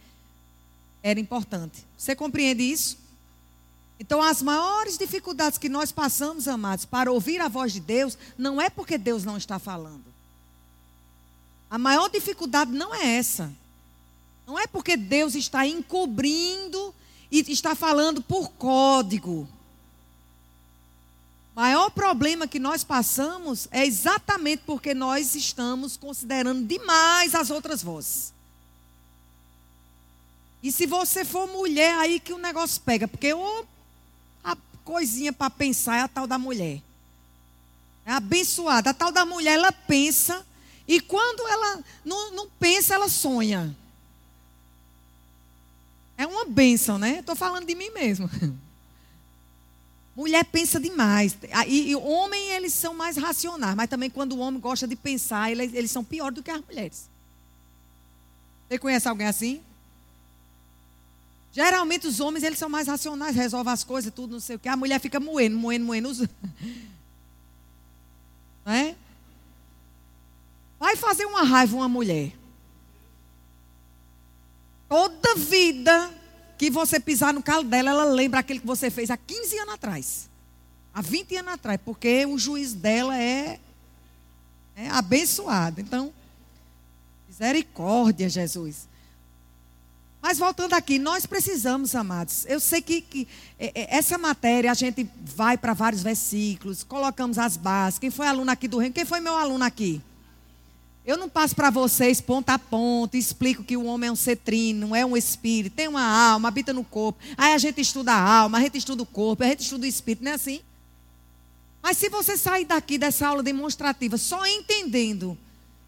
era 1.01 1.19
importante. 1.19 1.85
Você 1.97 2.15
compreende 2.15 2.63
isso? 2.63 2.97
Então, 3.99 4.21
as 4.21 4.41
maiores 4.41 4.97
dificuldades 4.97 5.57
que 5.57 5.69
nós 5.69 5.91
passamos, 5.91 6.47
amados, 6.47 6.83
para 6.83 7.11
ouvir 7.11 7.39
a 7.39 7.47
voz 7.47 7.71
de 7.71 7.79
Deus, 7.79 8.17
não 8.37 8.61
é 8.61 8.69
porque 8.69 8.97
Deus 8.97 9.23
não 9.23 9.37
está 9.37 9.57
falando. 9.57 10.03
A 11.69 11.77
maior 11.77 12.09
dificuldade 12.09 12.71
não 12.71 12.93
é 12.93 13.17
essa. 13.17 13.51
Não 14.45 14.59
é 14.59 14.67
porque 14.67 14.97
Deus 14.97 15.33
está 15.33 15.65
encobrindo 15.65 16.93
e 17.31 17.39
está 17.51 17.75
falando 17.75 18.21
por 18.21 18.49
código. 18.51 19.47
O 21.55 21.59
maior 21.59 21.89
problema 21.89 22.47
que 22.47 22.59
nós 22.59 22.83
passamos 22.83 23.67
é 23.71 23.85
exatamente 23.85 24.63
porque 24.65 24.93
nós 24.93 25.35
estamos 25.35 25.95
considerando 25.95 26.65
demais 26.67 27.33
as 27.33 27.49
outras 27.49 27.81
vozes. 27.81 28.33
E 30.61 30.71
se 30.71 30.85
você 30.85 31.23
for 31.23 31.47
mulher, 31.47 31.93
aí 31.99 32.19
que 32.19 32.33
o 32.33 32.39
negócio 32.39 32.81
pega. 32.81 33.07
Porque 33.07 33.31
oh, 33.33 33.65
a 34.43 34.57
coisinha 34.83 35.31
para 35.31 35.49
pensar 35.49 35.97
é 35.97 36.01
a 36.01 36.07
tal 36.07 36.25
da 36.25 36.39
mulher. 36.39 36.81
É 38.03 38.11
abençoada. 38.11 38.89
A 38.89 38.93
tal 38.93 39.11
da 39.11 39.25
mulher, 39.25 39.53
ela 39.53 39.71
pensa. 39.71 40.45
E 40.87 40.99
quando 40.99 41.47
ela 41.47 41.83
não, 42.03 42.31
não 42.31 42.49
pensa, 42.59 42.95
ela 42.95 43.07
sonha. 43.07 43.75
É 46.17 46.25
uma 46.25 46.45
bênção, 46.45 46.97
né? 46.97 47.19
Estou 47.19 47.35
falando 47.35 47.65
de 47.65 47.75
mim 47.75 47.89
mesmo. 47.91 48.29
Mulher 50.15 50.45
pensa 50.45 50.79
demais. 50.79 51.37
E, 51.67 51.91
e 51.91 51.95
homem, 51.95 52.51
eles 52.51 52.73
são 52.73 52.93
mais 52.93 53.17
racionais. 53.17 53.75
Mas 53.75 53.89
também 53.89 54.09
quando 54.09 54.33
o 54.33 54.39
homem 54.39 54.61
gosta 54.61 54.87
de 54.87 54.95
pensar, 54.95 55.51
eles, 55.51 55.73
eles 55.73 55.91
são 55.91 56.03
piores 56.03 56.35
do 56.35 56.43
que 56.43 56.51
as 56.51 56.61
mulheres. 56.61 57.09
Você 58.67 58.79
conhece 58.79 59.07
alguém 59.07 59.27
assim? 59.27 59.61
Geralmente 61.51 62.07
os 62.07 62.19
homens, 62.19 62.43
eles 62.43 62.59
são 62.59 62.67
mais 62.67 62.87
racionais, 62.87 63.35
resolvem 63.35 63.71
as 63.71 63.83
coisas, 63.83 64.13
tudo, 64.13 64.33
não 64.33 64.39
sei 64.39 64.55
o 64.57 64.59
que. 64.59 64.67
A 64.67 64.75
mulher 64.75 64.99
fica 64.99 65.19
moendo, 65.19 65.57
moendo, 65.57 65.85
moendo. 65.85 66.11
Não 68.65 68.73
é? 68.73 68.95
Vai 70.79 70.95
fazer 70.95 71.25
uma 71.25 71.43
raiva 71.43 71.75
uma 71.77 71.87
mulher. 71.87 72.33
Toda 74.87 75.35
vida 75.35 76.11
que 76.57 76.69
você 76.69 76.99
pisar 76.99 77.33
no 77.33 77.41
calo 77.41 77.63
dela, 77.63 77.89
ela 77.89 78.05
lembra 78.05 78.39
aquele 78.39 78.59
que 78.59 78.67
você 78.67 78.89
fez 78.89 79.09
há 79.09 79.17
15 79.17 79.57
anos 79.59 79.73
atrás. 79.73 80.29
Há 80.93 81.01
20 81.01 81.35
anos 81.37 81.53
atrás, 81.53 81.79
porque 81.83 82.25
o 82.25 82.37
juiz 82.37 82.73
dela 82.73 83.17
é, 83.17 83.59
é 84.75 84.89
abençoado. 84.89 85.81
Então, 85.81 86.13
misericórdia, 87.27 88.29
Jesus. 88.29 88.87
Mas 90.21 90.39
voltando 90.39 90.73
aqui, 90.73 90.97
nós 90.97 91.25
precisamos, 91.25 91.93
amados. 91.93 92.45
Eu 92.47 92.59
sei 92.59 92.81
que, 92.81 93.01
que 93.01 93.27
é, 93.59 93.71
é, 93.75 93.97
essa 93.97 94.17
matéria 94.17 94.71
a 94.71 94.73
gente 94.73 95.07
vai 95.21 95.57
para 95.57 95.73
vários 95.73 96.01
versículos, 96.01 96.83
colocamos 96.83 97.37
as 97.37 97.57
bases. 97.57 97.99
Quem 97.99 98.09
foi 98.09 98.25
aluno 98.25 98.49
aqui 98.49 98.67
do 98.67 98.77
reino? 98.77 98.93
Quem 98.93 99.05
foi 99.05 99.19
meu 99.19 99.37
aluno 99.37 99.63
aqui? 99.63 100.01
Eu 101.05 101.17
não 101.17 101.29
passo 101.29 101.55
para 101.55 101.69
vocês 101.69 102.19
ponto 102.19 102.49
a 102.49 102.57
ponto, 102.57 103.15
explico 103.15 103.63
que 103.63 103.77
o 103.77 103.85
homem 103.85 104.07
é 104.07 104.11
um 104.11 104.15
cetrino, 104.15 104.95
é 104.95 105.05
um 105.05 105.15
espírito, 105.15 105.75
tem 105.75 105.87
uma 105.87 106.01
alma, 106.01 106.47
habita 106.47 106.73
no 106.73 106.83
corpo. 106.83 107.19
Aí 107.37 107.53
a 107.53 107.57
gente 107.59 107.79
estuda 107.79 108.11
a 108.11 108.19
alma, 108.19 108.57
a 108.57 108.61
gente 108.61 108.79
estuda 108.79 109.03
o 109.03 109.05
corpo, 109.05 109.43
a 109.43 109.47
gente 109.47 109.59
estuda 109.59 109.85
o 109.85 109.87
espírito, 109.87 110.23
não 110.23 110.31
é 110.31 110.35
assim? 110.35 110.61
Mas 111.79 111.97
se 111.97 112.09
você 112.09 112.35
sair 112.35 112.65
daqui 112.65 112.97
dessa 112.97 113.27
aula 113.27 113.43
demonstrativa 113.43 114.17
só 114.17 114.47
entendendo, 114.47 115.37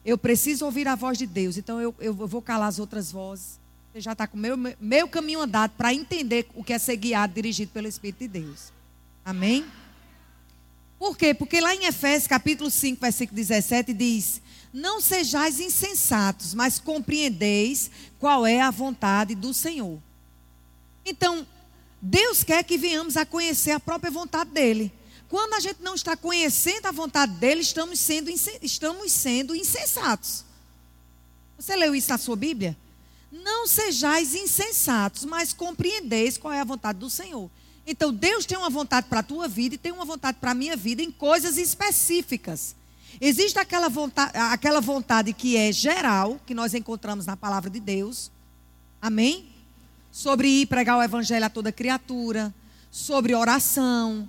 eu 0.06 0.20
preciso 0.20 0.66
ouvir 0.66 0.88
a 0.88 0.94
voz 0.94 1.18
de 1.18 1.26
Deus, 1.26 1.58
então 1.58 1.82
eu, 1.82 1.96
eu 2.00 2.14
vou 2.14 2.40
calar 2.40 2.68
as 2.68 2.78
outras 2.78 3.12
vozes. 3.12 3.60
Você 3.92 4.02
já 4.02 4.12
está 4.12 4.28
com 4.28 4.38
o 4.38 4.40
meu, 4.40 4.56
meu 4.80 5.08
caminho 5.08 5.42
andado 5.42 5.72
para 5.72 5.92
entender 5.92 6.48
o 6.54 6.64
que 6.64 6.74
é 6.74 6.78
ser 6.78 6.96
guiado, 6.96 7.34
dirigido 7.34 7.72
pelo 7.72 7.88
Espírito 7.88 8.20
de 8.20 8.28
Deus. 8.28 8.72
Amém? 9.26 9.66
Por 11.00 11.18
quê? 11.18 11.34
Porque 11.34 11.60
lá 11.60 11.74
em 11.74 11.86
Efésios 11.86 12.28
capítulo 12.28 12.70
5, 12.70 13.02
versículo 13.02 13.36
17 13.36 13.94
diz 13.94 14.42
não 14.74 15.02
sejais 15.02 15.60
insensatos, 15.60 16.54
mas 16.54 16.80
compreendeis 16.80 17.90
qual 18.20 18.46
é 18.46 18.62
a 18.62 18.72
vontade 18.72 19.36
do 19.36 19.54
Senhor. 19.54 20.00
Então, 21.06 21.48
Deus 22.02 22.44
quer 22.44 22.64
que 22.64 22.78
venhamos 22.78 23.18
a 23.18 23.26
conhecer 23.26 23.72
a 23.72 23.80
própria 23.80 24.12
vontade 24.12 24.52
dele. 24.52 24.92
Quando 25.30 25.54
a 25.54 25.60
gente 25.60 25.82
não 25.82 25.96
está 25.96 26.16
conhecendo 26.16 26.86
a 26.86 26.92
vontade 26.92 27.34
dele, 27.34 27.62
estamos 27.62 28.00
sendo, 28.00 28.30
estamos 28.62 29.12
sendo 29.12 29.56
insensatos. 29.56 30.46
Você 31.58 31.76
leu 31.76 31.96
isso 31.96 32.10
na 32.10 32.18
sua 32.18 32.36
Bíblia? 32.36 32.78
Não 33.32 33.68
sejais 33.68 34.36
insensatos, 34.36 35.26
mas 35.26 35.52
compreendeis 35.52 36.38
qual 36.38 36.54
é 36.54 36.62
a 36.62 36.66
vontade 36.66 37.00
do 37.00 37.10
Senhor. 37.10 37.50
Então, 37.86 38.14
Deus 38.14 38.46
tem 38.46 38.58
uma 38.58 38.70
vontade 38.70 39.08
para 39.08 39.20
a 39.20 39.24
tua 39.24 39.48
vida 39.48 39.76
e 39.76 39.78
tem 39.78 39.92
uma 39.92 40.06
vontade 40.06 40.38
para 40.40 40.52
a 40.52 40.56
minha 40.56 40.76
vida 40.76 41.02
em 41.02 41.12
coisas 41.12 41.58
específicas. 41.58 42.76
Existe 43.20 43.58
aquela 43.58 43.90
vontade, 43.90 44.38
aquela 44.38 44.82
vontade 44.82 45.34
que 45.34 45.58
é 45.58 45.72
geral, 45.72 46.40
que 46.46 46.54
nós 46.54 46.74
encontramos 46.74 47.26
na 47.26 47.36
palavra 47.36 47.70
de 47.70 47.80
Deus. 47.80 48.32
Amém? 49.02 49.48
Sobre 50.12 50.48
ir 50.48 50.66
pregar 50.68 50.98
o 50.98 51.04
evangelho 51.04 51.46
a 51.46 51.50
toda 51.50 51.72
criatura, 51.72 52.54
sobre 52.92 53.34
oração, 53.34 54.28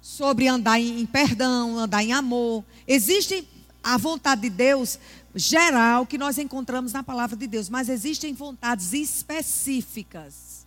sobre 0.00 0.48
andar 0.48 0.80
em, 0.80 1.04
perdão, 1.06 1.78
andar 1.78 2.02
em 2.02 2.12
amor. 2.12 2.64
Existe 2.86 3.46
a 3.82 3.96
vontade 3.96 4.42
de 4.42 4.50
Deus 4.50 4.98
geral 5.34 6.06
que 6.06 6.18
nós 6.18 6.38
encontramos 6.38 6.92
na 6.92 7.02
palavra 7.02 7.36
de 7.36 7.46
Deus, 7.46 7.68
mas 7.68 7.88
existem 7.88 8.34
vontades 8.34 8.92
específicas. 8.92 10.66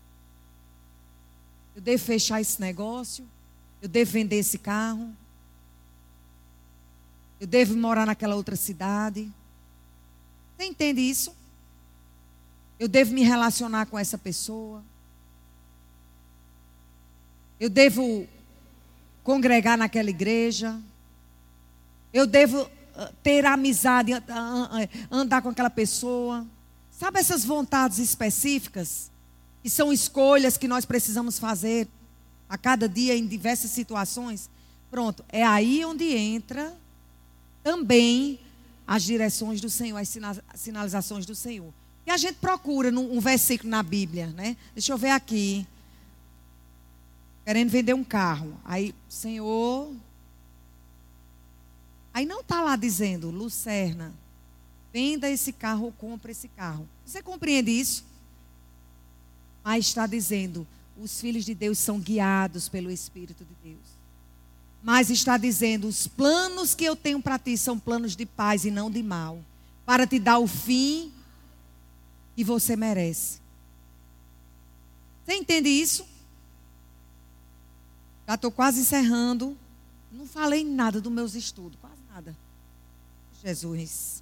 Eu 1.75 1.81
devo 1.81 2.03
fechar 2.03 2.41
esse 2.41 2.59
negócio, 2.59 3.25
eu 3.81 3.87
devo 3.87 4.11
vender 4.11 4.37
esse 4.37 4.57
carro, 4.57 5.15
eu 7.41 7.47
devo 7.47 7.75
morar 7.75 8.05
naquela 8.05 8.35
outra 8.35 8.55
cidade. 8.55 9.27
Você 10.55 10.65
entende 10.65 11.01
isso? 11.01 11.35
Eu 12.79 12.87
devo 12.87 13.15
me 13.15 13.23
relacionar 13.23 13.87
com 13.87 13.97
essa 13.97 14.15
pessoa. 14.15 14.83
Eu 17.59 17.67
devo 17.67 18.27
congregar 19.23 19.75
naquela 19.75 20.11
igreja. 20.11 20.79
Eu 22.13 22.27
devo 22.27 22.69
ah, 22.95 23.11
ter 23.23 23.43
amizade, 23.43 24.13
ah, 24.13 24.21
ah, 24.29 24.87
andar 25.09 25.41
com 25.41 25.49
aquela 25.49 25.71
pessoa. 25.71 26.45
Sabe 26.91 27.19
essas 27.19 27.43
vontades 27.43 27.97
específicas? 27.97 29.09
Que 29.63 29.69
são 29.69 29.91
escolhas 29.91 30.57
que 30.57 30.67
nós 30.67 30.85
precisamos 30.85 31.39
fazer 31.39 31.87
a 32.47 32.55
cada 32.55 32.87
dia 32.87 33.17
em 33.17 33.25
diversas 33.25 33.71
situações? 33.71 34.47
Pronto, 34.91 35.25
é 35.27 35.43
aí 35.43 35.83
onde 35.83 36.15
entra 36.15 36.79
também 37.63 38.39
as 38.85 39.03
direções 39.03 39.61
do 39.61 39.69
Senhor, 39.69 39.97
as 39.97 40.19
sinalizações 40.55 41.25
do 41.25 41.35
Senhor. 41.35 41.73
E 42.05 42.11
a 42.11 42.17
gente 42.17 42.35
procura 42.35 42.91
num, 42.91 43.15
um 43.15 43.19
versículo 43.19 43.69
na 43.69 43.83
Bíblia, 43.83 44.27
né? 44.27 44.57
Deixa 44.73 44.91
eu 44.91 44.97
ver 44.97 45.11
aqui. 45.11 45.65
Querendo 47.45 47.69
vender 47.69 47.93
um 47.93 48.03
carro. 48.03 48.57
Aí, 48.65 48.93
Senhor. 49.07 49.93
Aí 52.13 52.25
não 52.25 52.41
está 52.41 52.61
lá 52.61 52.75
dizendo, 52.75 53.29
Lucerna, 53.29 54.13
venda 54.91 55.29
esse 55.29 55.53
carro 55.53 55.85
ou 55.85 55.91
compra 55.91 56.31
esse 56.31 56.47
carro. 56.49 56.87
Você 57.05 57.21
compreende 57.21 57.71
isso? 57.71 58.03
Mas 59.63 59.85
está 59.85 60.07
dizendo, 60.07 60.67
os 60.97 61.21
filhos 61.21 61.45
de 61.45 61.53
Deus 61.55 61.77
são 61.77 61.99
guiados 61.99 62.67
pelo 62.67 62.91
Espírito 62.91 63.45
de 63.45 63.69
Deus. 63.69 63.90
Mas 64.83 65.09
está 65.09 65.37
dizendo: 65.37 65.87
os 65.87 66.07
planos 66.07 66.73
que 66.73 66.83
eu 66.83 66.95
tenho 66.95 67.21
para 67.21 67.37
ti 67.37 67.57
são 67.57 67.77
planos 67.77 68.15
de 68.15 68.25
paz 68.25 68.65
e 68.65 68.71
não 68.71 68.89
de 68.89 69.03
mal, 69.03 69.39
para 69.85 70.07
te 70.07 70.19
dar 70.19 70.39
o 70.39 70.47
fim 70.47 71.11
que 72.35 72.43
você 72.43 72.75
merece. 72.75 73.39
Você 75.25 75.35
entende 75.35 75.69
isso? 75.69 76.05
Já 78.27 78.35
estou 78.35 78.51
quase 78.51 78.81
encerrando. 78.81 79.57
Não 80.11 80.25
falei 80.25 80.63
nada 80.63 80.99
dos 80.99 81.11
meus 81.11 81.35
estudos, 81.35 81.77
quase 81.79 82.01
nada. 82.13 82.35
Jesus. 83.43 84.21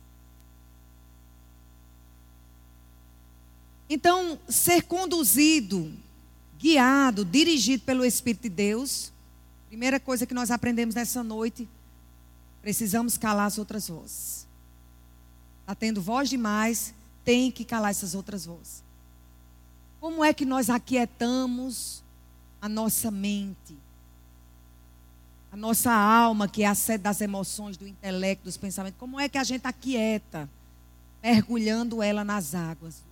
Então, 3.90 4.40
ser 4.48 4.84
conduzido, 4.84 5.92
guiado, 6.60 7.26
dirigido 7.26 7.84
pelo 7.84 8.06
Espírito 8.06 8.44
de 8.44 8.50
Deus, 8.50 9.12
primeira 9.70 10.00
coisa 10.00 10.26
que 10.26 10.34
nós 10.34 10.50
aprendemos 10.50 10.96
nessa 10.96 11.24
noite, 11.24 11.70
precisamos 12.60 13.20
calar 13.20 13.46
as 13.46 13.60
outras 13.60 13.88
vozes. 13.88 14.48
Está 15.62 15.76
tendo 15.76 16.02
voz 16.02 16.28
demais, 16.28 16.92
tem 17.24 17.52
que 17.52 17.64
calar 17.64 17.92
essas 17.92 18.16
outras 18.16 18.48
vozes. 18.48 18.84
Como 20.02 20.26
é 20.26 20.34
que 20.34 20.44
nós 20.44 20.72
aquietamos 20.72 22.04
a 22.60 22.68
nossa 22.68 23.12
mente? 23.12 23.78
A 25.52 25.56
nossa 25.56 25.92
alma, 25.94 26.48
que 26.48 26.64
é 26.64 26.68
a 26.68 26.74
sede 26.74 27.04
das 27.04 27.22
emoções, 27.22 27.78
do 27.78 27.88
intelecto, 27.88 28.46
dos 28.46 28.58
pensamentos. 28.58 29.00
Como 29.00 29.20
é 29.20 29.30
que 29.30 29.38
a 29.38 29.44
gente 29.44 29.68
aquieta? 29.68 30.50
Mergulhando 31.22 32.02
ela 32.02 32.24
nas 32.24 32.56
águas. 32.56 33.04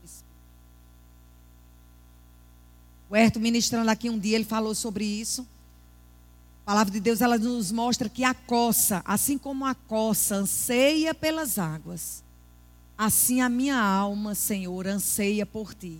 O 3.07 3.15
Herto 3.15 3.39
ministrando 3.39 3.91
aqui 3.91 4.09
um 4.09 4.17
dia, 4.17 4.35
ele 4.35 4.43
falou 4.43 4.73
sobre 4.73 5.05
isso. 5.05 5.47
A 6.67 6.71
palavra 6.71 6.91
de 6.91 6.99
Deus, 6.99 7.21
ela 7.21 7.37
nos 7.37 7.71
mostra 7.71 8.09
que 8.09 8.25
a 8.25 8.33
coça, 8.33 9.01
assim 9.05 9.37
como 9.37 9.65
a 9.65 9.73
coça 9.73 10.35
anseia 10.35 11.13
pelas 11.13 11.57
águas, 11.57 12.21
assim 12.97 13.39
a 13.39 13.47
minha 13.47 13.79
alma, 13.79 14.35
Senhor, 14.35 14.85
anseia 14.85 15.45
por 15.45 15.73
ti. 15.73 15.97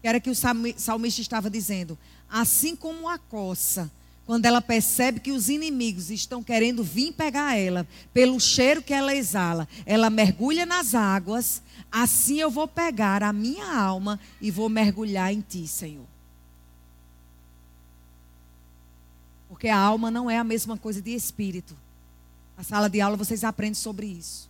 Que 0.00 0.08
era 0.08 0.18
que 0.18 0.30
o 0.30 0.34
salmista 0.34 1.20
estava 1.20 1.50
dizendo. 1.50 1.98
Assim 2.30 2.74
como 2.74 3.10
a 3.10 3.18
coça, 3.18 3.92
quando 4.24 4.46
ela 4.46 4.62
percebe 4.62 5.20
que 5.20 5.32
os 5.32 5.50
inimigos 5.50 6.10
estão 6.10 6.42
querendo 6.42 6.82
vir 6.82 7.12
pegar 7.12 7.58
ela, 7.58 7.86
pelo 8.14 8.40
cheiro 8.40 8.82
que 8.82 8.94
ela 8.94 9.14
exala, 9.14 9.68
ela 9.84 10.08
mergulha 10.08 10.64
nas 10.64 10.94
águas 10.94 11.60
Assim 11.90 12.40
eu 12.40 12.50
vou 12.50 12.68
pegar 12.68 13.22
a 13.22 13.32
minha 13.32 13.74
alma 13.74 14.18
e 14.40 14.50
vou 14.50 14.68
mergulhar 14.68 15.32
em 15.32 15.40
ti, 15.40 15.66
Senhor. 15.66 16.04
Porque 19.48 19.68
a 19.68 19.78
alma 19.78 20.10
não 20.10 20.30
é 20.30 20.38
a 20.38 20.44
mesma 20.44 20.76
coisa 20.76 21.00
de 21.00 21.14
espírito. 21.14 21.76
Na 22.56 22.64
sala 22.64 22.88
de 22.88 23.00
aula 23.00 23.16
vocês 23.16 23.44
aprendem 23.44 23.74
sobre 23.74 24.06
isso. 24.06 24.48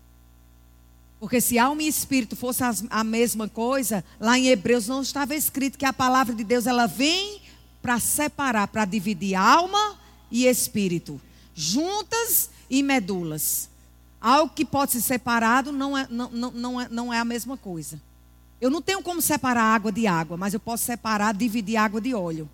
Porque 1.19 1.41
se 1.41 1.59
alma 1.59 1.83
e 1.83 1.89
espírito 1.89 2.37
fossem 2.37 2.67
a 2.91 3.03
mesma 3.03 3.49
coisa, 3.49 4.05
lá 4.21 4.39
em 4.39 4.49
Hebreus 4.49 4.87
não 4.87 5.01
estava 5.01 5.35
escrito 5.35 5.79
que 5.79 5.87
a 5.87 5.93
palavra 5.93 6.35
de 6.35 6.45
Deus 6.45 6.67
ela 6.67 6.87
vem 6.87 7.41
para 7.81 7.99
separar, 7.99 8.69
para 8.69 8.85
dividir 8.85 9.35
alma 9.35 9.97
e 10.31 10.47
espírito, 10.47 11.21
juntas 11.55 12.51
e 12.69 12.83
medulas. 12.83 13.69
Algo 14.21 14.53
que 14.55 14.65
pode 14.65 14.93
ser 14.93 15.01
separado 15.01 15.73
não 15.73 15.97
é, 15.97 16.07
não, 16.11 16.31
não, 16.31 16.51
não, 16.51 16.81
é, 16.81 16.89
não 16.89 17.15
é 17.15 17.19
a 17.19 17.25
mesma 17.25 17.57
coisa. 17.57 18.01
Eu 18.61 18.71
não 18.71 18.83
tenho 18.83 19.03
como 19.03 19.23
separar 19.23 19.63
água 19.63 19.93
de 19.93 20.07
água, 20.07 20.37
mas 20.37 20.55
eu 20.55 20.61
posso 20.61 20.85
separar, 20.85 21.35
dividir 21.35 21.77
água 21.77 22.01
de 22.01 22.15
óleo. 22.15 22.49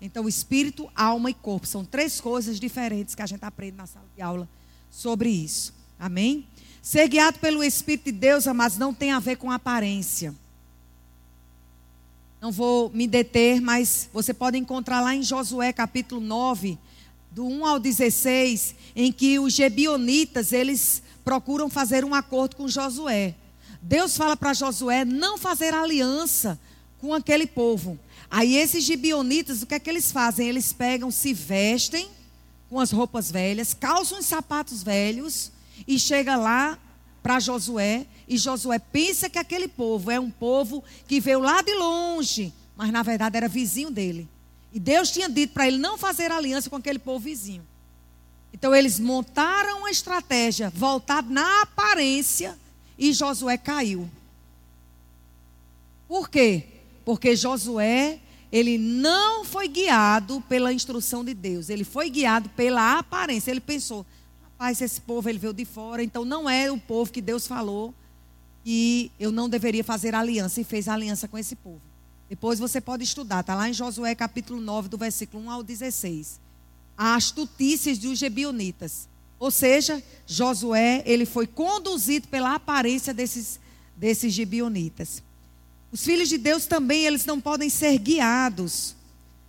Então, 0.00 0.28
espírito, 0.28 0.88
alma 0.94 1.30
e 1.30 1.34
corpo 1.34 1.66
são 1.66 1.84
três 1.84 2.20
coisas 2.20 2.60
diferentes 2.60 3.14
que 3.14 3.22
a 3.22 3.26
gente 3.26 3.44
aprende 3.44 3.76
na 3.76 3.86
sala 3.86 4.06
de 4.14 4.22
aula 4.22 4.48
sobre 4.90 5.28
isso. 5.28 5.74
Amém? 5.98 6.46
Ser 6.80 7.08
guiado 7.08 7.38
pelo 7.40 7.62
Espírito 7.62 8.06
de 8.06 8.12
Deus, 8.12 8.46
amados, 8.46 8.78
não 8.78 8.94
tem 8.94 9.10
a 9.10 9.18
ver 9.18 9.36
com 9.36 9.50
aparência. 9.50 10.34
Não 12.40 12.52
vou 12.52 12.88
me 12.90 13.08
deter, 13.08 13.60
mas 13.60 14.08
você 14.12 14.32
pode 14.32 14.56
encontrar 14.56 15.00
lá 15.00 15.14
em 15.14 15.22
Josué 15.22 15.72
capítulo 15.72 16.20
9, 16.20 16.78
do 17.32 17.44
1 17.44 17.66
ao 17.66 17.78
16, 17.80 18.76
em 18.94 19.10
que 19.12 19.40
os 19.40 19.52
gebionitas, 19.52 20.52
eles 20.52 21.02
procuram 21.24 21.68
fazer 21.68 22.04
um 22.04 22.14
acordo 22.14 22.54
com 22.54 22.68
Josué. 22.68 23.34
Deus 23.82 24.16
fala 24.16 24.36
para 24.36 24.54
Josué 24.54 25.04
não 25.04 25.36
fazer 25.36 25.74
aliança 25.74 26.58
com 27.00 27.14
aquele 27.14 27.46
povo. 27.46 27.98
Aí 28.30 28.56
esses 28.56 28.84
gibionitas, 28.84 29.62
o 29.62 29.66
que 29.66 29.74
é 29.74 29.80
que 29.80 29.88
eles 29.88 30.12
fazem? 30.12 30.48
Eles 30.48 30.72
pegam, 30.72 31.10
se 31.10 31.32
vestem 31.32 32.08
com 32.68 32.78
as 32.78 32.90
roupas 32.90 33.30
velhas, 33.30 33.72
calçam 33.72 34.18
os 34.18 34.26
sapatos 34.26 34.82
velhos 34.82 35.50
e 35.86 35.98
chega 35.98 36.36
lá 36.36 36.78
para 37.22 37.40
Josué 37.40 38.06
e 38.28 38.36
Josué 38.36 38.78
pensa 38.78 39.30
que 39.30 39.38
aquele 39.38 39.68
povo 39.68 40.10
é 40.10 40.20
um 40.20 40.30
povo 40.30 40.84
que 41.06 41.18
veio 41.18 41.40
lá 41.40 41.62
de 41.62 41.72
longe, 41.74 42.52
mas 42.76 42.90
na 42.90 43.02
verdade 43.02 43.36
era 43.36 43.48
vizinho 43.48 43.90
dele. 43.90 44.28
E 44.72 44.78
Deus 44.78 45.10
tinha 45.10 45.28
dito 45.28 45.54
para 45.54 45.66
ele 45.66 45.78
não 45.78 45.96
fazer 45.96 46.30
aliança 46.30 46.68
com 46.68 46.76
aquele 46.76 46.98
povo 46.98 47.20
vizinho. 47.20 47.66
Então 48.52 48.74
eles 48.74 48.98
montaram 49.00 49.78
uma 49.78 49.90
estratégia 49.90 50.70
voltada 50.70 51.28
na 51.30 51.62
aparência 51.62 52.58
e 52.98 53.12
Josué 53.12 53.56
caiu. 53.56 54.08
Por 56.06 56.28
quê? 56.28 56.64
Porque 57.08 57.34
Josué, 57.34 58.20
ele 58.52 58.76
não 58.76 59.42
foi 59.42 59.66
guiado 59.66 60.42
pela 60.42 60.74
instrução 60.74 61.24
de 61.24 61.32
Deus, 61.32 61.70
ele 61.70 61.82
foi 61.82 62.10
guiado 62.10 62.50
pela 62.50 62.98
aparência. 62.98 63.50
Ele 63.50 63.60
pensou: 63.60 64.04
rapaz, 64.44 64.82
esse 64.82 65.00
povo 65.00 65.26
ele 65.26 65.38
veio 65.38 65.54
de 65.54 65.64
fora, 65.64 66.02
então 66.02 66.22
não 66.22 66.50
é 66.50 66.70
o 66.70 66.76
povo 66.76 67.10
que 67.10 67.22
Deus 67.22 67.46
falou 67.46 67.94
que 68.62 69.10
eu 69.18 69.32
não 69.32 69.48
deveria 69.48 69.82
fazer 69.82 70.14
aliança 70.14 70.60
e 70.60 70.64
fez 70.64 70.86
aliança 70.86 71.26
com 71.26 71.38
esse 71.38 71.56
povo. 71.56 71.80
Depois 72.28 72.58
você 72.58 72.78
pode 72.78 73.04
estudar, 73.04 73.40
está 73.40 73.54
lá 73.54 73.70
em 73.70 73.72
Josué 73.72 74.14
capítulo 74.14 74.60
9, 74.60 74.90
do 74.90 74.98
versículo 74.98 75.44
1 75.44 75.50
ao 75.50 75.62
16. 75.62 76.38
A 76.94 77.14
astutícias 77.14 77.96
dos 77.96 78.18
gebionitas. 78.18 79.08
Ou 79.38 79.50
seja, 79.50 80.04
Josué, 80.26 81.02
ele 81.06 81.24
foi 81.24 81.46
conduzido 81.46 82.28
pela 82.28 82.54
aparência 82.54 83.14
desses, 83.14 83.58
desses 83.96 84.30
gibionitas. 84.30 85.22
Os 85.90 86.04
filhos 86.04 86.28
de 86.28 86.38
Deus 86.38 86.66
também, 86.66 87.04
eles 87.04 87.24
não 87.24 87.40
podem 87.40 87.70
ser 87.70 87.96
guiados 87.98 88.94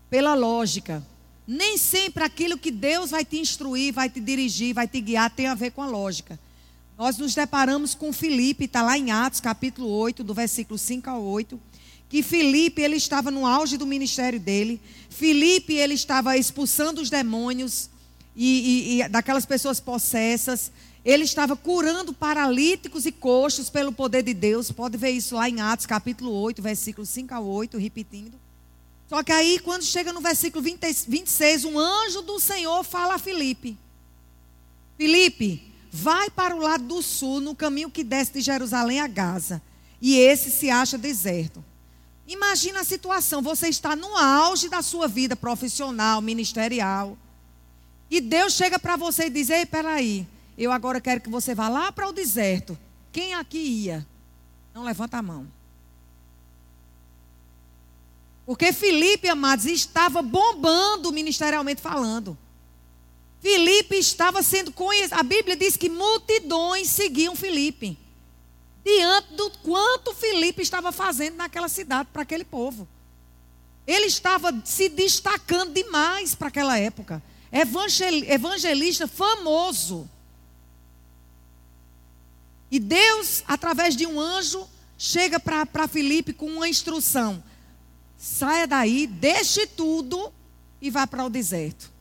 pela 0.10 0.34
lógica. 0.34 1.06
Nem 1.48 1.78
sempre 1.78 2.24
aquilo 2.24 2.58
que 2.58 2.72
Deus 2.72 3.12
vai 3.12 3.26
te 3.26 3.38
instruir, 3.38 3.94
vai 3.94 4.10
te 4.10 4.20
dirigir, 4.20 4.74
vai 4.74 4.88
te 4.88 5.02
guiar, 5.02 5.30
tem 5.30 5.48
a 5.48 5.56
ver 5.56 5.72
com 5.72 5.82
a 5.82 5.88
lógica. 5.88 6.40
Nós 6.98 7.18
nos 7.18 7.34
deparamos 7.34 7.96
com 7.96 8.14
Filipe, 8.14 8.66
está 8.66 8.82
lá 8.82 8.98
em 8.98 9.12
Atos 9.12 9.40
capítulo 9.40 9.88
8, 9.90 10.24
do 10.24 10.34
versículo 10.34 10.78
5 10.78 11.10
ao 11.10 11.24
8 11.24 11.60
que 12.10 12.24
Filipe 12.24 12.82
ele 12.82 12.96
estava 12.96 13.30
no 13.30 13.46
auge 13.46 13.78
do 13.78 13.86
ministério 13.86 14.40
dele. 14.40 14.82
Filipe 15.10 15.76
ele 15.76 15.94
estava 15.94 16.36
expulsando 16.36 17.00
os 17.00 17.10
demônios 17.10 17.88
e, 18.36 18.98
e, 18.98 19.02
e, 19.02 19.08
daquelas 19.08 19.46
pessoas 19.46 19.80
possessas. 19.80 20.72
Ele 21.04 21.24
estava 21.24 21.56
curando 21.56 22.14
paralíticos 22.14 23.06
e 23.06 23.12
coxos 23.12 23.70
pelo 23.70 23.91
poder 23.91 24.24
de 24.24 24.34
Deus. 24.34 24.72
Pode 24.72 24.97
ver 24.97 25.12
isso 25.12 25.36
lá 25.36 25.50
em 25.50 25.62
Atos 25.62 25.86
capítulo 25.86 26.32
8, 26.32 26.62
versículo 26.62 27.06
5 27.06 27.34
a 27.34 27.39
8, 27.39 27.78
repetindo. 27.78 28.38
Só 29.08 29.24
que 29.24 29.32
aí, 29.32 29.60
quando 29.60 29.84
chega 29.84 30.14
no 30.14 30.22
versículo 30.22 30.64
20, 30.64 31.06
26, 31.08 31.66
um 31.66 31.80
anjo 31.80 32.22
do 32.22 32.39
Senhor 32.39 32.84
fala 32.84 33.16
a 33.16 33.20
Filipe: 33.20 33.78
Filipe, 34.97 35.74
vai 35.91 36.30
para 36.30 36.56
o 36.56 36.60
lado 36.60 36.84
do 36.84 37.02
sul, 37.02 37.39
no 37.39 37.56
caminho 37.56 37.89
que 37.89 38.04
desce 38.04 38.34
de 38.34 38.41
Jerusalém 38.41 39.00
a 39.00 39.08
Gaza. 39.08 39.62
E 40.02 40.18
esse 40.18 40.52
se 40.52 40.70
acha 40.70 40.97
deserto. 40.97 41.64
Imagina 42.28 42.82
a 42.82 42.84
situação, 42.84 43.41
você 43.41 43.70
está 43.70 43.95
no 43.95 44.16
auge 44.16 44.70
da 44.70 44.84
sua 44.84 45.08
vida 45.08 45.36
profissional, 45.36 46.22
ministerial. 46.22 47.18
E 48.12 48.22
Deus 48.22 48.54
chega 48.54 48.78
para 48.78 48.95
você 48.95 49.26
e 49.26 49.30
diz: 49.32 49.50
Ei, 49.50 49.66
peraí, 49.66 50.28
eu 50.64 50.72
agora 50.72 50.99
quero 50.99 51.22
que 51.22 51.30
você 51.30 51.55
vá 51.55 51.70
lá 51.70 51.91
para 51.91 52.07
o 52.07 52.14
deserto. 52.14 52.78
Quem 53.12 53.34
aqui 53.34 53.57
ia? 53.57 54.05
Não 54.74 54.84
levanta 54.84 55.18
a 55.18 55.22
mão. 55.22 55.47
Porque 58.45 58.74
Felipe, 58.74 59.30
amados, 59.30 59.66
estava 59.66 60.22
bombando 60.22 61.12
ministerialmente 61.12 61.82
falando. 61.82 62.38
Felipe 63.39 63.95
estava 63.95 64.43
sendo 64.43 64.72
conhecido. 64.72 65.14
A 65.14 65.24
Bíblia 65.24 65.55
diz 65.55 65.78
que 65.78 65.89
multidões 65.89 66.89
seguiam 66.89 67.36
Felipe 67.36 67.97
diante 68.84 69.34
do 69.34 69.49
quanto 69.64 70.14
Filipe 70.14 70.62
estava 70.62 70.91
fazendo 70.91 71.36
naquela 71.36 71.70
cidade 71.70 72.10
para 72.12 72.24
aquele 72.24 72.43
povo. 72.43 72.88
Ele 73.86 74.05
estava 74.05 74.53
se 74.66 74.89
destacando 74.89 75.74
demais 75.74 76.36
para 76.36 76.47
aquela 76.47 76.78
época. 76.78 77.22
Evangelista 77.51 79.07
famoso. 79.07 80.10
E 82.72 82.80
Deus, 82.80 83.43
através 83.47 83.95
de 83.95 84.05
um 84.05 84.20
anjo, 84.20 84.67
chega 84.97 85.39
para 85.39 85.88
Filipe 85.88 86.34
com 86.34 86.45
uma 86.45 86.67
instrução: 86.67 87.43
saia 88.17 88.67
daí, 88.67 89.07
deixe 89.07 89.65
tudo 89.65 90.32
e 90.82 90.89
vá 90.89 91.07
para 91.07 91.26
o 91.26 91.30
deserto. 91.30 91.91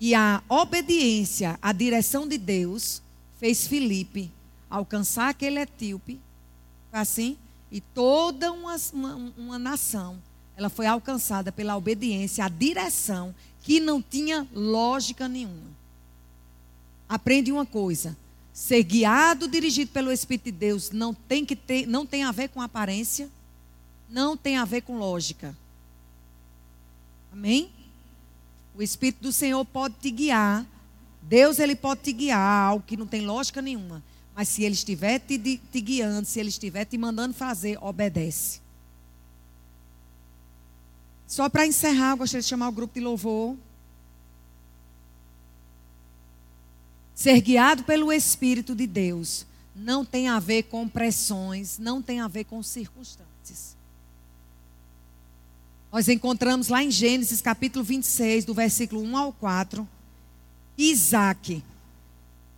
E 0.00 0.14
a 0.14 0.42
obediência 0.48 1.58
à 1.60 1.72
direção 1.72 2.26
de 2.26 2.38
Deus 2.38 3.02
fez 3.38 3.66
Filipe 3.66 4.32
alcançar 4.68 5.28
aquele 5.28 5.60
etíope, 5.60 6.18
assim, 6.90 7.36
e 7.70 7.80
toda 7.80 8.50
uma, 8.52 8.76
uma, 8.92 9.32
uma 9.36 9.58
nação, 9.58 10.20
ela 10.56 10.68
foi 10.68 10.86
alcançada 10.86 11.52
pela 11.52 11.76
obediência 11.76 12.44
à 12.44 12.48
direção 12.48 13.34
que 13.62 13.78
não 13.78 14.00
tinha 14.00 14.48
lógica 14.52 15.28
nenhuma. 15.28 15.79
Aprende 17.10 17.50
uma 17.50 17.66
coisa: 17.66 18.16
ser 18.52 18.84
guiado, 18.84 19.48
dirigido 19.48 19.90
pelo 19.90 20.12
Espírito 20.12 20.44
de 20.44 20.52
Deus 20.52 20.92
não 20.92 21.12
tem 21.12 21.44
que 21.44 21.56
ter, 21.56 21.84
não 21.84 22.06
tem 22.06 22.22
a 22.22 22.30
ver 22.30 22.48
com 22.50 22.62
aparência, 22.62 23.28
não 24.08 24.36
tem 24.36 24.56
a 24.56 24.64
ver 24.64 24.82
com 24.82 24.96
lógica. 24.96 25.56
Amém? 27.32 27.68
O 28.76 28.80
Espírito 28.82 29.22
do 29.22 29.32
Senhor 29.32 29.64
pode 29.64 29.96
te 30.00 30.08
guiar. 30.08 30.64
Deus 31.20 31.58
ele 31.58 31.74
pode 31.74 32.02
te 32.02 32.12
guiar 32.12 32.38
algo 32.38 32.84
que 32.86 32.96
não 32.96 33.08
tem 33.08 33.26
lógica 33.26 33.60
nenhuma. 33.60 34.00
Mas 34.32 34.48
se 34.48 34.62
ele 34.62 34.74
estiver 34.74 35.18
te, 35.18 35.36
te 35.38 35.80
guiando, 35.80 36.26
se 36.26 36.38
ele 36.38 36.48
estiver 36.48 36.84
te 36.84 36.96
mandando 36.96 37.34
fazer, 37.34 37.76
obedece. 37.82 38.60
Só 41.26 41.48
para 41.48 41.66
encerrar, 41.66 42.12
eu 42.12 42.18
gostaria 42.18 42.42
de 42.42 42.48
chamar 42.48 42.68
o 42.68 42.72
grupo 42.72 42.94
de 42.94 43.00
louvor. 43.00 43.56
Ser 47.20 47.38
guiado 47.42 47.84
pelo 47.84 48.10
Espírito 48.10 48.74
de 48.74 48.86
Deus 48.86 49.44
não 49.76 50.06
tem 50.06 50.28
a 50.28 50.38
ver 50.38 50.62
com 50.62 50.88
pressões, 50.88 51.76
não 51.76 52.00
tem 52.00 52.18
a 52.18 52.26
ver 52.26 52.44
com 52.44 52.62
circunstâncias. 52.62 53.76
Nós 55.92 56.08
encontramos 56.08 56.68
lá 56.68 56.82
em 56.82 56.90
Gênesis 56.90 57.42
capítulo 57.42 57.84
26, 57.84 58.46
do 58.46 58.54
versículo 58.54 59.02
1 59.02 59.16
ao 59.18 59.34
4, 59.34 59.86
Isaac. 60.78 61.62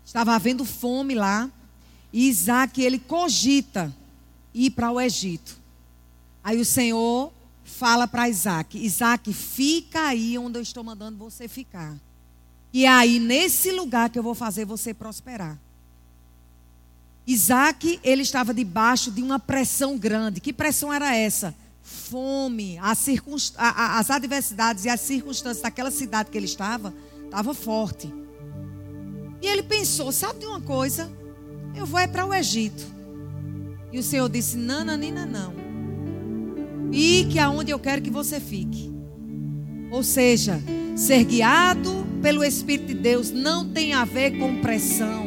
Estava 0.07 0.37
havendo 0.37 0.65
fome 0.65 1.17
lá. 1.17 1.51
E 2.13 2.29
Isaac, 2.29 2.81
ele 2.81 3.01
cogita 3.01 3.93
ir 4.55 4.71
para 4.71 4.93
o 4.93 5.01
Egito. 5.01 5.59
Aí 6.45 6.61
o 6.61 6.65
Senhor 6.65 7.33
fala 7.65 8.07
para 8.07 8.29
Isaac: 8.29 8.79
Isaac, 8.79 9.33
fica 9.33 10.07
aí 10.07 10.39
onde 10.39 10.57
eu 10.57 10.63
estou 10.63 10.85
mandando 10.85 11.19
você 11.19 11.49
ficar. 11.49 11.99
E 12.73 12.87
é 12.87 12.89
aí, 12.89 13.19
nesse 13.19 13.71
lugar 13.71 14.09
que 14.09 14.19
eu 14.19 14.23
vou 14.23 14.35
fazer 14.35 14.65
você 14.65 14.95
prosperar. 14.95 15.59
Isaac, 17.27 18.01
ele 18.03 18.23
estava 18.23 18.55
debaixo 18.55 19.11
de 19.11 19.23
uma 19.23 19.39
pressão 19.39 19.99
grande. 19.99 20.41
Que 20.41 20.53
pressão 20.53 20.93
era 20.93 21.15
essa? 21.15 21.55
Fome, 21.83 22.79
circunst... 22.97 23.55
as 23.59 24.11
adversidades 24.11 24.85
e 24.85 24.89
as 24.89 25.01
circunstâncias 25.01 25.63
daquela 25.63 25.91
cidade 25.91 26.31
que 26.31 26.39
ele 26.39 26.47
estava, 26.47 26.95
estava 27.25 27.53
forte. 27.53 28.13
E 29.41 29.47
ele 29.47 29.63
pensou: 29.63 30.11
sabe 30.11 30.41
de 30.41 30.47
uma 30.47 30.61
coisa? 30.61 31.11
Eu 31.75 31.85
vou 31.85 32.01
é 32.01 32.07
para 32.07 32.27
o 32.27 32.33
Egito. 32.33 32.85
E 33.93 33.99
o 33.99 34.03
Senhor 34.03 34.29
disse: 34.29 34.57
Nananina, 34.57 35.27
não. 35.27 35.53
Fique 36.91 37.39
aonde 37.39 37.71
eu 37.71 37.79
quero 37.79 38.03
que 38.03 38.11
você 38.11 38.41
fique. 38.41 38.93
Ou 39.91 40.03
seja, 40.03 40.61
ser 40.97 41.25
guiado 41.25 42.12
pelo 42.23 42.45
Espírito 42.45 42.87
de 42.87 42.95
Deus 42.95 43.31
não 43.31 43.69
tem 43.69 43.93
a 43.93 44.05
ver 44.05 44.39
com 44.39 44.61
pressão, 44.61 45.27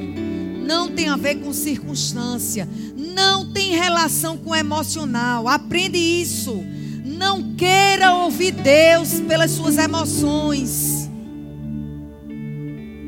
não 0.65 0.89
tem 0.89 1.09
a 1.09 1.17
ver 1.17 1.35
com 1.35 1.51
circunstância, 1.51 2.67
não 2.95 3.51
tem 3.51 3.75
relação 3.75 4.37
com 4.37 4.55
emocional. 4.55 5.47
Aprende 5.47 5.97
isso. 5.97 6.63
Não 7.03 7.55
queira 7.55 8.13
ouvir 8.13 8.51
Deus 8.51 9.19
pelas 9.21 9.51
suas 9.51 9.77
emoções. 9.77 11.09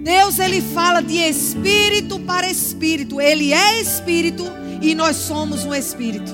Deus 0.03 0.39
ele 0.39 0.61
fala 0.61 1.01
de 1.01 1.15
espírito 1.17 2.19
para 2.19 2.49
espírito. 2.49 3.19
Ele 3.19 3.53
é 3.53 3.81
espírito 3.81 4.43
e 4.81 4.93
nós 4.93 5.15
somos 5.15 5.65
um 5.65 5.73
espírito. 5.73 6.31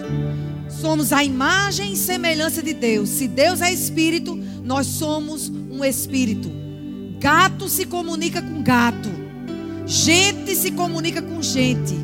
Somos 0.69 1.13
a 1.13 1.23
imagem 1.23 1.93
e 1.93 1.95
semelhança 1.95 2.61
de 2.61 2.73
Deus. 2.73 3.09
Se 3.09 3.27
Deus 3.27 3.61
é 3.61 3.71
espírito, 3.71 4.35
nós 4.63 4.85
somos 4.85 5.49
um 5.49 5.83
espírito. 5.83 6.62
Gato 7.23 7.69
se 7.69 7.85
comunica 7.85 8.41
com 8.41 8.61
gato. 8.61 9.09
Gente 9.85 10.57
se 10.57 10.71
comunica 10.71 11.21
com 11.21 11.41
gente. 11.41 11.95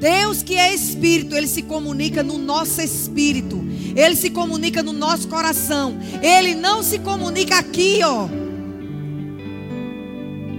Deus 0.00 0.42
que 0.42 0.54
é 0.54 0.72
espírito, 0.72 1.36
ele 1.36 1.46
se 1.46 1.60
comunica 1.60 2.22
no 2.22 2.38
nosso 2.38 2.80
espírito. 2.80 3.62
Ele 3.94 4.16
se 4.16 4.30
comunica 4.30 4.82
no 4.82 4.94
nosso 4.94 5.28
coração. 5.28 5.98
Ele 6.22 6.54
não 6.54 6.82
se 6.82 6.98
comunica 6.98 7.58
aqui, 7.58 8.00
ó 8.02 8.26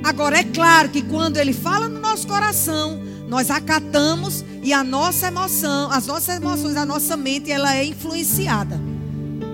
Agora, 0.04 0.38
é 0.38 0.44
claro 0.44 0.90
que 0.90 1.02
quando 1.02 1.38
ele 1.38 1.54
fala 1.54 1.90
no 1.90 2.00
nosso 2.00 2.28
coração, 2.28 3.02
nós 3.28 3.50
acatamos 3.50 4.46
e 4.62 4.72
a 4.72 4.84
nossa 4.84 5.30
emoção, 5.30 5.90
as 5.90 6.06
nossas 6.06 6.36
emoções, 6.36 6.78
a 6.78 6.86
nossa 6.86 7.18
mente, 7.18 7.50
ela 7.50 7.76
é 7.76 7.86
influenciada 7.86 8.80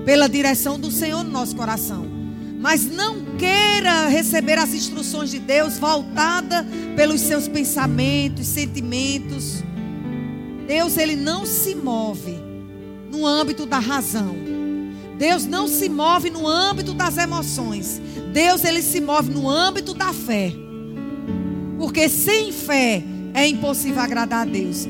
pela 0.03 0.27
direção 0.27 0.77
do 0.77 0.91
Senhor 0.91 1.23
no 1.23 1.31
nosso 1.31 1.55
coração. 1.55 2.08
Mas 2.59 2.85
não 2.85 3.37
queira 3.37 4.09
receber 4.09 4.57
as 4.57 4.73
instruções 4.73 5.31
de 5.31 5.39
Deus 5.39 5.77
voltada 5.77 6.67
pelos 6.93 7.21
seus 7.21 7.47
pensamentos, 7.47 8.45
sentimentos. 8.47 9.63
Deus 10.67 10.97
ele 10.97 11.15
não 11.15 11.45
se 11.45 11.73
move 11.73 12.37
no 13.09 13.25
âmbito 13.25 13.65
da 13.65 13.79
razão. 13.79 14.35
Deus 15.17 15.45
não 15.45 15.69
se 15.69 15.87
move 15.87 16.29
no 16.29 16.45
âmbito 16.45 16.93
das 16.93 17.17
emoções. 17.17 18.01
Deus 18.33 18.65
ele 18.65 18.81
se 18.81 18.99
move 18.99 19.31
no 19.31 19.49
âmbito 19.49 19.93
da 19.93 20.11
fé. 20.11 20.51
Porque 21.77 22.09
sem 22.09 22.51
fé 22.51 23.01
é 23.33 23.47
impossível 23.47 24.01
agradar 24.01 24.41
a 24.41 24.51
Deus. 24.51 24.85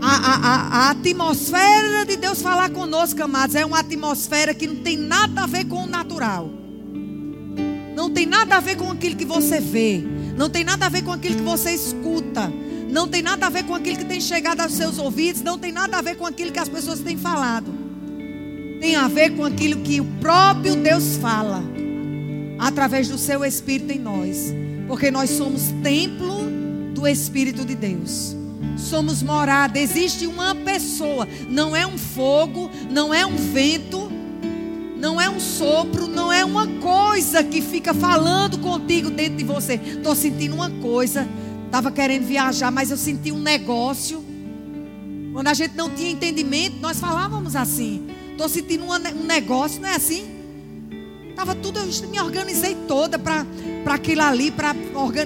A, 0.00 0.16
a, 0.16 0.34
a, 0.34 0.86
a, 0.86 0.90
atmosfera 0.92 2.06
de 2.06 2.16
Deus 2.16 2.40
falar 2.40 2.70
conosco, 2.70 3.22
amados, 3.22 3.54
é 3.54 3.66
uma 3.66 3.80
atmosfera 3.80 4.54
que 4.54 4.66
não 4.66 4.76
tem 4.76 4.96
nada 4.96 5.42
a 5.42 5.46
ver 5.46 5.66
com 5.66 5.84
o 5.84 5.86
natural. 5.86 6.50
Não 8.10 8.14
tem 8.14 8.26
nada 8.26 8.56
a 8.56 8.60
ver 8.60 8.76
com 8.76 8.90
aquilo 8.90 9.14
que 9.14 9.24
você 9.24 9.60
vê. 9.60 10.02
Não 10.36 10.50
tem 10.50 10.64
nada 10.64 10.86
a 10.86 10.88
ver 10.88 11.04
com 11.04 11.12
aquilo 11.12 11.36
que 11.36 11.42
você 11.42 11.70
escuta. 11.70 12.52
Não 12.90 13.06
tem 13.06 13.22
nada 13.22 13.46
a 13.46 13.48
ver 13.48 13.62
com 13.62 13.72
aquilo 13.72 13.98
que 13.98 14.04
tem 14.04 14.20
chegado 14.20 14.62
aos 14.62 14.72
seus 14.72 14.98
ouvidos. 14.98 15.42
Não 15.42 15.56
tem 15.56 15.70
nada 15.70 15.96
a 15.96 16.02
ver 16.02 16.16
com 16.16 16.26
aquilo 16.26 16.50
que 16.50 16.58
as 16.58 16.68
pessoas 16.68 16.98
têm 16.98 17.16
falado. 17.16 17.72
Tem 18.80 18.96
a 18.96 19.06
ver 19.06 19.36
com 19.36 19.44
aquilo 19.44 19.80
que 19.82 20.00
o 20.00 20.04
próprio 20.20 20.74
Deus 20.74 21.18
fala 21.18 21.62
através 22.58 23.08
do 23.08 23.16
seu 23.16 23.44
Espírito 23.44 23.92
em 23.92 24.00
nós, 24.00 24.52
porque 24.88 25.08
nós 25.08 25.30
somos 25.30 25.72
templo 25.80 26.50
do 26.92 27.06
Espírito 27.06 27.64
de 27.64 27.76
Deus. 27.76 28.34
Somos 28.76 29.22
morada, 29.22 29.78
existe 29.78 30.26
uma 30.26 30.52
pessoa, 30.52 31.28
não 31.48 31.76
é 31.76 31.86
um 31.86 31.96
fogo, 31.96 32.70
não 32.90 33.14
é 33.14 33.24
um 33.24 33.36
vento, 33.36 34.09
não 35.00 35.18
é 35.18 35.30
um 35.30 35.40
sopro, 35.40 36.06
não 36.06 36.30
é 36.30 36.44
uma 36.44 36.66
coisa 36.66 37.42
que 37.42 37.62
fica 37.62 37.94
falando 37.94 38.58
contigo 38.58 39.08
dentro 39.08 39.38
de 39.38 39.44
você. 39.44 39.74
Estou 39.74 40.14
sentindo 40.14 40.54
uma 40.54 40.68
coisa, 40.68 41.26
estava 41.64 41.90
querendo 41.90 42.26
viajar, 42.26 42.70
mas 42.70 42.90
eu 42.90 42.98
senti 42.98 43.32
um 43.32 43.38
negócio. 43.38 44.22
Quando 45.32 45.48
a 45.48 45.54
gente 45.54 45.74
não 45.74 45.88
tinha 45.88 46.10
entendimento, 46.10 46.76
nós 46.80 47.00
falávamos 47.00 47.56
assim. 47.56 48.08
Estou 48.32 48.46
sentindo 48.46 48.84
um 48.84 49.24
negócio, 49.24 49.80
não 49.80 49.88
é 49.88 49.96
assim? 49.96 50.28
Estava 51.30 51.54
tudo, 51.54 51.78
eu 51.78 52.08
me 52.08 52.20
organizei 52.20 52.74
toda 52.86 53.18
para 53.18 53.46
aquilo 53.86 54.20
ali, 54.20 54.50
para 54.50 54.74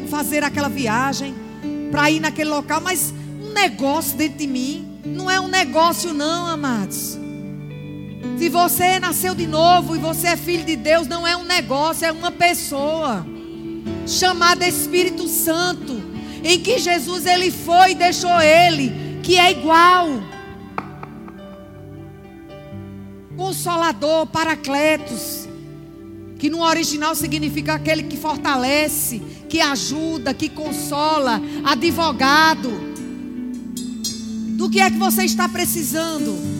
fazer 0.08 0.44
aquela 0.44 0.68
viagem, 0.68 1.34
para 1.90 2.08
ir 2.12 2.20
naquele 2.20 2.50
local, 2.50 2.80
mas 2.80 3.12
um 3.42 3.52
negócio 3.52 4.16
dentro 4.16 4.38
de 4.38 4.46
mim. 4.46 5.00
Não 5.04 5.28
é 5.28 5.40
um 5.40 5.48
negócio, 5.48 6.14
não, 6.14 6.46
amados. 6.46 7.23
Se 8.38 8.48
você 8.48 8.98
nasceu 8.98 9.34
de 9.34 9.46
novo 9.46 9.96
e 9.96 9.98
você 9.98 10.28
é 10.28 10.36
filho 10.36 10.64
de 10.64 10.76
Deus, 10.76 11.06
não 11.06 11.26
é 11.26 11.36
um 11.36 11.44
negócio, 11.44 12.06
é 12.06 12.12
uma 12.12 12.30
pessoa 12.30 13.26
chamada 14.06 14.66
Espírito 14.66 15.28
Santo, 15.28 16.02
em 16.42 16.60
que 16.60 16.78
Jesus 16.78 17.26
ele 17.26 17.50
foi 17.50 17.92
e 17.92 17.94
deixou 17.94 18.40
ele, 18.40 19.20
que 19.22 19.38
é 19.38 19.50
igual. 19.52 20.08
Consolador, 23.36 24.26
Paracletos 24.26 25.44
que 26.44 26.50
no 26.50 26.62
original 26.62 27.14
significa 27.14 27.72
aquele 27.72 28.02
que 28.02 28.18
fortalece, 28.18 29.18
que 29.48 29.62
ajuda, 29.62 30.34
que 30.34 30.50
consola, 30.50 31.40
advogado. 31.64 32.70
Do 34.50 34.68
que 34.68 34.78
é 34.78 34.90
que 34.90 34.98
você 34.98 35.24
está 35.24 35.48
precisando? 35.48 36.53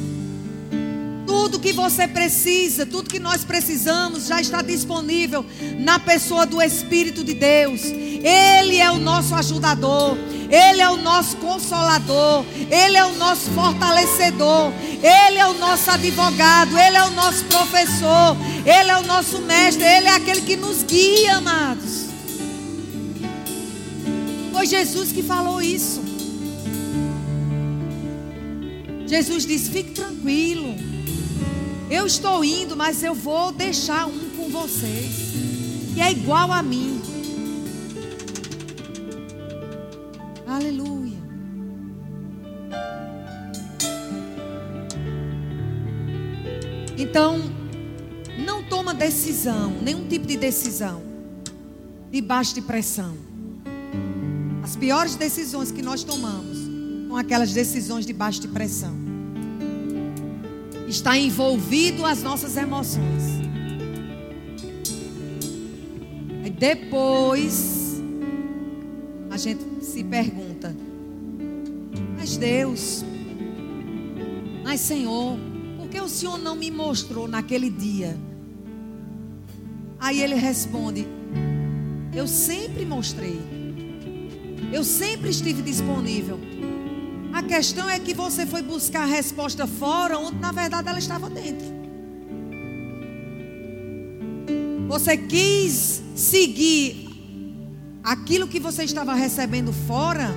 Tudo 1.44 1.60
que 1.60 1.74
você 1.74 2.08
precisa, 2.08 2.86
tudo 2.86 3.10
que 3.10 3.18
nós 3.18 3.44
precisamos 3.44 4.28
já 4.28 4.40
está 4.40 4.62
disponível 4.62 5.44
na 5.78 5.98
pessoa 5.98 6.46
do 6.46 6.60
Espírito 6.60 7.22
de 7.22 7.34
Deus. 7.34 7.82
Ele 7.84 8.78
é 8.78 8.90
o 8.90 8.98
nosso 8.98 9.34
ajudador, 9.34 10.16
Ele 10.48 10.80
é 10.80 10.88
o 10.88 10.96
nosso 10.96 11.36
consolador, 11.36 12.46
Ele 12.70 12.96
é 12.96 13.04
o 13.04 13.14
nosso 13.16 13.50
fortalecedor, 13.50 14.72
Ele 15.02 15.38
é 15.38 15.46
o 15.46 15.52
nosso 15.58 15.90
advogado, 15.90 16.78
Ele 16.78 16.96
é 16.96 17.04
o 17.04 17.10
nosso 17.10 17.44
professor, 17.44 18.38
Ele 18.64 18.90
é 18.90 18.96
o 18.96 19.02
nosso 19.02 19.38
mestre, 19.42 19.84
Ele 19.84 20.08
é 20.08 20.14
aquele 20.14 20.40
que 20.40 20.56
nos 20.56 20.82
guia, 20.82 21.36
amados. 21.36 22.06
Foi 24.50 24.66
Jesus 24.66 25.12
que 25.12 25.22
falou 25.22 25.60
isso. 25.60 26.02
Jesus 29.06 29.44
disse: 29.44 29.70
fique 29.70 29.90
tranquilo. 29.90 30.93
Eu 32.04 32.08
estou 32.08 32.44
indo, 32.44 32.76
mas 32.76 33.02
eu 33.02 33.14
vou 33.14 33.50
deixar 33.50 34.06
um 34.06 34.28
com 34.36 34.50
vocês. 34.50 35.32
Que 35.94 36.02
é 36.02 36.12
igual 36.12 36.52
a 36.52 36.62
mim. 36.62 37.00
Aleluia. 40.46 41.16
Então, 46.98 47.40
não 48.36 48.62
toma 48.62 48.92
decisão, 48.92 49.70
nenhum 49.80 50.06
tipo 50.06 50.26
de 50.26 50.36
decisão, 50.36 51.02
debaixo 52.10 52.54
de 52.54 52.60
pressão. 52.60 53.16
As 54.62 54.76
piores 54.76 55.14
decisões 55.14 55.72
que 55.72 55.80
nós 55.80 56.04
tomamos 56.04 56.58
são 57.08 57.16
aquelas 57.16 57.54
decisões 57.54 58.04
debaixo 58.04 58.42
de 58.42 58.48
pressão. 58.48 59.03
Está 60.94 61.18
envolvido 61.18 62.06
as 62.06 62.22
nossas 62.22 62.56
emoções. 62.56 63.24
E 66.44 66.48
depois 66.48 68.00
a 69.28 69.36
gente 69.36 69.64
se 69.84 70.04
pergunta: 70.04 70.72
Mas 72.16 72.36
Deus, 72.36 73.04
mas 74.62 74.78
Senhor, 74.82 75.36
por 75.78 75.88
que 75.88 76.00
o 76.00 76.08
Senhor 76.08 76.38
não 76.38 76.54
me 76.54 76.70
mostrou 76.70 77.26
naquele 77.26 77.70
dia? 77.70 78.16
Aí 79.98 80.22
ele 80.22 80.36
responde: 80.36 81.08
Eu 82.14 82.28
sempre 82.28 82.86
mostrei. 82.86 83.40
Eu 84.72 84.84
sempre 84.84 85.30
estive 85.30 85.60
disponível. 85.60 86.38
Questão 87.48 87.88
é 87.88 87.98
que 87.98 88.14
você 88.14 88.46
foi 88.46 88.62
buscar 88.62 89.02
a 89.02 89.06
resposta 89.06 89.66
fora, 89.66 90.18
onde 90.18 90.38
na 90.38 90.52
verdade 90.52 90.88
ela 90.88 90.98
estava 90.98 91.28
dentro. 91.28 91.66
Você 94.88 95.16
quis 95.16 96.02
seguir 96.14 97.08
aquilo 98.02 98.46
que 98.46 98.60
você 98.60 98.84
estava 98.84 99.14
recebendo 99.14 99.72
fora 99.72 100.34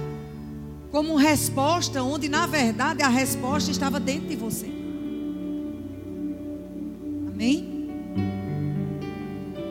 como 0.91 1.15
resposta, 1.15 2.01
onde 2.01 2.29
na 2.29 2.47
verdade 2.47 3.03
a 3.03 3.09
resposta 3.09 3.69
estava 3.71 3.99
dentro 3.99 4.27
de 4.27 4.35
você. 4.35 4.67
Amém? 7.27 7.89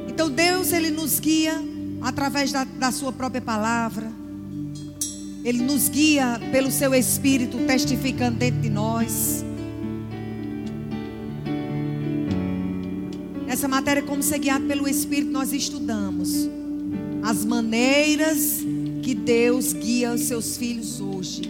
Então 0.08 0.30
Deus, 0.30 0.72
Ele 0.72 0.90
nos 0.90 1.18
guia 1.18 1.54
através 2.02 2.52
da, 2.52 2.64
da 2.64 2.92
Sua 2.92 3.12
própria 3.12 3.40
palavra. 3.40 4.25
Ele 5.46 5.62
nos 5.62 5.88
guia 5.88 6.40
pelo 6.50 6.72
seu 6.72 6.92
Espírito 6.92 7.56
testificando 7.68 8.36
dentro 8.36 8.60
de 8.60 8.68
nós. 8.68 9.44
Essa 13.46 13.68
matéria, 13.68 14.02
como 14.02 14.24
ser 14.24 14.40
guiado 14.40 14.66
pelo 14.66 14.88
Espírito, 14.88 15.30
nós 15.30 15.52
estudamos 15.52 16.50
as 17.22 17.44
maneiras 17.44 18.58
que 19.04 19.14
Deus 19.14 19.72
guia 19.72 20.12
os 20.12 20.22
seus 20.22 20.56
filhos 20.56 21.00
hoje. 21.00 21.42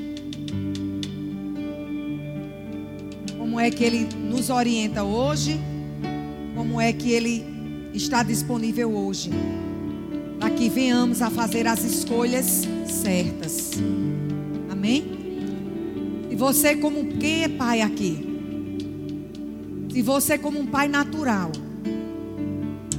Como 3.38 3.59
é 3.59 3.70
que 3.70 3.82
Ele 3.82 4.07
nos 4.30 4.51
orienta 4.51 5.05
hoje? 5.05 5.59
Como 6.55 6.78
é 6.78 6.92
que 6.92 7.12
Ele 7.12 7.47
está 7.94 8.22
disponível 8.22 8.94
hoje? 8.94 9.30
Para 10.39 10.51
que 10.51 10.68
venhamos 10.68 11.22
a 11.22 11.30
fazer 11.30 11.66
as 11.66 11.82
escolhas 11.84 12.62
certas. 12.87 13.72
Amém? 14.70 15.16
E 16.30 16.37
você 16.37 16.76
como 16.76 17.16
quem 17.18 17.45
é 17.45 17.49
pai 17.49 17.80
aqui? 17.80 18.26
Se 19.93 20.03
você 20.03 20.37
como 20.37 20.61
um 20.61 20.66
pai 20.66 20.89
natural, 20.89 21.51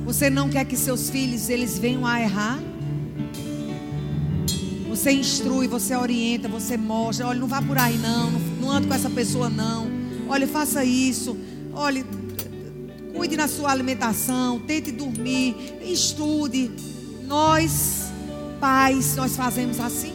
você 0.03 0.29
não 0.29 0.49
quer 0.49 0.65
que 0.65 0.75
seus 0.75 1.09
filhos 1.09 1.47
eles 1.49 1.77
venham 1.77 2.05
a 2.05 2.19
errar? 2.19 2.59
Você 4.89 5.11
instrui, 5.11 5.67
você 5.67 5.95
orienta, 5.95 6.47
você 6.47 6.75
mostra. 6.75 7.27
Olha, 7.27 7.39
não 7.39 7.47
vá 7.47 7.61
por 7.61 7.77
aí 7.77 7.97
não, 7.97 8.31
não, 8.31 8.71
ande 8.71 8.87
com 8.87 8.93
essa 8.95 9.11
pessoa 9.11 9.47
não. 9.47 9.87
Olha, 10.27 10.47
faça 10.47 10.83
isso. 10.83 11.37
Olha, 11.71 12.03
cuide 13.13 13.37
na 13.37 13.47
sua 13.47 13.71
alimentação, 13.71 14.59
tente 14.61 14.91
dormir, 14.91 15.55
estude. 15.83 16.71
Nós, 17.27 18.11
pais, 18.59 19.15
nós 19.15 19.35
fazemos 19.35 19.79
assim. 19.79 20.13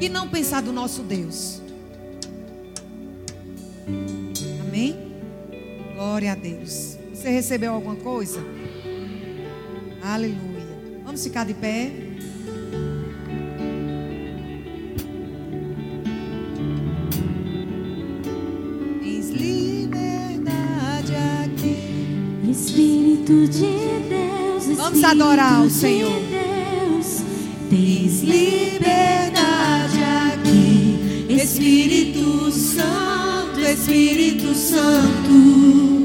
E 0.00 0.08
não 0.08 0.28
pensar 0.28 0.62
do 0.62 0.72
nosso 0.72 1.02
Deus. 1.02 1.60
Amém? 4.60 4.96
Glória 5.96 6.32
a 6.32 6.34
Deus. 6.36 6.96
Você 7.12 7.30
recebeu 7.30 7.72
alguma 7.72 7.96
coisa? 7.96 8.40
Aleluia. 10.02 10.68
Vamos 11.04 11.24
ficar 11.24 11.44
de 11.44 11.54
pé. 11.54 11.90
Liberdade 19.30 21.12
aqui. 21.14 22.50
Espírito 22.50 23.46
de 23.46 24.08
Deus, 24.08 24.47
Vamos 24.90 25.04
adorar 25.04 25.60
o 25.66 25.68
de 25.68 25.74
Senhor. 25.74 26.18
Deus, 26.30 27.22
tens 27.68 28.22
liberdade 28.22 29.98
aqui. 30.32 31.26
Espírito 31.28 32.50
Santo, 32.50 33.60
Espírito 33.60 34.54
Santo, 34.54 36.02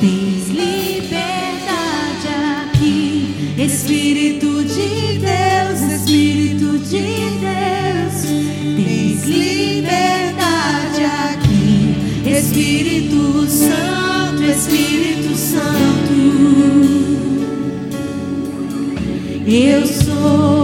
tens 0.00 0.48
liberdade 0.48 2.26
aqui. 2.64 3.54
Espírito 3.62 4.64
de 4.64 5.20
Deus, 5.20 5.92
Espírito 5.92 6.78
de 6.80 7.06
Deus, 7.38 8.24
tens 8.74 9.22
liberdade 9.22 11.04
aqui. 11.30 12.28
Espírito 12.28 13.46
Santo, 13.48 14.42
Espírito 14.42 14.95
Eu 19.58 19.86
sou 19.86 20.55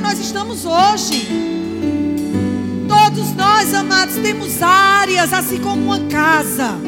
nós 0.00 0.18
estamos 0.18 0.64
hoje. 0.64 1.28
Todos 2.88 3.32
nós, 3.34 3.72
amados, 3.74 4.16
temos 4.16 4.62
áreas, 4.62 5.32
assim 5.32 5.58
como 5.58 5.84
uma 5.84 6.00
casa. 6.00 6.78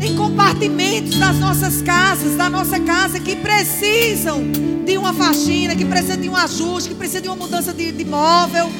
Tem 0.00 0.14
compartimentos 0.14 1.16
das 1.18 1.38
nossas 1.38 1.82
casas, 1.82 2.36
da 2.36 2.48
nossa 2.48 2.78
casa, 2.78 3.18
que 3.18 3.36
precisam 3.36 4.42
de 4.84 4.96
uma 4.96 5.12
faxina, 5.12 5.74
que 5.74 5.84
precisam 5.84 6.20
de 6.20 6.28
um 6.28 6.36
ajuste, 6.36 6.90
que 6.90 6.94
precisam 6.94 7.22
de 7.22 7.28
uma 7.28 7.36
mudança 7.36 7.72
de, 7.72 7.90
de 7.90 8.04
móvel, 8.04 8.70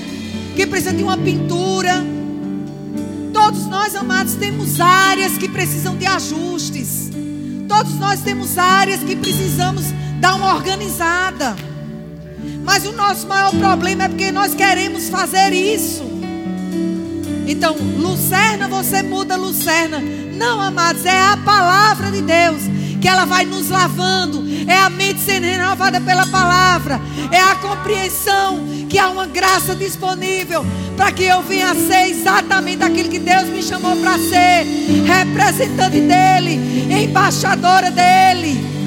que 0.55 0.67
precisam 0.67 0.97
de 0.97 1.03
uma 1.03 1.17
pintura. 1.17 2.05
Todos 3.33 3.67
nós, 3.67 3.97
amados, 3.97 4.35
temos 4.35 4.81
áreas 4.81 5.39
que 5.39 5.49
precisam 5.49 5.97
de 5.97 6.07
ajustes. 6.07 7.11
Todos 7.67 7.95
nós 7.95 8.21
temos 8.21 8.57
áreas 8.59 9.03
que 9.03 9.17
precisamos 9.17 9.85
dar 10.19 10.35
uma 10.35 10.55
organizada. 10.55 11.57
Mas 12.65 12.87
o 12.87 12.93
nosso 12.93 13.27
maior 13.27 13.51
problema 13.53 14.05
é 14.05 14.09
porque 14.09 14.31
nós 14.31 14.55
queremos 14.55 15.09
fazer 15.09 15.53
isso. 15.53 16.03
Então, 17.47 17.75
Lucerna, 17.99 18.69
você 18.69 19.03
muda 19.03 19.37
Lucerna. 19.37 20.01
Não, 20.37 20.61
amados, 20.61 21.05
é 21.07 21.19
a 21.19 21.37
palavra 21.39 22.11
de 22.11 22.21
Deus 22.21 22.63
que 23.01 23.09
ela 23.09 23.25
vai 23.25 23.45
nos 23.45 23.71
lavando. 23.71 24.45
É 24.67 24.77
a 24.77 24.91
mente 24.91 25.21
sendo 25.21 25.45
renovada 25.45 26.01
pela 26.01 26.27
palavra. 26.27 27.01
É 27.33 27.41
a 27.41 27.55
compreensão 27.55 28.67
que 28.89 28.99
há 28.99 29.09
uma 29.09 29.27
graça 29.27 29.75
disponível 29.75 30.65
para 30.97 31.13
que 31.13 31.25
eu 31.25 31.43
venha 31.43 31.71
a 31.71 31.75
ser 31.75 32.11
exatamente 32.11 32.83
aquilo 32.83 33.09
que 33.09 33.19
Deus 33.19 33.45
me 33.45 33.63
chamou 33.63 33.97
para 33.97 34.19
ser, 34.19 34.67
representante 35.07 36.01
dele, 36.01 36.61
embaixadora 37.03 37.91
dele. 37.91 38.78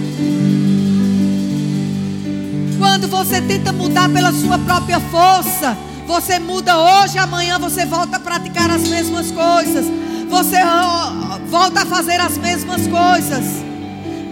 Quando 2.92 3.08
você 3.08 3.40
tenta 3.40 3.72
mudar 3.72 4.10
pela 4.10 4.34
sua 4.34 4.60
própria 4.60 5.00
força, 5.00 5.78
você 6.06 6.40
muda 6.40 6.78
hoje, 6.78 7.18
amanhã 7.18 7.58
você 7.58 7.86
volta 7.86 8.18
a 8.18 8.20
praticar 8.20 8.70
as 8.70 8.86
mesmas 8.86 9.32
coisas. 9.32 9.86
Você 10.30 10.58
volta 11.48 11.84
a 11.84 11.86
fazer 11.86 12.20
as 12.20 12.38
mesmas 12.38 12.86
coisas. 12.88 13.46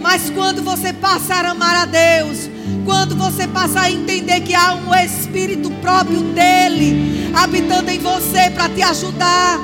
Mas 0.02 0.28
quando 0.28 0.62
você 0.62 0.92
passar 0.92 1.46
a 1.46 1.52
amar 1.52 1.74
a 1.74 1.84
Deus, 1.86 2.50
quando 2.84 3.16
você 3.16 3.48
passar 3.48 3.84
a 3.84 3.90
entender 3.90 4.42
que 4.42 4.54
há 4.54 4.74
um 4.74 4.94
Espírito 4.94 5.70
próprio 5.80 6.20
dele 6.20 7.32
habitando 7.34 7.90
em 7.90 7.98
você 7.98 8.50
para 8.50 8.68
te 8.68 8.82
ajudar. 8.82 9.58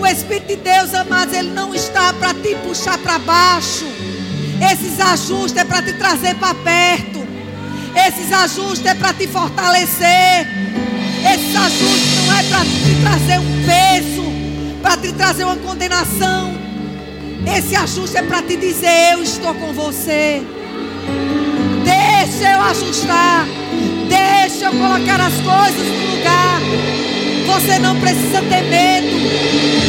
O 0.00 0.06
Espírito 0.06 0.46
de 0.46 0.56
Deus, 0.56 0.94
amados, 0.94 1.34
ele 1.34 1.50
não 1.50 1.74
está 1.74 2.14
para 2.14 2.32
te 2.32 2.54
puxar 2.66 2.96
para 2.96 3.18
baixo. 3.18 3.84
Esses 4.72 4.98
ajustes 4.98 5.60
é 5.60 5.66
para 5.66 5.82
te 5.82 5.92
trazer 5.92 6.34
para 6.36 6.54
perto. 6.54 7.15
Esses 7.96 8.30
ajustes 8.32 8.84
é 8.84 8.94
para 8.94 9.12
te 9.14 9.26
fortalecer. 9.26 10.46
Esses 11.32 11.56
ajustes 11.56 12.26
não 12.26 12.38
é 12.38 12.42
para 12.42 12.60
te 12.60 13.00
trazer 13.02 13.38
um 13.38 13.64
peso, 13.66 14.80
para 14.82 14.96
te 14.98 15.12
trazer 15.12 15.44
uma 15.44 15.56
condenação. 15.56 16.54
Esse 17.46 17.74
ajuste 17.74 18.18
é 18.18 18.22
para 18.22 18.42
te 18.42 18.56
dizer: 18.56 19.12
Eu 19.12 19.22
estou 19.22 19.54
com 19.54 19.72
você. 19.72 20.42
Deixa 21.84 22.52
eu 22.52 22.60
ajustar. 22.60 23.46
Deixa 24.08 24.66
eu 24.66 24.72
colocar 24.72 25.20
as 25.20 25.34
coisas 25.34 25.86
no 25.86 26.16
lugar. 26.16 26.60
Você 27.46 27.78
não 27.78 27.98
precisa 27.98 28.42
ter 28.42 28.62
medo. 28.62 29.85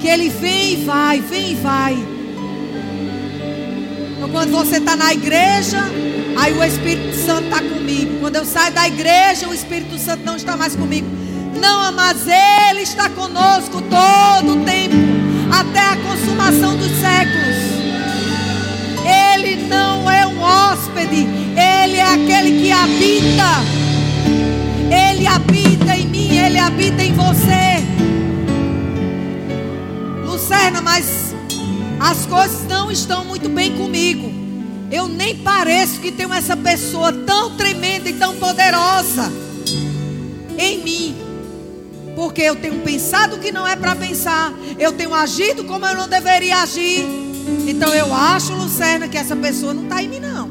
Que 0.00 0.08
ele 0.08 0.28
vem 0.28 0.72
e 0.72 0.76
vai, 0.84 1.20
vem 1.20 1.52
e 1.52 1.54
vai. 1.54 1.94
Então, 4.16 4.28
quando 4.30 4.50
você 4.50 4.78
está 4.78 4.96
na 4.96 5.12
igreja, 5.12 5.78
aí 6.36 6.52
o 6.52 6.64
Espírito 6.64 7.14
Santo 7.16 7.44
está 7.44 7.58
comigo. 7.58 8.18
Quando 8.20 8.36
eu 8.36 8.44
saio 8.44 8.72
da 8.72 8.86
igreja, 8.86 9.48
o 9.48 9.54
Espírito 9.54 9.98
Santo 9.98 10.24
não 10.24 10.36
está 10.36 10.56
mais 10.56 10.74
comigo. 10.74 11.06
Não, 11.60 11.80
amados, 11.82 12.22
Ele 12.26 12.82
está 12.82 13.08
conosco 13.08 13.80
todo 13.82 14.60
o 14.60 14.64
tempo, 14.64 14.96
até 15.52 15.80
a 15.80 15.96
consumação 15.96 16.76
dos 16.76 16.90
séculos. 16.90 17.56
Ele 19.34 19.56
não 19.68 20.10
é 20.10 20.26
um 20.26 20.40
hóspede, 20.40 21.26
Ele 21.56 21.96
é 21.96 22.14
aquele 22.14 22.62
que 22.62 22.72
habita. 22.72 23.84
Ele 24.90 25.26
habita 25.26 25.96
em 25.96 26.06
mim, 26.06 26.36
Ele 26.36 26.58
habita 26.58 27.02
em 27.02 27.12
você. 27.12 27.73
Lucerna, 30.44 30.82
mas 30.82 31.34
as 31.98 32.26
coisas 32.26 32.68
não 32.68 32.90
estão 32.90 33.24
muito 33.24 33.48
bem 33.48 33.78
comigo. 33.78 34.30
Eu 34.92 35.08
nem 35.08 35.38
pareço 35.38 36.00
que 36.00 36.12
tenho 36.12 36.34
essa 36.34 36.54
pessoa 36.54 37.10
tão 37.10 37.56
tremenda 37.56 38.10
e 38.10 38.12
tão 38.12 38.36
poderosa 38.36 39.32
em 40.58 40.84
mim. 40.84 41.16
Porque 42.14 42.42
eu 42.42 42.56
tenho 42.56 42.78
pensado 42.82 43.38
que 43.38 43.50
não 43.50 43.66
é 43.66 43.74
para 43.74 43.96
pensar. 43.96 44.52
Eu 44.78 44.92
tenho 44.92 45.14
agido 45.14 45.64
como 45.64 45.86
eu 45.86 45.96
não 45.96 46.06
deveria 46.06 46.58
agir. 46.58 47.06
Então 47.66 47.94
eu 47.94 48.12
acho, 48.12 48.52
Lucerna, 48.52 49.08
que 49.08 49.16
essa 49.16 49.34
pessoa 49.34 49.72
não 49.72 49.84
está 49.84 50.02
em 50.02 50.08
mim, 50.08 50.20
não. 50.20 50.50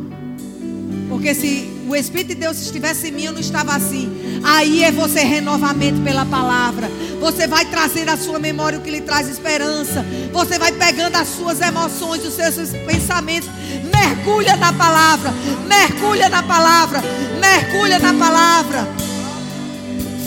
Porque 1.07 1.35
se 1.35 1.71
o 1.87 1.95
Espírito 1.95 2.29
de 2.29 2.35
Deus 2.35 2.59
estivesse 2.59 3.09
em 3.09 3.11
mim, 3.11 3.25
eu 3.25 3.31
não 3.31 3.39
estava 3.39 3.75
assim. 3.75 4.11
Aí 4.43 4.83
é 4.83 4.91
você 4.91 5.21
renovamento 5.21 6.01
pela 6.01 6.25
palavra. 6.25 6.91
Você 7.19 7.47
vai 7.47 7.63
trazer 7.65 8.09
à 8.09 8.17
sua 8.17 8.37
memória 8.37 8.77
o 8.77 8.81
que 8.81 8.91
lhe 8.91 8.99
traz 8.99 9.29
esperança. 9.29 10.05
Você 10.33 10.59
vai 10.59 10.73
pegando 10.73 11.15
as 11.15 11.29
suas 11.29 11.61
emoções, 11.61 12.25
os 12.25 12.33
seus 12.33 12.69
pensamentos. 12.85 13.49
Mergulha 13.91 14.57
na 14.57 14.73
palavra. 14.73 15.33
Mergulha 15.65 16.27
na 16.27 16.43
palavra. 16.43 17.01
Mergulha 17.39 17.99
na 17.99 18.13
palavra. 18.13 18.87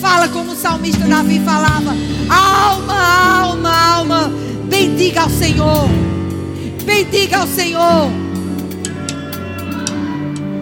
Fala 0.00 0.28
como 0.28 0.52
o 0.52 0.56
salmista 0.56 1.04
Davi 1.06 1.40
falava: 1.40 1.94
Alma, 2.30 3.38
alma, 3.40 3.94
alma, 3.94 4.32
bendiga 4.64 5.22
ao 5.22 5.30
Senhor. 5.30 5.88
Bendiga 6.84 7.38
ao 7.38 7.46
Senhor. 7.46 8.10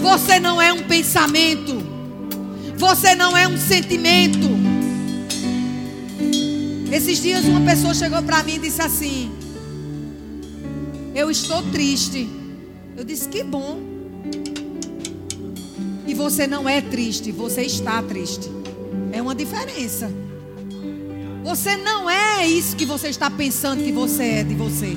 Você 0.00 0.40
não 0.40 0.60
é 0.60 0.72
um 0.72 0.82
pensamento. 0.82 1.83
Você 2.76 3.14
não 3.14 3.36
é 3.36 3.46
um 3.46 3.56
sentimento. 3.56 4.48
Esses 6.92 7.20
dias 7.20 7.44
uma 7.44 7.60
pessoa 7.60 7.94
chegou 7.94 8.22
para 8.22 8.42
mim 8.42 8.54
e 8.54 8.58
disse 8.58 8.82
assim: 8.82 9.32
Eu 11.14 11.30
estou 11.30 11.62
triste. 11.70 12.28
Eu 12.96 13.04
disse: 13.04 13.28
Que 13.28 13.42
bom. 13.42 13.80
E 16.06 16.14
você 16.14 16.46
não 16.46 16.68
é 16.68 16.80
triste, 16.80 17.32
você 17.32 17.62
está 17.62 18.02
triste. 18.02 18.50
É 19.12 19.22
uma 19.22 19.34
diferença. 19.34 20.10
Você 21.42 21.76
não 21.76 22.08
é 22.08 22.46
isso 22.46 22.74
que 22.74 22.86
você 22.86 23.08
está 23.08 23.30
pensando 23.30 23.82
que 23.82 23.92
você 23.92 24.24
é 24.24 24.44
de 24.44 24.54
você. 24.54 24.96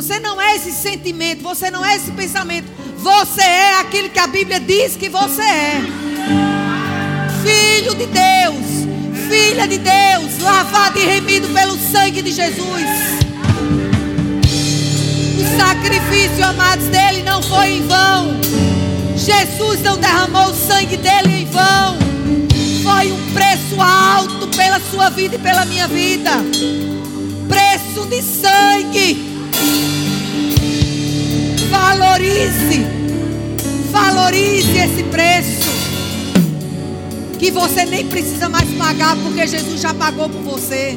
Você 0.00 0.18
não 0.18 0.40
é 0.40 0.56
esse 0.56 0.72
sentimento, 0.72 1.42
você 1.42 1.70
não 1.70 1.84
é 1.84 1.94
esse 1.94 2.10
pensamento. 2.12 2.66
Você 2.96 3.42
é 3.42 3.80
aquilo 3.80 4.08
que 4.08 4.18
a 4.18 4.26
Bíblia 4.26 4.58
diz 4.58 4.96
que 4.96 5.10
você 5.10 5.42
é. 5.42 5.82
Filho 7.44 7.94
de 7.94 8.06
Deus, 8.06 8.88
filha 9.28 9.68
de 9.68 9.76
Deus, 9.76 10.38
lavado 10.40 10.98
e 10.98 11.04
remido 11.04 11.48
pelo 11.48 11.76
sangue 11.76 12.22
de 12.22 12.32
Jesus. 12.32 12.86
O 15.38 15.58
sacrifício, 15.58 16.46
amados, 16.46 16.86
dele 16.86 17.22
não 17.22 17.42
foi 17.42 17.72
em 17.72 17.86
vão. 17.86 18.40
Jesus 19.18 19.82
não 19.82 19.98
derramou 19.98 20.46
o 20.46 20.54
sangue 20.54 20.96
dele 20.96 21.42
em 21.42 21.44
vão. 21.44 21.98
Foi 22.82 23.12
um 23.12 23.34
preço 23.34 23.78
alto 23.78 24.48
pela 24.56 24.80
sua 24.80 25.10
vida 25.10 25.34
e 25.36 25.38
pela 25.38 25.66
minha 25.66 25.86
vida. 25.86 26.30
Preço 27.46 28.08
de 28.08 28.22
sangue. 28.22 29.29
Valorize. 31.90 32.86
Valorize 33.90 34.78
esse 34.78 35.02
preço. 35.04 35.68
Que 37.36 37.50
você 37.50 37.84
nem 37.84 38.06
precisa 38.06 38.48
mais 38.48 38.70
pagar, 38.74 39.16
porque 39.16 39.44
Jesus 39.44 39.80
já 39.80 39.92
pagou 39.92 40.28
por 40.28 40.40
você. 40.42 40.96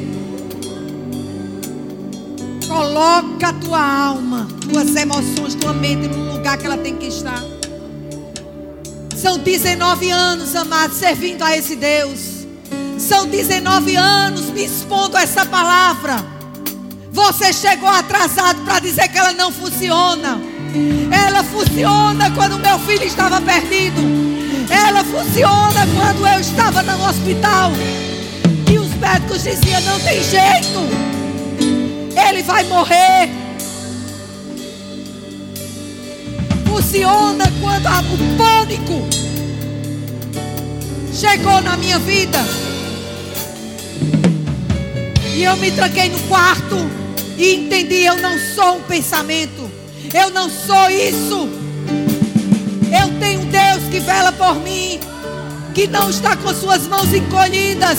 Coloca 2.68 3.48
a 3.48 3.52
tua 3.54 4.06
alma, 4.06 4.46
tuas 4.70 4.94
emoções, 4.94 5.56
tua 5.56 5.72
mente 5.72 6.06
no 6.06 6.32
lugar 6.32 6.56
que 6.58 6.66
ela 6.66 6.78
tem 6.78 6.94
que 6.94 7.08
estar. 7.08 7.42
São 9.16 9.38
19 9.38 10.10
anos, 10.10 10.54
amados, 10.54 10.96
servindo 10.96 11.42
a 11.42 11.56
esse 11.56 11.74
Deus. 11.74 12.46
São 12.98 13.26
19 13.26 13.96
anos 13.96 14.50
me 14.50 14.64
expondo 14.64 15.16
a 15.16 15.22
essa 15.22 15.44
palavra. 15.44 16.24
Você 17.10 17.52
chegou 17.52 17.88
atrasado 17.88 18.64
para 18.64 18.78
dizer 18.78 19.08
que 19.08 19.18
ela 19.18 19.32
não 19.32 19.50
funciona. 19.50 20.53
Ela 21.10 21.42
funciona 21.44 22.30
quando 22.32 22.58
meu 22.58 22.78
filho 22.80 23.04
estava 23.04 23.40
perdido. 23.40 24.00
Ela 24.70 25.04
funciona 25.04 25.86
quando 25.94 26.26
eu 26.26 26.40
estava 26.40 26.82
no 26.82 27.08
hospital. 27.08 27.72
E 28.70 28.78
os 28.78 28.94
médicos 28.94 29.42
diziam: 29.42 29.80
não 29.82 30.00
tem 30.00 30.22
jeito. 30.22 30.80
Ele 32.28 32.42
vai 32.42 32.64
morrer. 32.64 33.44
funciona 36.94 37.44
quando 37.60 37.86
o 37.86 38.36
pânico 38.36 39.08
chegou 41.12 41.60
na 41.60 41.76
minha 41.76 41.98
vida. 41.98 42.38
E 45.34 45.42
eu 45.42 45.56
me 45.56 45.70
tranquei 45.70 46.08
no 46.08 46.18
quarto 46.20 46.76
e 47.36 47.54
entendi: 47.54 48.04
eu 48.04 48.16
não 48.18 48.38
sou 48.54 48.76
um 48.76 48.82
pensamento, 48.82 49.70
eu 50.14 50.30
não 50.30 50.48
sou 50.48 50.88
isso. 50.90 51.48
Eu 52.90 53.18
tenho 53.20 53.40
um 53.40 53.46
Deus 53.46 53.84
que 53.90 54.00
vela 54.00 54.32
por 54.32 54.54
mim, 54.60 55.00
que 55.74 55.86
não 55.86 56.08
está 56.08 56.36
com 56.36 56.54
suas 56.54 56.86
mãos 56.86 57.12
encolhidas. 57.12 57.98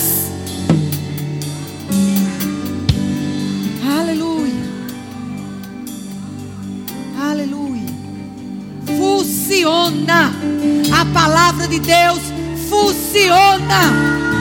Aleluia. 3.88 4.46
funciona. 8.98 10.34
A 11.00 11.06
palavra 11.14 11.68
de 11.68 11.80
Deus 11.80 12.20
funciona. 12.70 14.35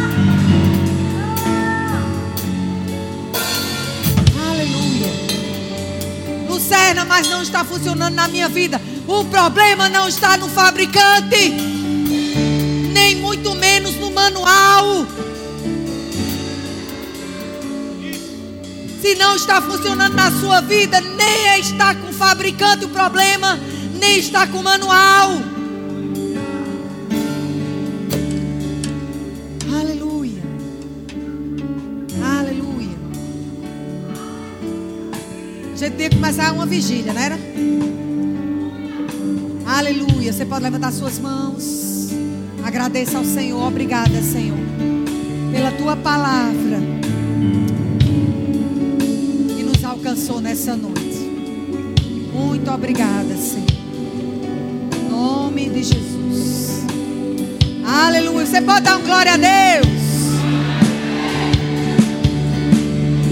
Lucerna, 6.65 7.05
mas 7.05 7.29
não 7.29 7.43
está 7.43 7.62
funcionando 7.62 8.15
na 8.15 8.27
minha 8.27 8.49
vida. 8.49 8.81
O 9.07 9.23
problema 9.27 9.87
não 9.91 10.09
está 10.09 10.39
no 10.39 10.49
fabricante, 10.49 11.51
nem 12.91 13.17
muito 13.17 13.55
menos 13.55 13.97
no 13.97 14.11
manual. 14.11 15.07
Se 19.03 19.15
não 19.17 19.37
está 19.37 19.61
funcionando 19.61 20.15
na 20.15 20.31
sua 20.41 20.62
vida, 20.62 21.03
nem 21.03 21.61
está 21.61 21.95
com 21.95 22.09
o 22.09 22.12
fabricante 22.15 22.87
o 22.87 22.89
problema 22.89 23.61
nem 24.01 24.19
está 24.19 24.47
com 24.47 24.59
o 24.59 24.62
manual. 24.62 25.54
Gente 35.85 36.09
que 36.09 36.16
começar 36.16 36.53
uma 36.53 36.66
vigília, 36.66 37.12
não 37.12 37.20
era? 37.20 37.39
Aleluia. 39.66 40.32
Você 40.32 40.45
pode 40.45 40.62
levantar 40.62 40.93
suas 40.93 41.18
mãos. 41.18 42.11
Agradeça 42.64 43.18
ao 43.18 43.24
Senhor. 43.24 43.62
Obrigada, 43.66 44.22
Senhor, 44.22 44.59
pela 45.53 45.70
tua 45.72 45.97
palavra 45.97 46.78
que 49.57 49.62
nos 49.62 49.85
alcançou 49.85 50.41
nessa 50.41 50.74
noite. 50.76 51.30
Muito 52.32 52.70
obrigada, 52.70 53.37
Senhor 53.37 53.74
nome 55.55 55.70
de 55.70 55.82
Jesus. 55.85 56.85
Aleluia. 57.87 58.45
Você 58.45 58.61
pode 58.61 58.82
dar 58.82 58.99
um 58.99 59.03
glória 59.03 59.35
a 59.35 59.37
Deus. 59.37 59.87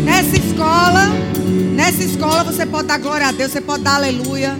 Nessa 0.04 0.36
escola, 0.36 1.10
nessa 1.82 2.04
escola 2.04 2.44
você 2.44 2.64
pode 2.64 2.86
dar 2.86 2.98
glória 2.98 3.26
a 3.26 3.32
Deus, 3.32 3.50
você 3.50 3.60
pode 3.60 3.82
dar 3.82 3.96
aleluia. 3.96 4.56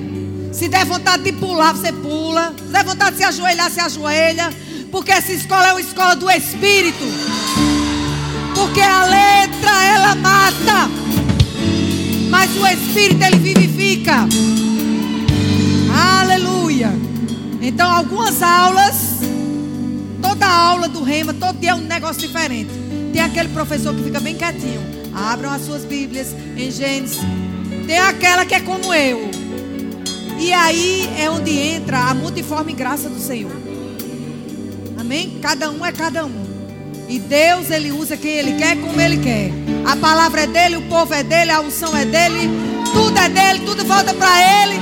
Se 0.53 0.66
der 0.66 0.85
vontade 0.85 1.23
de 1.23 1.33
pular, 1.33 1.73
você 1.73 1.93
pula. 1.93 2.53
Se 2.59 2.73
der 2.73 2.85
vontade 2.85 3.12
de 3.12 3.18
se 3.18 3.25
ajoelhar, 3.25 3.70
se 3.70 3.81
ajoelha. 3.81 4.53
Porque 4.91 5.12
essa 5.12 5.33
escola 5.33 5.68
é 5.68 5.73
uma 5.73 5.81
escola 5.81 6.16
do 6.16 6.29
Espírito. 6.29 7.05
Porque 8.57 8.81
a 8.81 9.05
letra 9.05 9.85
ela 9.85 10.14
mata. 10.16 10.91
Mas 12.29 12.51
o 12.57 12.66
Espírito 12.66 13.23
ele 13.23 13.39
vivifica. 13.39 14.27
Aleluia. 16.20 16.91
Então, 17.61 17.89
algumas 17.89 18.43
aulas, 18.43 19.20
toda 20.20 20.45
aula 20.45 20.89
do 20.89 21.05
Rema, 21.05 21.33
todo 21.33 21.57
dia 21.59 21.70
é 21.70 21.75
um 21.75 21.83
negócio 21.83 22.20
diferente. 22.20 22.70
Tem 23.12 23.23
aquele 23.23 23.49
professor 23.51 23.95
que 23.95 24.03
fica 24.03 24.18
bem 24.18 24.35
quietinho. 24.35 25.01
Abram 25.15 25.51
as 25.51 25.63
suas 25.63 25.85
Bíblias 25.85 26.35
em 26.57 26.71
Gênesis. 26.71 27.19
Tem 27.87 27.99
aquela 27.99 28.45
que 28.45 28.55
é 28.55 28.61
como 28.61 28.93
eu. 28.95 29.31
E 30.39 30.53
aí 30.53 31.09
é 31.19 31.31
onde 31.31 31.57
entra 31.57 31.99
a 31.99 32.15
multiforme 32.15 32.73
graça 32.73 33.09
do 33.09 33.21
Senhor. 33.21 33.53
Amém? 34.99 35.39
Cada 35.41 35.71
um 35.71 35.85
é 35.85 35.93
cada 35.93 36.25
um. 36.25 36.43
E 37.09 37.19
Deus, 37.19 37.71
Ele 37.71 37.93
usa 37.93 38.17
quem 38.17 38.33
Ele 38.33 38.53
quer, 38.53 38.77
como 38.81 39.01
Ele 39.01 39.19
quer. 39.19 39.51
A 39.85 39.97
palavra 39.97 40.43
é 40.43 40.47
dele, 40.47 40.77
o 40.77 40.83
povo 40.83 41.13
é 41.13 41.23
dele, 41.23 41.51
a 41.51 41.61
unção 41.61 41.97
é 41.97 42.05
dele. 42.05 42.49
Tudo 42.93 43.19
é 43.19 43.29
dele, 43.29 43.61
tudo 43.67 43.85
volta 43.85 44.15
para 44.15 44.63
Ele. 44.63 44.81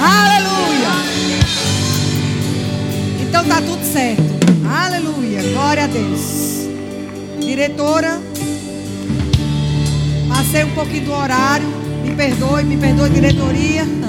Aleluia. 0.00 0.52
Então 3.22 3.44
tá 3.44 3.62
tudo 3.62 3.82
certo. 3.92 4.22
Aleluia. 4.68 5.42
Glória 5.52 5.84
a 5.84 5.86
Deus. 5.86 6.68
Diretora, 7.40 8.20
passei 10.42 10.64
um 10.64 10.74
pouquinho 10.74 11.04
do 11.04 11.12
horário. 11.12 11.68
Me 12.02 12.16
perdoe, 12.16 12.64
me 12.64 12.76
perdoe, 12.76 13.10
diretoria. 13.10 14.01